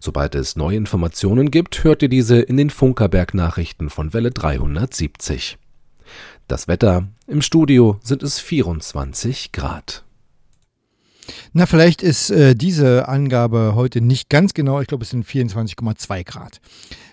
Sobald 0.00 0.34
es 0.34 0.56
neue 0.56 0.76
Informationen 0.76 1.52
gibt, 1.52 1.84
hört 1.84 2.02
ihr 2.02 2.08
diese 2.08 2.40
in 2.40 2.56
den 2.56 2.70
Funkerberg 2.70 3.34
Nachrichten 3.34 3.88
von 3.88 4.12
Welle 4.12 4.32
370. 4.32 5.58
Das 6.48 6.68
Wetter 6.68 7.08
im 7.26 7.42
Studio 7.42 7.98
sind 8.04 8.22
es 8.22 8.38
24 8.38 9.50
Grad. 9.50 10.04
Na, 11.52 11.66
vielleicht 11.66 12.02
ist 12.02 12.30
äh, 12.30 12.54
diese 12.54 13.08
Angabe 13.08 13.72
heute 13.74 14.00
nicht 14.00 14.30
ganz 14.30 14.54
genau. 14.54 14.80
Ich 14.80 14.86
glaube, 14.86 15.02
es 15.02 15.10
sind 15.10 15.26
24,2 15.26 16.22
Grad. 16.22 16.60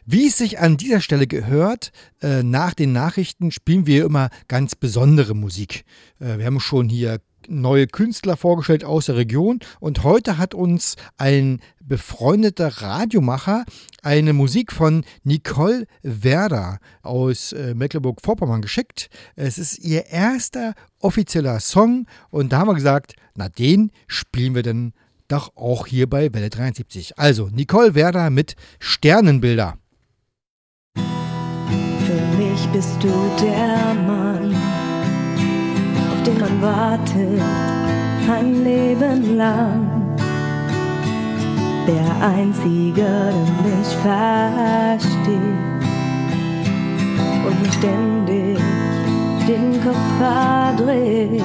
Wie 0.05 0.27
es 0.27 0.37
sich 0.37 0.59
an 0.59 0.77
dieser 0.77 1.01
Stelle 1.01 1.25
gehört, 1.25 1.91
äh, 2.21 2.43
nach 2.43 2.75
den 2.75 2.91
Nachrichten 2.91 3.49
spielen 3.49 3.87
wir 3.87 4.05
immer 4.05 4.29
ganz 4.47 4.75
besondere 4.75 5.33
Musik. 5.33 5.83
Äh, 6.19 6.37
wir 6.37 6.45
haben 6.45 6.59
schon 6.59 6.87
hier 6.87 7.19
neue 7.49 7.87
Künstler 7.87 8.37
vorgestellt 8.37 8.83
aus 8.83 9.07
der 9.07 9.15
Region 9.15 9.59
und 9.79 10.03
heute 10.03 10.37
hat 10.37 10.53
uns 10.53 10.95
ein 11.17 11.59
befreundeter 11.83 12.81
Radiomacher 12.81 13.65
eine 14.01 14.33
Musik 14.33 14.71
von 14.71 15.03
Nicole 15.23 15.85
Werder 16.01 16.79
aus 17.01 17.53
äh, 17.53 17.73
Mecklenburg-Vorpommern 17.73 18.61
geschickt. 18.61 19.09
Es 19.35 19.57
ist 19.57 19.79
ihr 19.79 20.07
erster 20.07 20.73
offizieller 20.99 21.59
Song 21.59 22.05
und 22.29 22.53
da 22.53 22.59
haben 22.59 22.69
wir 22.69 22.75
gesagt, 22.75 23.15
na 23.35 23.49
den 23.49 23.91
spielen 24.07 24.55
wir 24.55 24.63
dann 24.63 24.93
doch 25.27 25.55
auch 25.55 25.87
hier 25.87 26.09
bei 26.09 26.33
Welle 26.33 26.49
73. 26.49 27.17
Also 27.17 27.49
Nicole 27.51 27.95
Werder 27.95 28.29
mit 28.29 28.55
Sternenbilder. 28.79 29.77
Für 30.95 32.37
mich 32.37 32.67
bist 32.67 33.01
du 33.01 33.09
der 33.41 33.93
Mann 34.05 34.42
wartet 36.63 37.41
ein 38.31 38.63
Leben 38.63 39.35
lang. 39.35 40.15
Der 41.85 42.09
Einzige, 42.25 43.03
der 43.03 43.49
mich 43.63 43.91
versteht 44.01 45.37
und 47.45 47.61
mich 47.61 47.73
ständig 47.73 48.57
den 49.45 49.83
Kopf 49.83 50.05
verdreht. 50.17 51.43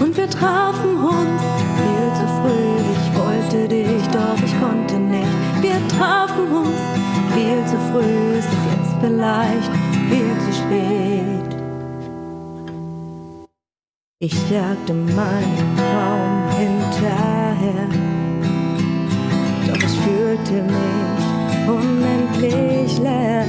Und 0.00 0.16
wir 0.16 0.28
trafen 0.28 0.96
uns 0.96 1.42
viel 1.78 2.08
zu 2.18 2.26
früh. 2.38 2.74
Ich 2.96 3.08
wollte 3.16 3.68
dich, 3.68 4.02
doch 4.08 4.38
ich 4.44 4.60
konnte 4.60 4.96
nicht. 4.96 5.62
Wir 5.62 5.78
trafen 5.96 6.48
uns 6.50 6.80
viel 7.34 7.64
zu 7.66 7.76
früh. 7.92 8.38
Ist 8.38 8.48
es 8.48 8.64
jetzt 8.72 8.94
vielleicht 9.00 9.72
viel 10.10 10.34
zu 10.44 10.52
spät? 10.52 11.53
Ich 14.26 14.50
jagte 14.50 14.94
meinen 14.94 15.76
Traum 15.76 16.48
hinterher, 16.56 17.88
doch 19.66 19.76
ich 19.76 19.96
fühlte 20.00 20.62
mich 20.62 21.68
unendlich 21.68 22.98
leer. 23.00 23.44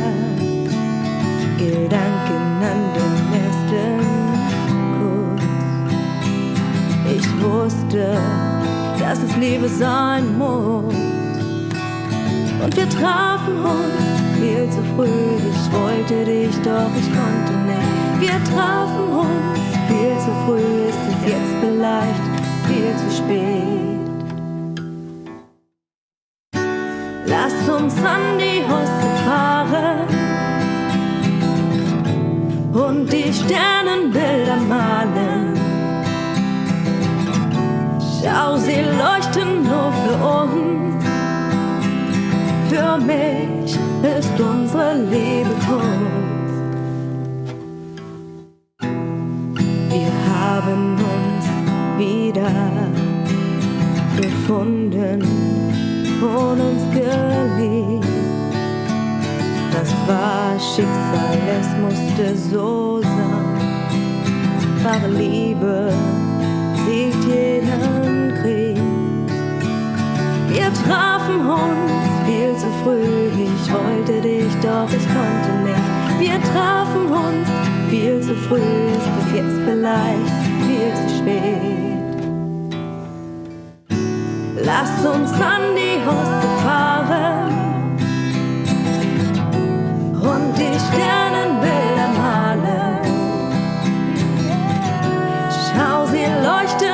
Gedanken 1.57 2.61
an 2.71 2.81
den 2.93 3.15
ersten 3.45 4.03
Kuss. 4.97 5.43
Ich 7.15 7.27
wusste, 7.41 8.17
dass 8.99 9.19
es 9.23 9.33
Liebe 9.37 9.69
sein 9.69 10.37
muss. 10.37 10.93
Und 12.61 12.75
wir 12.75 12.89
trafen 12.89 13.59
uns 13.63 14.24
viel 14.39 14.69
zu 14.69 14.81
früh. 14.95 15.37
Ich 15.51 15.71
wollte 15.71 16.25
dich, 16.25 16.55
doch 16.61 16.91
ich 16.99 17.09
konnte 17.19 17.53
nicht. 17.69 18.21
Wir 18.21 18.37
trafen 18.53 19.09
uns 19.09 19.65
viel 19.87 20.17
zu 20.19 20.31
früh 20.45 20.89
ist 20.89 21.03
es 21.09 21.31
jetzt 21.31 21.53
vielleicht 21.61 22.25
viel 22.67 22.91
zu 23.01 23.09
spät. 23.15 23.95
Lass 27.25 27.69
uns 27.69 27.95
an 28.03 28.37
die 28.39 28.61
Hoste 28.71 29.09
fahren 29.25 30.07
und 32.73 33.11
die 33.11 33.31
Sternenbilder 33.33 34.57
malen. 34.67 35.53
Schau, 37.99 38.57
sie 38.57 38.81
leuchten 38.81 39.63
nur 39.63 39.91
für 40.01 40.15
uns. 40.43 41.05
Für 42.69 42.97
mich 42.97 43.54
ist 44.05 44.39
unsere 44.39 44.93
Liebe 44.93 45.55
Kunst. 45.67 46.25
haben 50.65 50.95
uns 50.95 51.45
wieder 51.97 52.51
gefunden 54.15 55.21
und 56.21 56.59
uns 56.61 56.83
geliebt. 56.93 58.05
Das 59.71 59.89
war 60.07 60.59
Schicksal, 60.59 61.37
es 61.59 61.67
musste 61.81 62.35
so 62.35 63.01
sein. 63.01 63.45
Wahre 64.83 65.09
Liebe 65.09 65.91
siegt 66.85 67.23
jeden 67.25 68.33
Krieg. 68.41 68.77
Wir 70.49 70.71
trafen 70.85 71.41
uns 71.41 72.14
viel 72.25 72.55
zu 72.57 72.67
früh. 72.83 73.29
Ich 73.45 73.71
wollte 73.71 74.21
dich, 74.21 74.53
doch 74.61 74.89
ich 74.89 75.07
konnte 75.15 75.51
nicht. 75.63 76.19
Wir 76.19 76.41
trafen 76.51 77.05
uns 77.07 77.47
viel 77.89 78.21
zu 78.21 78.35
früh. 78.35 78.57
Ist 78.57 79.09
es 79.21 79.27
jetzt 79.35 79.57
vielleicht 79.65 80.31
viel 80.65 80.91
zu 81.01 81.07
spät. 81.17 81.85
Lass 84.63 85.05
uns 85.05 85.31
an 85.33 85.75
die 85.75 85.97
Hoste 86.05 86.47
fahren 86.63 87.53
und 90.13 90.57
die 90.57 90.79
Sternenbilder 90.87 92.09
malen. 92.17 92.99
Schau, 95.67 96.05
sie 96.07 96.25
leuchten 96.43 96.84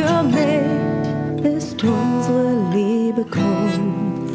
Für 0.00 0.22
mich 0.22 1.44
ist 1.44 1.84
unsere 1.84 2.70
Liebe 2.72 3.22
Kunst. 3.24 4.32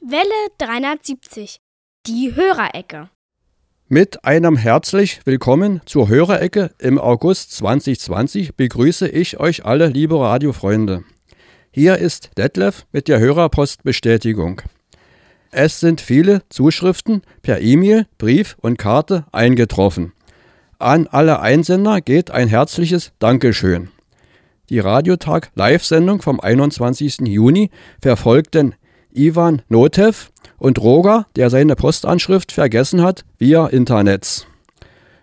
Welle 0.00 0.22
370. 0.58 1.58
Die 2.06 2.36
Hörerecke. 2.36 3.10
Mit 3.88 4.24
einem 4.24 4.54
herzlich 4.54 5.22
willkommen 5.24 5.80
zur 5.84 6.08
Hörerecke 6.08 6.70
im 6.78 7.00
August 7.00 7.56
2020 7.56 8.54
begrüße 8.54 9.08
ich 9.08 9.40
euch 9.40 9.64
alle, 9.64 9.88
liebe 9.88 10.20
Radiofreunde. 10.20 11.02
Hier 11.72 11.98
ist 11.98 12.30
Detlef 12.38 12.86
mit 12.92 13.08
der 13.08 13.18
Hörerpostbestätigung. 13.18 14.62
Es 15.50 15.80
sind 15.80 16.00
viele 16.00 16.42
Zuschriften 16.50 17.22
per 17.42 17.60
E-Mail, 17.60 18.06
Brief 18.18 18.56
und 18.60 18.76
Karte 18.78 19.24
eingetroffen. 19.32 20.12
An 20.78 21.06
alle 21.06 21.40
Einsender 21.40 22.00
geht 22.00 22.30
ein 22.30 22.48
herzliches 22.48 23.12
Dankeschön. 23.18 23.88
Die 24.68 24.78
Radiotag 24.78 25.50
Live-Sendung 25.54 26.20
vom 26.20 26.38
21. 26.38 27.20
Juni 27.20 27.70
verfolgten 28.02 28.74
Ivan 29.10 29.62
Notev 29.68 30.28
und 30.58 30.78
Roger, 30.80 31.26
der 31.36 31.48
seine 31.48 31.74
Postanschrift 31.74 32.52
vergessen 32.52 33.02
hat, 33.02 33.24
via 33.38 33.66
Internets. 33.66 34.46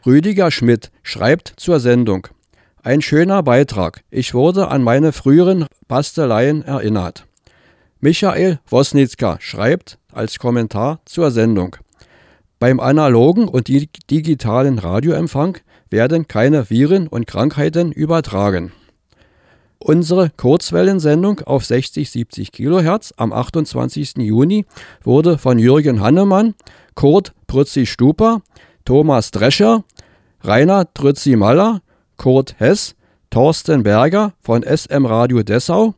Rüdiger 0.05 0.49
Schmidt 0.49 0.91
schreibt 1.03 1.53
zur 1.57 1.79
Sendung. 1.79 2.27
Ein 2.81 3.01
schöner 3.01 3.43
Beitrag. 3.43 4.03
Ich 4.09 4.33
wurde 4.33 4.69
an 4.69 4.81
meine 4.81 5.11
früheren 5.11 5.67
Basteleien 5.87 6.63
erinnert. 6.63 7.25
Michael 7.99 8.59
Wosnitzka 8.67 9.37
schreibt 9.39 9.97
als 10.15 10.39
Kommentar 10.39 10.99
zur 11.05 11.31
Sendung. 11.31 11.75
Beim 12.59 12.79
analogen 12.79 13.47
und 13.47 13.67
di- 13.67 13.89
digitalen 14.09 14.79
Radioempfang 14.79 15.57
werden 15.89 16.27
keine 16.27 16.69
Viren 16.69 17.07
und 17.07 17.27
Krankheiten 17.27 17.91
übertragen. 17.91 18.71
Unsere 19.77 20.31
Kurzwellensendung 20.31 21.41
auf 21.41 21.63
60-70 21.63 22.51
Kilohertz 22.51 23.13
am 23.17 23.33
28. 23.33 24.17
Juni 24.17 24.65
wurde 25.03 25.37
von 25.37 25.59
Jürgen 25.59 25.99
Hannemann, 25.99 26.55
Kurt 26.95 27.33
Prützi-Stuper, 27.47 28.41
Thomas 28.85 29.31
Drescher, 29.31 29.83
Rainer 30.41 30.91
Trützi-Maller, 30.93 31.81
Kurt 32.17 32.55
Hess, 32.59 32.95
Thorsten 33.29 33.83
Berger 33.83 34.33
von 34.39 34.63
SM 34.63 35.05
Radio 35.05 35.43
Dessau, 35.43 35.93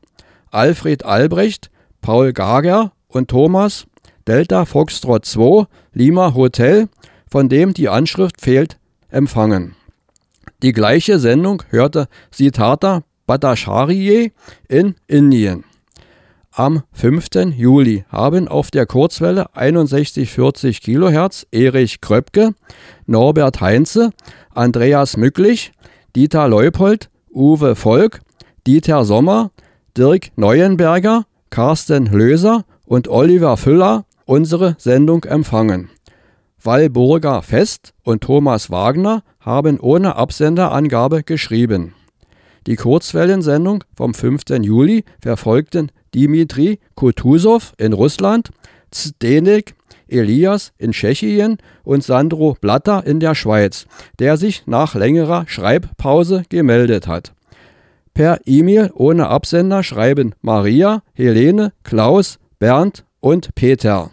Alfred 0.49 1.05
Albrecht, 1.05 1.69
Paul 2.01 2.33
Gager 2.33 2.91
und 3.07 3.29
Thomas 3.29 3.85
Delta 4.27 4.65
Foxtrot 4.65 5.25
2 5.25 5.67
Lima 5.93 6.33
Hotel, 6.33 6.89
von 7.29 7.47
dem 7.47 7.73
die 7.73 7.87
Anschrift 7.87 8.41
fehlt, 8.41 8.77
empfangen. 9.09 9.75
Die 10.61 10.73
gleiche 10.73 11.17
Sendung 11.19 11.63
hörte 11.69 12.07
Siddhartha 12.31 13.03
Bhattacharya 13.25 14.29
in 14.67 14.95
Indien. 15.07 15.63
Am 16.51 16.81
5. 16.93 17.27
Juli 17.55 18.03
haben 18.09 18.47
auf 18.47 18.71
der 18.71 18.85
Kurzwelle 18.85 19.45
6140 19.53 20.81
kHz 20.81 21.45
Erich 21.51 22.01
Kröpke, 22.01 22.55
Norbert 23.05 23.61
Heinze, 23.61 24.09
Andreas 24.53 25.15
Mücklich, 25.17 25.71
Dieter 26.15 26.47
Leupold, 26.47 27.09
Uwe 27.31 27.75
Volk, 27.75 28.21
Dieter 28.65 29.05
Sommer, 29.05 29.51
Dirk 29.95 30.31
Neuenberger, 30.35 31.25
Carsten 31.51 32.07
Löser 32.07 32.65
und 32.87 33.07
Oliver 33.07 33.55
Füller 33.57 34.06
unsere 34.27 34.75
Sendung 34.77 35.23
empfangen. 35.23 35.89
Walburger 36.61 37.41
Fest 37.41 37.93
und 38.03 38.21
Thomas 38.21 38.69
Wagner 38.69 39.23
haben 39.39 39.79
ohne 39.79 40.15
Absenderangabe 40.15 41.23
geschrieben. 41.23 41.93
Die 42.67 42.75
Kurzwellensendung 42.75 43.83
vom 43.95 44.13
5. 44.13 44.41
Juli 44.61 45.05
verfolgten 45.21 45.91
Dimitri 46.13 46.79
Kutusow 46.95 47.73
in 47.77 47.93
Russland, 47.93 48.49
Zdenek 48.91 49.75
Elias 50.09 50.73
in 50.77 50.91
Tschechien 50.91 51.57
und 51.83 52.03
Sandro 52.03 52.57
Blatter 52.59 53.05
in 53.05 53.19
der 53.19 53.35
Schweiz, 53.35 53.85
der 54.19 54.37
sich 54.37 54.63
nach 54.65 54.95
längerer 54.95 55.45
Schreibpause 55.47 56.43
gemeldet 56.49 57.07
hat. 57.07 57.33
Per 58.13 58.39
E-Mail 58.45 58.91
ohne 58.95 59.27
Absender 59.27 59.83
schreiben 59.83 60.33
Maria, 60.41 61.03
Helene, 61.13 61.71
Klaus, 61.83 62.39
Bernd 62.59 63.05
und 63.19 63.53
Peter. 63.55 64.09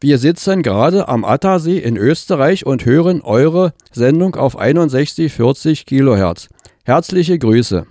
Wir 0.00 0.18
sitzen 0.18 0.62
gerade 0.62 1.08
am 1.08 1.24
Attersee 1.24 1.78
in 1.78 1.96
Österreich 1.96 2.64
und 2.64 2.84
hören 2.84 3.20
eure 3.20 3.72
Sendung 3.90 4.36
auf 4.36 4.52
6140 4.52 5.86
Kilohertz. 5.86 6.48
Herzliche 6.84 7.36
Grüße. 7.36 7.84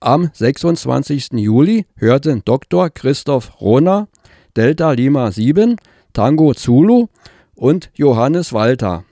Am 0.00 0.28
26. 0.34 1.32
Juli 1.32 1.86
hörten 1.96 2.42
Dr. 2.44 2.90
Christoph 2.90 3.58
Rohner, 3.62 4.08
Delta 4.54 4.92
Lima 4.92 5.32
7, 5.32 5.76
Tango 6.12 6.52
Zulu 6.52 7.06
und 7.54 7.90
Johannes 7.94 8.52
Walter. 8.52 9.04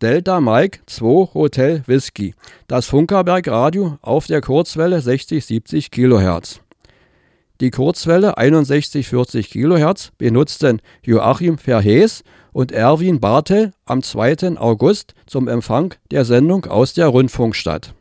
Delta 0.00 0.40
Mike 0.40 0.78
2 0.86 1.34
Hotel 1.34 1.82
Whisky. 1.86 2.36
Das 2.68 2.86
Funkerberg 2.86 3.48
Radio 3.48 3.98
auf 4.00 4.28
der 4.28 4.42
Kurzwelle 4.42 4.98
60-70 4.98 5.90
Kilohertz. 5.90 6.60
Die 7.60 7.70
Kurzwelle 7.72 8.38
61-40 8.38 9.50
kHz 9.50 10.12
benutzten 10.16 10.80
Joachim 11.02 11.58
Verhees 11.58 12.22
und 12.52 12.70
Erwin 12.70 13.18
Bartel 13.18 13.72
am 13.84 14.00
2. 14.00 14.56
August 14.58 15.14
zum 15.26 15.48
Empfang 15.48 15.94
der 16.12 16.24
Sendung 16.24 16.66
aus 16.66 16.94
der 16.94 17.08
Rundfunkstadt. 17.08 17.94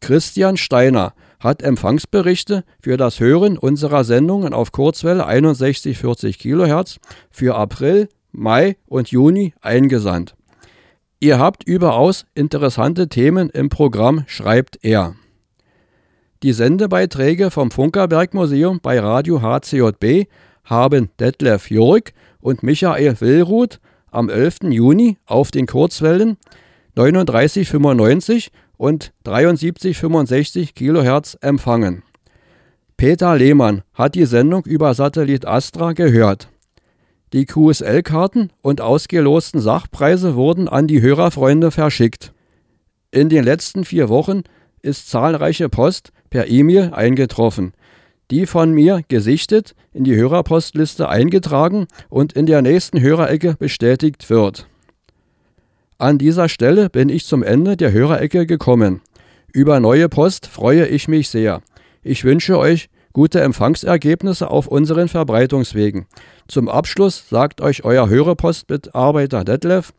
Christian 0.00 0.56
Steiner 0.56 1.12
hat 1.40 1.62
Empfangsberichte 1.62 2.64
für 2.80 2.96
das 2.96 3.20
Hören 3.20 3.58
unserer 3.58 4.02
Sendungen 4.02 4.54
auf 4.54 4.72
Kurzwelle 4.72 5.28
61-40 5.28 6.38
kHz 6.38 6.98
für 7.30 7.54
April, 7.54 8.08
Mai 8.32 8.76
und 8.86 9.10
Juni 9.10 9.52
eingesandt. 9.60 10.34
Ihr 11.20 11.38
habt 11.38 11.64
überaus 11.64 12.24
interessante 12.34 13.08
Themen 13.08 13.50
im 13.50 13.68
Programm, 13.68 14.24
schreibt 14.26 14.78
er. 14.82 15.16
Die 16.42 16.52
Sendebeiträge 16.52 17.50
vom 17.50 17.70
Funkerberg 17.70 18.34
Museum 18.34 18.78
bei 18.82 19.00
Radio 19.00 19.40
HCJB 19.40 20.28
haben 20.64 21.08
Detlef 21.18 21.70
Jurk 21.70 22.12
und 22.40 22.62
Michael 22.62 23.18
Willruth 23.20 23.80
am 24.10 24.28
11. 24.28 24.64
Juni 24.64 25.16
auf 25.24 25.50
den 25.50 25.66
Kurzwellen 25.66 26.36
3995 26.96 28.50
und 28.76 29.14
7365 29.24 30.74
kHz 30.74 31.38
empfangen. 31.40 32.02
Peter 32.98 33.34
Lehmann 33.34 33.80
hat 33.94 34.14
die 34.14 34.26
Sendung 34.26 34.66
über 34.66 34.92
Satellit 34.92 35.46
Astra 35.46 35.94
gehört. 35.94 36.48
Die 37.32 37.46
QSL-Karten 37.46 38.50
und 38.60 38.82
ausgelosten 38.82 39.60
Sachpreise 39.62 40.34
wurden 40.34 40.68
an 40.68 40.86
die 40.86 41.00
Hörerfreunde 41.00 41.70
verschickt. 41.70 42.34
In 43.10 43.30
den 43.30 43.42
letzten 43.42 43.86
vier 43.86 44.10
Wochen 44.10 44.42
ist 44.82 45.08
zahlreiche 45.08 45.70
Post 45.70 46.12
per 46.36 46.50
E-Mail 46.50 46.92
eingetroffen, 46.92 47.72
die 48.30 48.44
von 48.44 48.70
mir 48.70 49.00
gesichtet, 49.08 49.74
in 49.94 50.04
die 50.04 50.16
Hörerpostliste 50.16 51.08
eingetragen 51.08 51.86
und 52.10 52.34
in 52.34 52.44
der 52.44 52.60
nächsten 52.60 53.00
Hörerecke 53.00 53.56
bestätigt 53.58 54.28
wird. 54.28 54.66
An 55.96 56.18
dieser 56.18 56.50
Stelle 56.50 56.90
bin 56.90 57.08
ich 57.08 57.24
zum 57.24 57.42
Ende 57.42 57.78
der 57.78 57.90
Hörerecke 57.90 58.44
gekommen. 58.44 59.00
Über 59.50 59.80
neue 59.80 60.10
Post 60.10 60.46
freue 60.46 60.86
ich 60.86 61.08
mich 61.08 61.30
sehr. 61.30 61.62
Ich 62.02 62.22
wünsche 62.22 62.58
euch 62.58 62.90
gute 63.14 63.40
Empfangsergebnisse 63.40 64.50
auf 64.50 64.66
unseren 64.66 65.08
Verbreitungswegen. 65.08 66.04
Zum 66.48 66.68
Abschluss 66.68 67.30
sagt 67.30 67.62
euch 67.62 67.82
euer 67.82 68.10
Hörerpostmitarbeiter 68.10 69.42
Detlef, 69.42 69.94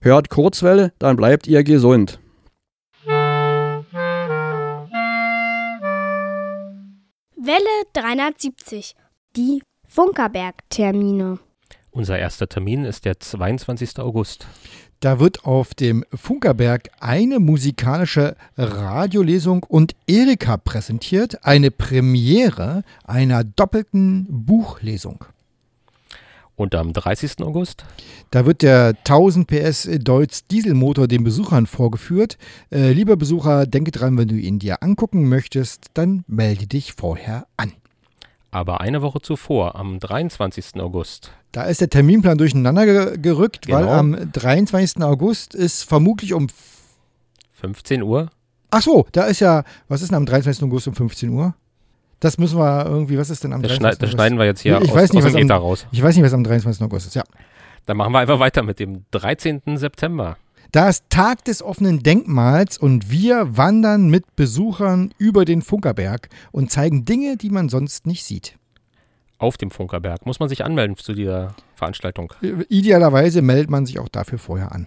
hört 0.00 0.30
Kurzwelle, 0.30 0.94
dann 0.98 1.16
bleibt 1.16 1.46
ihr 1.46 1.62
gesund. 1.62 2.18
Welle 7.44 7.86
370. 7.94 8.94
Die 9.34 9.64
Funkerberg-Termine. 9.88 11.40
Unser 11.90 12.16
erster 12.16 12.48
Termin 12.48 12.84
ist 12.84 13.04
der 13.04 13.18
22. 13.18 13.98
August. 13.98 14.46
Da 15.00 15.18
wird 15.18 15.44
auf 15.44 15.74
dem 15.74 16.04
Funkerberg 16.14 16.90
eine 17.00 17.40
musikalische 17.40 18.36
Radiolesung 18.56 19.64
und 19.64 19.96
Erika 20.06 20.56
präsentiert, 20.56 21.44
eine 21.44 21.72
Premiere 21.72 22.84
einer 23.02 23.42
doppelten 23.42 24.28
Buchlesung. 24.30 25.24
Und 26.54 26.74
am 26.74 26.92
30. 26.92 27.40
August? 27.42 27.84
Da 28.30 28.44
wird 28.46 28.62
der 28.62 28.88
1000 29.04 29.46
PS 29.46 29.88
Deutz 30.00 30.46
Dieselmotor 30.46 31.08
den 31.08 31.24
Besuchern 31.24 31.66
vorgeführt. 31.66 32.36
Äh, 32.70 32.92
lieber 32.92 33.16
Besucher, 33.16 33.66
denke 33.66 33.90
dran, 33.90 34.18
wenn 34.18 34.28
du 34.28 34.34
ihn 34.36 34.58
dir 34.58 34.82
angucken 34.82 35.28
möchtest, 35.28 35.86
dann 35.94 36.24
melde 36.28 36.66
dich 36.66 36.92
vorher 36.92 37.46
an. 37.56 37.72
Aber 38.50 38.82
eine 38.82 39.00
Woche 39.00 39.20
zuvor, 39.22 39.76
am 39.76 39.98
23. 39.98 40.76
August, 40.80 41.32
Da 41.52 41.64
ist 41.64 41.80
der 41.80 41.88
Terminplan 41.90 42.36
durcheinander 42.38 42.84
ge 42.86 43.18
gerückt, 43.18 43.68
weil 43.68 43.84
Genau. 43.84 43.92
am 43.94 44.32
23. 44.32 45.02
August 45.02 45.54
ist 45.54 45.84
vermutlich 45.84 46.32
um. 46.34 46.48
15 47.54 48.02
Uhr, 48.02 48.30
Ach 48.74 48.80
so, 48.82 49.06
da 49.12 49.24
ist 49.24 49.40
ja. 49.40 49.64
Was 49.88 50.00
ist 50.02 50.10
denn 50.10 50.16
am 50.16 50.26
23. 50.26 50.64
August 50.64 50.88
um 50.88 50.94
15 50.94 51.28
Uhr? 51.28 51.54
Das 52.22 52.38
müssen 52.38 52.56
wir 52.56 52.86
irgendwie. 52.86 53.18
Was 53.18 53.30
ist 53.30 53.42
denn 53.42 53.52
am 53.52 53.62
das, 53.62 53.72
23. 53.72 53.80
schneid, 53.80 53.92
das 53.94 53.98
August? 54.08 54.12
schneiden 54.14 54.38
wir 54.38 54.44
jetzt 54.44 54.60
hier 54.60 54.80
Ich 54.80 54.90
aus, 54.90 54.94
weiß 54.96 55.12
nicht, 55.12 55.22
aus 55.22 55.26
was 55.26 55.32
dem 55.32 55.40
am- 55.40 55.46
Ether 55.46 55.56
raus. 55.56 55.86
Ich 55.90 56.00
weiß 56.02 56.14
nicht, 56.14 56.24
was 56.24 56.32
am 56.32 56.44
23. 56.44 56.82
August 56.84 57.06
ist. 57.08 57.14
Ja. 57.14 57.24
Dann 57.86 57.96
machen 57.96 58.12
wir 58.12 58.20
einfach 58.20 58.38
weiter 58.38 58.62
mit 58.62 58.78
dem 58.78 59.04
13. 59.10 59.76
September. 59.76 60.36
Da 60.70 60.88
ist 60.88 61.04
Tag 61.10 61.44
des 61.44 61.62
offenen 61.62 62.02
Denkmals 62.04 62.78
und 62.78 63.10
wir 63.10 63.56
wandern 63.56 64.08
mit 64.08 64.36
Besuchern 64.36 65.12
über 65.18 65.44
den 65.44 65.62
Funkerberg 65.62 66.28
und 66.52 66.70
zeigen 66.70 67.04
Dinge, 67.04 67.36
die 67.36 67.50
man 67.50 67.68
sonst 67.68 68.06
nicht 68.06 68.22
sieht. 68.24 68.56
Auf 69.38 69.56
dem 69.56 69.72
Funkerberg. 69.72 70.24
Muss 70.24 70.38
man 70.38 70.48
sich 70.48 70.64
anmelden 70.64 70.96
zu 70.96 71.14
dieser 71.14 71.56
Veranstaltung. 71.74 72.32
Idealerweise 72.68 73.42
meldet 73.42 73.68
man 73.68 73.84
sich 73.84 73.98
auch 73.98 74.08
dafür 74.08 74.38
vorher 74.38 74.70
an. 74.72 74.86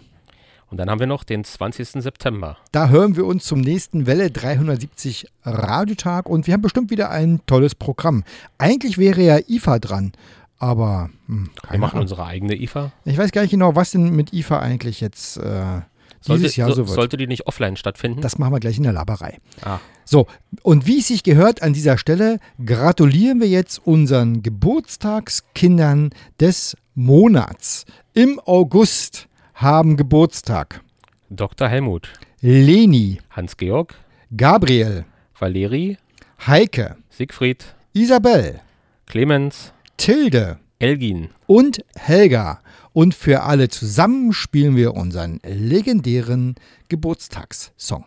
Und 0.71 0.77
dann 0.77 0.89
haben 0.89 0.99
wir 0.99 1.07
noch 1.07 1.23
den 1.23 1.43
20. 1.43 1.89
September. 2.03 2.57
Da 2.71 2.89
hören 2.89 3.15
wir 3.15 3.25
uns 3.25 3.45
zum 3.45 3.61
nächsten 3.61 4.07
Welle 4.07 4.31
370 4.31 5.27
Radiotag 5.43 6.27
und 6.27 6.47
wir 6.47 6.53
haben 6.53 6.61
bestimmt 6.61 6.89
wieder 6.91 7.09
ein 7.11 7.39
tolles 7.45 7.75
Programm. 7.75 8.23
Eigentlich 8.57 8.97
wäre 8.97 9.21
ja 9.21 9.37
IFA 9.47 9.79
dran, 9.79 10.11
aber 10.57 11.09
hm, 11.27 11.49
Wir 11.69 11.79
machen 11.79 11.91
Ahnung. 11.93 12.01
unsere 12.03 12.25
eigene 12.25 12.55
IFA. 12.55 12.91
ich 13.05 13.17
weiß 13.17 13.31
gar 13.31 13.41
nicht 13.43 13.51
genau, 13.51 13.75
was 13.75 13.91
denn 13.91 14.09
mit 14.15 14.33
IFA 14.33 14.59
eigentlich 14.59 15.01
jetzt 15.01 15.37
äh, 15.37 15.81
Sollte, 16.21 16.41
dieses 16.41 16.55
Jahr 16.55 16.69
so, 16.69 16.75
so, 16.75 16.87
wird. 16.87 16.95
sollte 16.95 17.17
die 17.17 17.27
nicht 17.27 17.45
offline 17.45 17.77
stattfinden? 17.77 18.21
Das 18.21 18.39
machen 18.39 18.51
wir 18.53 18.59
gleich 18.59 18.77
in 18.77 18.83
der 18.83 18.93
Laberei. 18.93 19.37
ah, 19.61 19.77
So, 20.05 20.25
und 20.63 20.87
wie 20.87 20.97
es 20.99 21.07
sich 21.09 21.21
gehört 21.21 21.61
an 21.61 21.73
dieser 21.73 21.99
Stelle, 21.99 22.39
gratulieren 22.65 23.39
wir 23.39 23.47
jetzt 23.47 23.79
unseren 23.85 24.41
Geburtstagskindern 24.41 26.09
des 26.39 26.75
Monats. 26.95 27.85
Im 28.13 28.39
August 28.45 29.27
haben 29.55 29.97
Geburtstag. 29.97 30.81
Dr. 31.29 31.67
Helmut, 31.67 32.09
Leni, 32.41 33.19
Hans-Georg, 33.31 33.95
Gabriel, 34.35 35.05
Valeri, 35.39 35.97
Heike, 36.45 36.97
Siegfried, 37.09 37.73
Isabel, 37.93 38.61
Clemens, 39.07 39.73
Tilde. 39.97 40.59
Elgin. 40.79 41.29
und 41.47 41.83
Helga. 41.95 42.59
Und 42.91 43.13
für 43.13 43.43
alle 43.43 43.69
zusammen 43.69 44.33
spielen 44.33 44.75
wir 44.75 44.93
unseren 44.93 45.39
legendären 45.43 46.55
Geburtstagssong. 46.89 48.05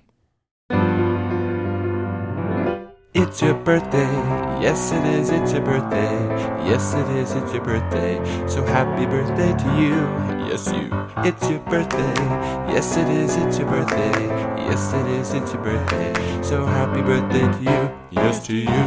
It's 3.20 3.42
your 3.42 3.54
birthday, 3.54 4.12
yes 4.62 4.92
it 4.92 5.04
is, 5.04 5.30
it's 5.30 5.52
your 5.52 5.62
birthday, 5.62 6.14
yes 6.64 6.94
it 6.94 7.08
is, 7.16 7.32
it's 7.32 7.52
your 7.52 7.64
birthday, 7.64 8.14
so 8.46 8.64
happy 8.64 9.06
birthday 9.06 9.52
to 9.58 9.68
you, 9.74 9.96
yes 10.48 10.68
you. 10.68 10.88
It's 11.24 11.50
your 11.50 11.58
birthday, 11.68 12.14
yes 12.72 12.96
it 12.96 13.08
is, 13.08 13.36
it's 13.36 13.58
your 13.58 13.68
birthday, 13.68 14.28
yes 14.70 14.92
it 14.92 15.06
is, 15.18 15.34
it's 15.34 15.52
your 15.52 15.64
birthday, 15.64 16.14
so 16.44 16.64
happy 16.64 17.02
birthday 17.02 17.40
to 17.40 17.60
you, 17.64 17.90
yes 18.12 18.46
to 18.46 18.54
you. 18.54 18.86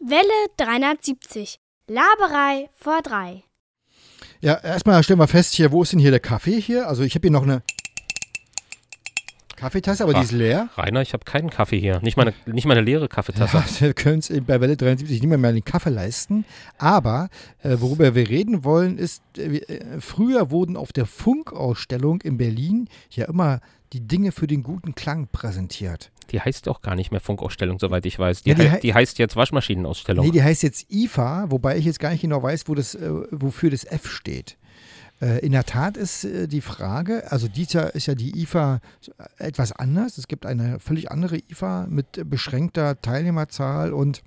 Welle 0.00 0.48
370. 0.56 1.58
Laberei 1.88 2.70
vor 2.72 3.02
drei. 3.02 3.44
Ja, 4.40 4.54
erstmal 4.54 5.02
stellen 5.04 5.20
wir 5.20 5.28
fest 5.28 5.54
hier, 5.54 5.70
wo 5.72 5.82
ist 5.82 5.92
denn 5.92 6.00
hier 6.00 6.10
der 6.10 6.20
Kaffee 6.20 6.58
hier? 6.58 6.88
Also 6.88 7.02
ich 7.02 7.14
habe 7.14 7.28
hier 7.28 7.30
noch 7.30 7.42
eine 7.44 7.62
Kaffeetasse, 9.62 10.02
aber 10.02 10.12
die 10.12 10.18
Ach. 10.18 10.24
ist 10.24 10.32
leer. 10.32 10.68
Rainer, 10.76 11.00
ich 11.02 11.12
habe 11.12 11.24
keinen 11.24 11.48
Kaffee 11.50 11.78
hier. 11.78 12.00
Nicht 12.02 12.16
meine, 12.16 12.34
nicht 12.46 12.66
meine 12.66 12.80
leere 12.82 13.08
Kaffeetasse. 13.08 13.56
Ja, 13.58 13.64
wir 13.80 13.94
können 13.94 14.18
es 14.18 14.28
bei 14.28 14.60
Welle 14.60 14.76
73 14.76 15.22
nicht 15.22 15.28
mehr, 15.38 15.52
den 15.52 15.64
Kaffee 15.64 15.90
leisten. 15.90 16.44
Aber 16.78 17.28
äh, 17.62 17.76
worüber 17.78 18.14
wir 18.14 18.28
reden 18.28 18.64
wollen, 18.64 18.98
ist, 18.98 19.22
äh, 19.38 19.58
äh, 19.58 20.00
früher 20.00 20.50
wurden 20.50 20.76
auf 20.76 20.92
der 20.92 21.06
Funkausstellung 21.06 22.20
in 22.22 22.36
Berlin 22.38 22.88
ja 23.10 23.26
immer 23.26 23.60
die 23.92 24.00
Dinge 24.06 24.32
für 24.32 24.46
den 24.46 24.62
guten 24.62 24.94
Klang 24.94 25.28
präsentiert. 25.30 26.10
Die 26.30 26.40
heißt 26.40 26.66
auch 26.68 26.80
gar 26.80 26.94
nicht 26.94 27.10
mehr 27.10 27.20
Funkausstellung, 27.20 27.78
soweit 27.78 28.06
ich 28.06 28.18
weiß. 28.18 28.42
Die, 28.42 28.50
Ja, 28.50 28.54
die 28.54 28.70
hei- 28.70 28.80
die 28.80 28.94
heißt 28.94 29.18
jetzt 29.18 29.36
Waschmaschinenausstellung. 29.36 30.24
Nee, 30.24 30.32
die 30.32 30.42
heißt 30.42 30.62
jetzt 30.62 30.90
IFA, 30.90 31.50
wobei 31.50 31.76
ich 31.76 31.84
jetzt 31.84 32.00
gar 32.00 32.10
nicht 32.10 32.22
genau 32.22 32.42
weiß, 32.42 32.64
wo 32.68 32.74
das, 32.74 32.94
äh, 32.94 33.10
wofür 33.30 33.68
das 33.70 33.84
F 33.84 34.06
steht. 34.10 34.56
Äh, 35.22 35.38
in 35.38 35.52
der 35.52 35.64
Tat 35.64 35.96
ist 35.96 36.24
äh, 36.24 36.48
die 36.48 36.60
Frage, 36.60 37.30
also 37.30 37.48
dieses 37.48 37.72
Jahr 37.72 37.94
ist 37.94 38.06
ja 38.06 38.14
die 38.14 38.42
IFA 38.42 38.80
etwas 39.38 39.72
anders. 39.72 40.18
Es 40.18 40.28
gibt 40.28 40.44
eine 40.44 40.80
völlig 40.80 41.10
andere 41.10 41.38
IFA 41.48 41.86
mit 41.88 42.28
beschränkter 42.28 43.00
Teilnehmerzahl 43.00 43.92
und 43.92 44.22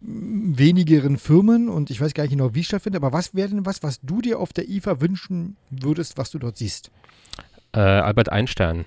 wenigeren 0.00 1.18
Firmen 1.18 1.68
und 1.68 1.90
ich 1.90 2.00
weiß 2.00 2.14
gar 2.14 2.24
nicht 2.24 2.32
genau, 2.32 2.54
wie 2.54 2.60
es 2.60 2.66
stattfindet, 2.66 3.02
aber 3.02 3.12
was 3.12 3.34
wäre 3.34 3.48
denn 3.48 3.66
was, 3.66 3.82
was 3.82 4.00
du 4.02 4.22
dir 4.22 4.38
auf 4.38 4.52
der 4.52 4.68
IFA 4.68 5.00
wünschen 5.00 5.56
würdest, 5.70 6.16
was 6.16 6.30
du 6.30 6.38
dort 6.38 6.56
siehst? 6.56 6.92
äh, 7.76 7.80
Albert 7.80 8.32
Einstein. 8.32 8.86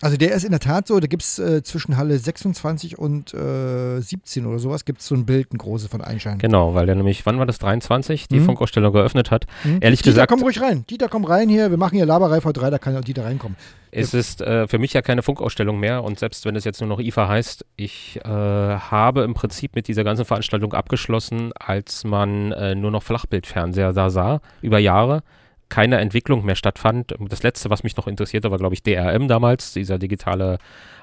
Also 0.00 0.16
der 0.18 0.32
ist 0.32 0.44
in 0.44 0.50
der 0.50 0.60
Tat 0.60 0.86
so, 0.88 0.98
da 1.00 1.06
gibt 1.06 1.22
es 1.22 1.38
äh, 1.38 1.62
zwischen 1.62 1.96
Halle 1.96 2.18
26 2.18 2.98
und 2.98 3.32
äh, 3.32 4.00
17 4.00 4.44
oder 4.44 4.58
sowas, 4.58 4.84
gibt 4.84 5.00
es 5.00 5.06
so 5.06 5.14
ein 5.14 5.24
Bild, 5.24 5.54
ein 5.54 5.58
großes 5.58 5.88
von 5.88 6.02
Einstein. 6.02 6.38
Genau, 6.38 6.74
weil 6.74 6.84
der 6.86 6.94
nämlich, 6.94 7.24
wann 7.24 7.38
war 7.38 7.46
das, 7.46 7.58
23, 7.58 8.28
die 8.28 8.40
Mhm. 8.40 8.44
Funkausstellung 8.46 8.92
geöffnet 8.92 9.30
hat. 9.30 9.46
Hm? 9.62 9.78
Ehrlich 9.80 10.00
Dieter, 10.02 10.10
gesagt- 10.12 10.30
komm 10.30 10.42
ruhig 10.42 10.60
rein. 10.60 10.84
Dieter, 10.90 11.08
komm 11.08 11.24
rein 11.24 11.48
hier. 11.48 11.70
Wir 11.70 11.78
machen 11.78 11.96
hier 11.96 12.04
Laberei 12.06 12.40
vor 12.40 12.52
drei, 12.52 12.68
da 12.70 12.78
kann 12.78 12.96
auch 12.96 13.00
Dieter 13.02 13.24
reinkommen. 13.24 13.56
Es 13.92 14.12
ist 14.12 14.40
äh, 14.40 14.66
für 14.66 14.78
mich 14.80 14.92
ja 14.92 15.02
keine 15.02 15.22
Funkausstellung 15.22 15.78
mehr 15.78 16.02
und 16.02 16.18
selbst 16.18 16.44
wenn 16.44 16.56
es 16.56 16.64
jetzt 16.64 16.80
nur 16.80 16.88
noch 16.88 16.98
IFA 16.98 17.28
heißt, 17.28 17.64
ich 17.76 18.18
äh, 18.24 18.28
habe 18.28 19.22
im 19.22 19.34
Prinzip 19.34 19.76
mit 19.76 19.86
dieser 19.86 20.02
ganzen 20.02 20.24
Veranstaltung 20.24 20.72
abgeschlossen, 20.74 21.52
als 21.54 22.02
man 22.04 22.50
äh, 22.52 22.74
nur 22.74 22.90
noch 22.90 23.04
Flachbildfernseher 23.04 23.92
da 23.92 24.10
sah, 24.10 24.40
über 24.62 24.80
Jahre. 24.80 25.22
Keine 25.68 25.98
Entwicklung 25.98 26.44
mehr 26.44 26.54
stattfand. 26.56 27.14
Das 27.28 27.42
letzte, 27.42 27.70
was 27.70 27.82
mich 27.82 27.96
noch 27.96 28.06
interessierte, 28.06 28.50
war, 28.50 28.58
glaube 28.58 28.74
ich, 28.74 28.82
DRM 28.82 29.28
damals, 29.28 29.72
dieser 29.72 29.98
digitale, 29.98 30.58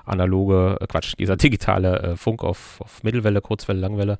analoge, 0.05 0.77
äh, 0.79 0.87
Quatsch, 0.87 1.13
dieser 1.17 1.35
digitale 1.37 1.99
äh, 2.01 2.15
Funk 2.15 2.43
auf, 2.43 2.79
auf 2.81 3.03
Mittelwelle, 3.03 3.41
Kurzwelle, 3.41 3.79
Langwelle. 3.79 4.17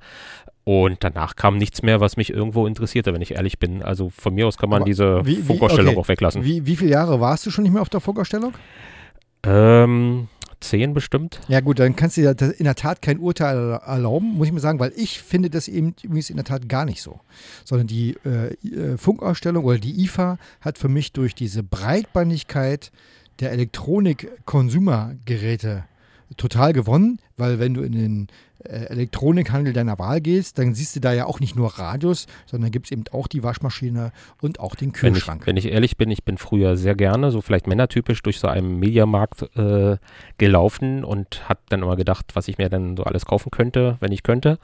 Und 0.64 1.04
danach 1.04 1.36
kam 1.36 1.58
nichts 1.58 1.82
mehr, 1.82 2.00
was 2.02 2.18
mich 2.18 2.32
irgendwo 2.32 2.68
interessierte, 2.68 3.14
wenn 3.14 3.22
ich 3.22 3.32
ehrlich 3.36 3.58
bin. 3.60 3.82
Also 3.82 4.10
von 4.10 4.34
mir 4.34 4.48
aus 4.48 4.58
kann 4.58 4.70
man 4.70 4.82
Aber 4.82 4.86
diese 4.86 5.26
wie- 5.26 5.38
wie- 5.40 5.42
Funkausstellung 5.42 5.94
okay. 5.96 6.02
auch 6.02 6.08
weglassen. 6.08 6.44
Wie, 6.44 6.66
wie 6.66 6.76
viele 6.76 6.92
Jahre 6.92 7.20
warst 7.20 7.46
du 7.46 7.52
schon 7.52 7.64
nicht 7.64 7.74
mehr 7.74 7.82
auf 7.82 7.90
der 7.90 8.00
Funkausstellung? 8.00 8.54
Ähm, 9.44 10.28
zehn 10.60 10.94
bestimmt. 10.94 11.42
Ja 11.48 11.60
gut, 11.60 11.80
dann 11.80 11.96
kannst 11.96 12.18
du 12.18 12.22
dir 12.22 12.36
in 12.58 12.66
der 12.66 12.76
Tat 12.76 13.02
kein 13.02 13.18
Urteil 13.20 13.80
erlauben, 13.84 14.36
muss 14.36 14.46
ich 14.48 14.54
mal 14.54 14.60
sagen, 14.60 14.80
weil 14.80 14.94
ich 14.96 15.20
finde 15.22 15.50
das 15.50 15.68
eben 15.68 15.96
übrigens 16.04 16.30
in 16.30 16.38
der 16.38 16.46
Tat 16.46 16.70
gar 16.70 16.86
nicht 16.86 17.02
so. 17.02 17.20
Sondern 17.66 17.88
die 17.88 18.16
äh, 18.26 18.54
äh, 18.68 18.98
Funkausstellung 18.98 19.66
oder 19.66 19.80
die 19.80 20.04
IFA 20.04 20.38
hat 20.62 20.78
für 20.78 20.90
mich 20.90 21.12
durch 21.14 21.34
diese 21.36 21.64
Breitbandigkeit 21.64 22.92
der 23.40 23.52
Elektronik-Konsumergeräte 23.52 25.86
total 26.38 26.72
gewonnen, 26.74 27.20
weil 27.38 27.60
wenn 27.60 27.74
du 27.74 27.82
in 27.82 27.92
den 27.92 28.28
Elektronikhandel 28.64 29.74
deiner 29.74 30.00
Wahl 30.00 30.22
gehst, 30.22 30.58
dann 30.58 30.74
siehst 30.74 30.96
du 30.96 31.00
da 31.00 31.14
ja 31.14 31.26
auch 31.26 31.40
nicht 31.40 31.56
nur 31.56 31.80
Radios, 31.80 32.28
sondern 32.46 32.72
gibt 32.72 32.88
es 32.88 32.92
eben 32.92 33.04
auch 33.12 33.28
die 33.28 33.44
Waschmaschine 33.44 34.12
und 34.42 34.60
auch 34.60 34.76
den 34.76 34.94
Wenn 34.94 35.14
ich, 35.14 35.22
Kühlschrank. 35.22 35.48
wenn 35.48 35.58
ich 35.58 35.72
ehrlich 35.72 35.98
bin, 35.98 36.12
ich 36.12 36.24
bin 36.24 36.38
früher 36.38 36.78
sehr 36.78 36.96
gerne, 36.96 37.32
so 37.32 37.42
vielleicht 37.42 37.68
männertypisch, 37.68 38.22
durch 38.24 38.40
so 38.40 38.48
einen 38.48 38.78
Mediamarkt 38.80 39.44
äh, 39.56 39.98
gelaufen 40.38 41.04
und 41.04 41.48
habe 41.50 41.60
dann 41.70 41.82
immer 41.82 41.96
gedacht, 41.96 42.32
was 42.34 42.48
ich 42.48 42.58
mir 42.58 42.70
dann 42.70 42.98
so 42.98 43.04
alles 43.04 43.26
kaufen 43.26 43.52
könnte, 43.52 43.98
wenn 44.00 44.12
ich 44.12 44.24
könnte. 44.24 44.60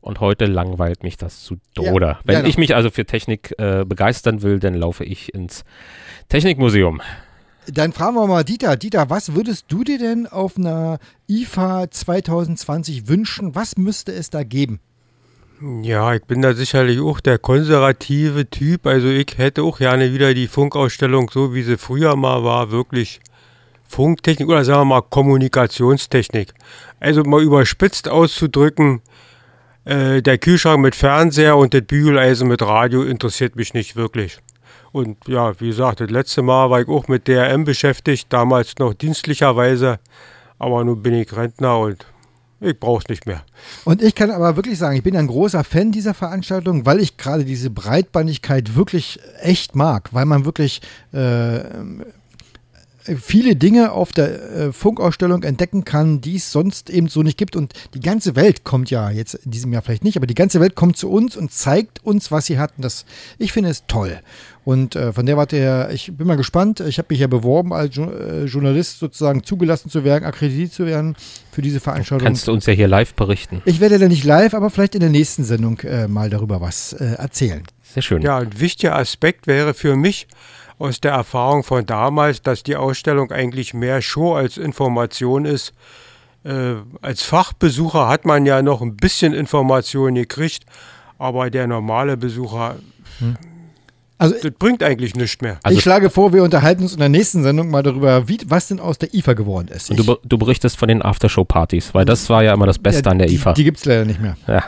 Und 0.00 0.18
heute 0.18 0.46
langweilt 0.46 1.04
mich 1.04 1.16
das 1.16 1.44
zu 1.44 1.58
Ja, 1.78 1.90
Tode. 1.92 2.18
Wenn 2.24 2.36
genau. 2.38 2.48
ich 2.48 2.58
mich 2.58 2.74
also 2.74 2.90
für 2.90 3.04
Technik 3.04 3.54
äh, 3.58 3.84
begeistern 3.84 4.42
will, 4.42 4.58
dann 4.58 4.74
laufe 4.74 5.04
ich 5.04 5.32
ins 5.32 5.64
Technikmuseum. 6.28 7.00
Dann 7.66 7.92
fragen 7.92 8.16
wir 8.16 8.26
mal 8.26 8.44
Dieter. 8.44 8.76
Dieter, 8.76 9.08
was 9.08 9.34
würdest 9.34 9.66
du 9.68 9.84
dir 9.84 9.98
denn 9.98 10.26
auf 10.26 10.56
einer 10.56 10.98
IFA 11.28 11.90
2020 11.90 13.08
wünschen? 13.08 13.54
Was 13.54 13.76
müsste 13.76 14.12
es 14.12 14.30
da 14.30 14.42
geben? 14.42 14.80
Ja, 15.82 16.12
ich 16.12 16.24
bin 16.24 16.42
da 16.42 16.54
sicherlich 16.54 16.98
auch 17.00 17.20
der 17.20 17.38
konservative 17.38 18.50
Typ. 18.50 18.84
Also 18.84 19.06
ich 19.08 19.38
hätte 19.38 19.62
auch 19.62 19.78
gerne 19.78 20.12
wieder 20.12 20.34
die 20.34 20.48
Funkausstellung, 20.48 21.30
so 21.32 21.54
wie 21.54 21.62
sie 21.62 21.78
früher 21.78 22.16
mal 22.16 22.42
war, 22.42 22.72
wirklich 22.72 23.20
Funktechnik 23.84 24.48
oder 24.48 24.64
sagen 24.64 24.80
wir 24.80 24.96
mal 24.96 25.02
Kommunikationstechnik. 25.02 26.54
Also 26.98 27.22
mal 27.22 27.42
überspitzt 27.42 28.08
auszudrücken, 28.08 29.02
äh, 29.84 30.20
der 30.20 30.38
Kühlschrank 30.38 30.80
mit 30.80 30.96
Fernseher 30.96 31.56
und 31.56 31.74
das 31.74 31.82
Bügeleisen 31.82 32.48
mit 32.48 32.62
Radio 32.62 33.02
interessiert 33.02 33.54
mich 33.54 33.72
nicht 33.72 33.94
wirklich. 33.94 34.40
Und 34.92 35.16
ja, 35.26 35.58
wie 35.60 35.68
gesagt, 35.68 36.00
das 36.00 36.10
letzte 36.10 36.42
Mal 36.42 36.70
war 36.70 36.80
ich 36.80 36.88
auch 36.88 37.08
mit 37.08 37.26
DRM 37.26 37.64
beschäftigt, 37.64 38.26
damals 38.30 38.78
noch 38.78 38.94
dienstlicherweise. 38.94 39.98
Aber 40.58 40.84
nun 40.84 41.02
bin 41.02 41.14
ich 41.14 41.34
Rentner 41.34 41.78
und 41.78 42.06
ich 42.60 42.78
brauch's 42.78 43.08
nicht 43.08 43.26
mehr. 43.26 43.42
Und 43.84 44.02
ich 44.02 44.14
kann 44.14 44.30
aber 44.30 44.54
wirklich 44.54 44.78
sagen, 44.78 44.96
ich 44.96 45.02
bin 45.02 45.16
ein 45.16 45.26
großer 45.26 45.64
Fan 45.64 45.90
dieser 45.90 46.14
Veranstaltung, 46.14 46.86
weil 46.86 47.00
ich 47.00 47.16
gerade 47.16 47.44
diese 47.44 47.70
Breitbandigkeit 47.70 48.76
wirklich 48.76 49.18
echt 49.40 49.74
mag, 49.74 50.10
weil 50.12 50.26
man 50.26 50.44
wirklich 50.44 50.80
äh, 51.12 51.60
viele 53.20 53.56
Dinge 53.56 53.92
auf 53.92 54.12
der 54.12 54.52
äh, 54.52 54.72
Funkausstellung 54.72 55.42
entdecken 55.42 55.84
kann, 55.84 56.20
die 56.20 56.36
es 56.36 56.52
sonst 56.52 56.90
eben 56.90 57.08
so 57.08 57.22
nicht 57.22 57.38
gibt. 57.38 57.56
Und 57.56 57.72
die 57.94 58.00
ganze 58.00 58.36
Welt 58.36 58.64
kommt 58.64 58.90
ja 58.90 59.10
jetzt 59.10 59.34
in 59.34 59.50
diesem 59.50 59.72
Jahr 59.72 59.82
vielleicht 59.82 60.04
nicht, 60.04 60.16
aber 60.16 60.26
die 60.26 60.34
ganze 60.34 60.60
Welt 60.60 60.74
kommt 60.74 60.96
zu 60.96 61.10
uns 61.10 61.36
und 61.36 61.52
zeigt 61.52 62.04
uns, 62.04 62.30
was 62.30 62.46
sie 62.46 62.58
hat. 62.58 62.72
Und 62.76 62.84
das, 62.84 63.04
ich 63.38 63.52
finde 63.52 63.70
es 63.70 63.84
toll. 63.86 64.20
Und 64.64 64.94
äh, 64.94 65.12
von 65.12 65.26
der 65.26 65.36
Warte 65.36 65.56
her, 65.56 65.90
ich 65.92 66.12
bin 66.16 66.26
mal 66.26 66.36
gespannt. 66.36 66.80
Ich 66.80 66.98
habe 66.98 67.08
mich 67.10 67.18
ja 67.18 67.26
beworben, 67.26 67.72
als 67.72 67.96
jo 67.96 68.04
äh, 68.04 68.44
Journalist 68.44 69.00
sozusagen 69.00 69.42
zugelassen 69.42 69.90
zu 69.90 70.04
werden, 70.04 70.24
akkreditiert 70.24 70.72
zu 70.72 70.86
werden 70.86 71.16
für 71.50 71.62
diese 71.62 71.80
Veranstaltung. 71.80 72.26
Kannst 72.26 72.46
du 72.46 72.52
uns 72.52 72.66
ja 72.66 72.72
hier 72.72 72.86
live 72.86 73.14
berichten. 73.14 73.60
Ich 73.64 73.80
werde 73.80 73.98
da 73.98 74.06
nicht 74.06 74.24
live, 74.24 74.54
aber 74.54 74.70
vielleicht 74.70 74.94
in 74.94 75.00
der 75.00 75.10
nächsten 75.10 75.42
Sendung 75.42 75.80
äh, 75.80 76.06
mal 76.06 76.30
darüber 76.30 76.60
was 76.60 76.92
äh, 76.92 77.04
erzählen. 77.14 77.64
Sehr 77.82 78.02
schön. 78.02 78.22
Ja, 78.22 78.38
ein 78.38 78.60
wichtiger 78.60 78.96
Aspekt 78.96 79.46
wäre 79.46 79.74
für 79.74 79.96
mich 79.96 80.28
aus 80.82 81.00
der 81.00 81.12
Erfahrung 81.12 81.62
von 81.62 81.86
damals, 81.86 82.42
dass 82.42 82.62
die 82.62 82.76
Ausstellung 82.76 83.30
eigentlich 83.30 83.72
mehr 83.74 84.02
Show 84.02 84.34
als 84.34 84.56
Information 84.58 85.44
ist. 85.44 85.72
Äh, 86.44 86.74
als 87.00 87.22
Fachbesucher 87.22 88.08
hat 88.08 88.24
man 88.24 88.44
ja 88.46 88.62
noch 88.62 88.82
ein 88.82 88.96
bisschen 88.96 89.32
Information 89.32 90.14
gekriegt, 90.16 90.64
aber 91.18 91.50
der 91.50 91.66
normale 91.68 92.16
Besucher, 92.16 92.76
Also 94.18 94.34
das 94.42 94.52
bringt 94.58 94.82
eigentlich 94.82 95.14
nichts 95.14 95.40
mehr. 95.40 95.58
Also- 95.62 95.76
ich 95.78 95.82
schlage 95.82 96.10
vor, 96.10 96.32
wir 96.32 96.42
unterhalten 96.42 96.82
uns 96.82 96.92
in 96.94 96.98
der 97.00 97.08
nächsten 97.08 97.42
Sendung 97.42 97.70
mal 97.70 97.82
darüber, 97.82 98.28
wie, 98.28 98.38
was 98.46 98.68
denn 98.68 98.78
aus 98.80 98.98
der 98.98 99.14
IFA 99.14 99.32
geworden 99.34 99.68
ist. 99.68 99.90
Und 99.90 99.96
du, 99.98 100.16
du 100.24 100.38
berichtest 100.38 100.76
von 100.76 100.88
den 100.88 101.02
Aftershow-Partys, 101.02 101.94
weil 101.94 102.04
das 102.04 102.28
war 102.28 102.42
ja 102.42 102.54
immer 102.54 102.66
das 102.66 102.78
Beste 102.78 103.04
Ja, 103.06 103.10
an 103.12 103.18
der 103.18 103.28
die, 103.28 103.34
IFA. 103.34 103.52
Die 103.54 103.64
gibt 103.64 103.78
es 103.78 103.84
leider 103.84 104.04
nicht 104.04 104.20
mehr. 104.20 104.36
ja. 104.48 104.62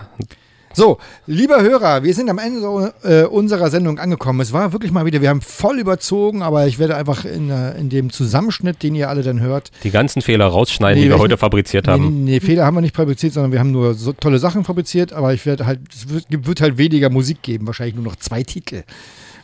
So, 0.76 0.98
lieber 1.26 1.62
Hörer, 1.62 2.02
wir 2.02 2.12
sind 2.14 2.28
am 2.28 2.38
Ende 2.38 2.60
so, 2.60 2.88
äh, 3.04 3.22
unserer 3.24 3.70
Sendung 3.70 3.98
angekommen. 3.98 4.40
Es 4.40 4.52
war 4.52 4.72
wirklich 4.72 4.90
mal 4.90 5.06
wieder, 5.06 5.20
wir 5.20 5.28
haben 5.28 5.40
voll 5.40 5.78
überzogen, 5.78 6.42
aber 6.42 6.66
ich 6.66 6.78
werde 6.80 6.96
einfach 6.96 7.24
in, 7.24 7.48
äh, 7.48 7.78
in 7.78 7.90
dem 7.90 8.10
Zusammenschnitt, 8.10 8.82
den 8.82 8.94
ihr 8.94 9.08
alle 9.08 9.22
dann 9.22 9.40
hört, 9.40 9.70
Die 9.84 9.90
ganzen 9.90 10.20
Fehler 10.20 10.46
rausschneiden, 10.46 10.98
Nee, 10.98 11.04
die 11.06 11.10
wir 11.12 11.18
heute 11.20 11.36
fabriziert 11.36 11.86
Nee, 11.86 11.92
haben. 11.92 12.24
nee, 12.24 12.40
Fehler 12.40 12.66
haben 12.66 12.74
wir 12.76 12.80
nicht 12.80 12.96
fabriziert, 12.96 13.32
sondern 13.34 13.52
wir 13.52 13.60
haben 13.60 13.70
nur 13.70 13.94
so 13.94 14.12
tolle 14.12 14.38
Sachen 14.40 14.64
fabriziert, 14.64 15.12
aber 15.12 15.32
ich 15.32 15.46
werde 15.46 15.64
halt, 15.66 15.80
es 15.94 16.08
wird, 16.08 16.26
wird 16.28 16.60
halt 16.60 16.76
weniger 16.76 17.08
Musik 17.08 17.42
geben, 17.42 17.66
wahrscheinlich 17.68 17.94
nur 17.94 18.04
noch 18.04 18.16
zwei 18.16 18.42
Titel. 18.42 18.82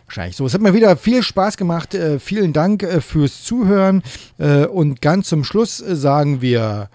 Wahrscheinlich 0.07 0.35
so. 0.35 0.45
Es 0.47 0.55
hat 0.55 0.61
mir 0.61 0.75
wieder 0.75 0.97
viel 0.97 1.23
Spaß 1.23 1.57
gemacht. 1.57 1.95
Äh, 1.95 2.19
vielen 2.19 2.53
Dank 2.53 2.83
äh, 2.83 3.01
fürs 3.01 3.45
Zuhören. 3.45 4.03
Äh, 4.39 4.65
und 4.65 5.01
ganz 5.01 5.29
zum 5.29 5.45
Schluss 5.45 5.81
äh, 5.81 5.95
sagen 5.95 6.43
wir 6.43 6.89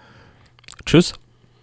Tschüss. 0.84 1.14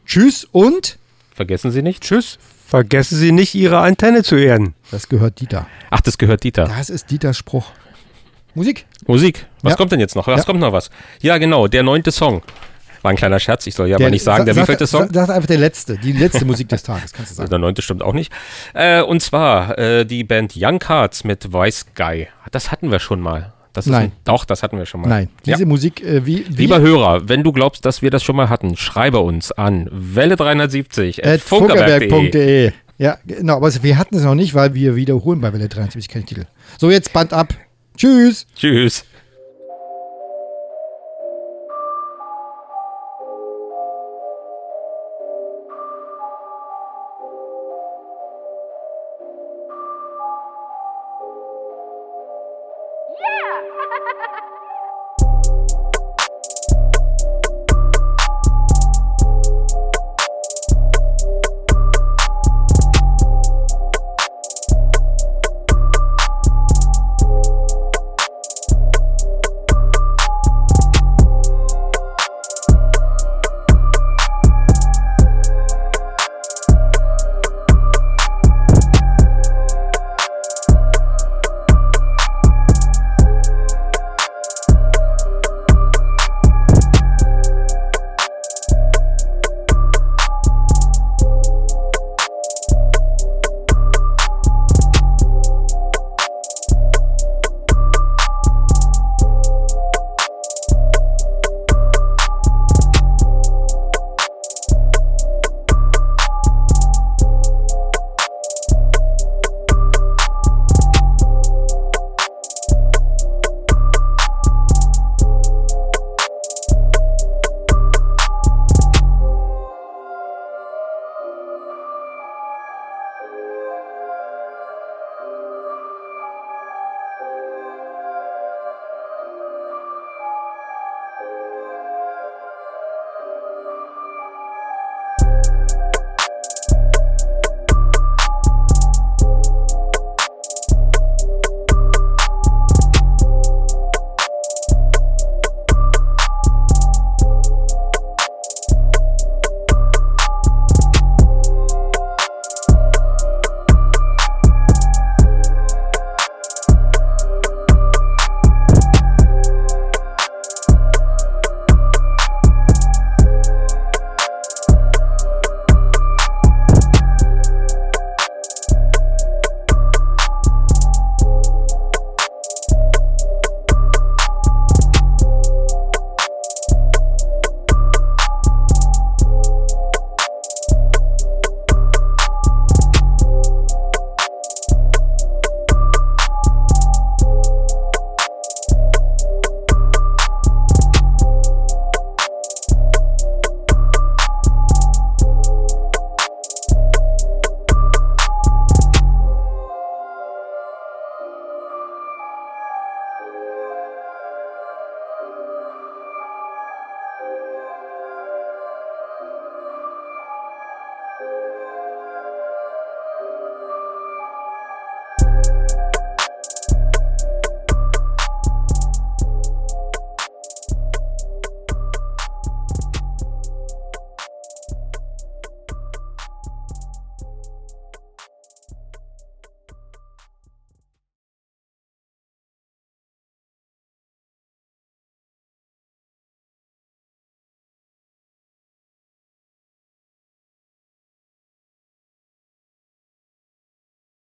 Tschüss 0.08 0.48
und 0.52 0.98
Vergessen 1.36 1.70
Sie 1.72 1.82
nicht. 1.84 2.02
Tschüss. 2.04 2.40
Vergessen 2.74 3.20
Sie 3.20 3.32
nicht, 3.32 3.54
Ihre 3.54 3.78
Antenne 3.78 4.24
zu 4.24 4.36
erden. 4.36 4.74
das 4.90 5.08
gehört 5.08 5.40
Dieter. 5.40 5.68
Ach, 5.92 6.02
das 6.02 6.18
gehört 6.18 6.44
Dieter. 6.44 6.66
Das 6.66 6.90
ist 6.90 7.12
Dieters 7.12 7.38
Spruch. 7.38 7.68
Musik. 8.56 8.88
Musik. 9.06 9.46
Was 9.62 9.74
Ja. 9.74 9.78
kommt 9.78 9.92
denn 9.92 10.00
jetzt 10.00 10.16
noch? 10.16 10.26
Was 10.26 10.40
Ja. 10.40 10.46
kommt 10.46 10.60
noch 10.60 10.74
was? 10.74 10.90
Ja, 11.22 11.38
genau, 11.38 11.68
der 11.68 11.84
neunte 11.84 12.12
Song. 12.12 12.42
War 13.04 13.12
ein 13.12 13.16
kleiner 13.16 13.40
Scherz, 13.40 13.68
ich 13.68 13.76
soll 13.76 13.90
ja 13.90 13.98
aber 13.98 14.06
Der- 14.06 14.10
nicht 14.10 14.24
sagen, 14.24 14.46
der 14.46 14.56
sag- 14.56 14.64
wievielte 14.64 14.88
Song. 14.88 15.08
Sag 15.14 15.30
einfach 15.30 15.46
der 15.46 15.60
letzte, 15.60 16.00
die 16.00 16.14
letzte 16.14 16.46
Musik 16.46 16.68
des 16.70 16.82
Tages, 16.82 17.14
kannst 17.14 17.30
du 17.30 17.36
sagen. 17.36 17.50
Der 17.52 17.60
neunte 17.60 17.84
stimmt 17.84 18.02
auch 18.02 18.14
nicht. 18.14 18.34
Äh, 18.74 19.04
und 19.04 19.22
zwar 19.22 19.78
äh, 19.78 20.04
die 20.04 20.24
Band 20.24 20.54
Young 20.56 20.80
Cards 20.80 21.24
mit 21.24 21.54
Vice 21.54 21.86
Guy. 21.94 22.28
Das 22.50 22.72
hatten 22.72 22.90
wir 22.90 22.98
schon 22.98 23.20
mal. 23.22 23.53
Das 23.74 23.88
Nein. 23.88 24.04
Ein, 24.04 24.12
doch, 24.24 24.46
das 24.46 24.62
hatten 24.62 24.78
wir 24.78 24.86
schon 24.86 25.02
mal. 25.02 25.08
Nein, 25.10 25.30
Ja. 25.46 25.56
diese 25.56 25.66
Musik, 25.66 26.04
äh, 26.04 26.26
wie, 26.26 26.46
wie 26.48 26.62
Lieber 26.62 26.80
Hörer, 26.80 27.28
wenn 27.28 27.44
du 27.44 27.52
glaubst, 27.52 27.86
dass 27.86 28.04
wir 28.04 28.12
das 28.12 28.24
schon 28.24 28.36
mal 28.36 28.48
hatten, 28.50 28.78
schreibe 28.78 29.20
uns 29.20 29.52
an 29.52 29.90
Welle370 29.90 31.26
at 31.26 31.42
funkerberg.de. 31.42 32.72
Ja, 33.00 33.18
genau, 33.26 33.58
aber 33.58 33.72
wir 33.84 33.98
hatten 33.98 34.16
es 34.16 34.24
noch 34.24 34.36
nicht, 34.36 34.54
weil 34.54 34.76
wir 34.76 34.96
wiederholen 34.96 35.42
bei 35.42 35.52
Welle 35.52 35.68
73 35.68 36.08
keine 36.08 36.26
Titel. 36.26 36.46
So, 36.80 36.92
jetzt 36.92 37.12
Band 37.12 37.34
ab. 37.34 37.54
Tschüss. 37.98 38.46
Tschüss. 38.56 39.06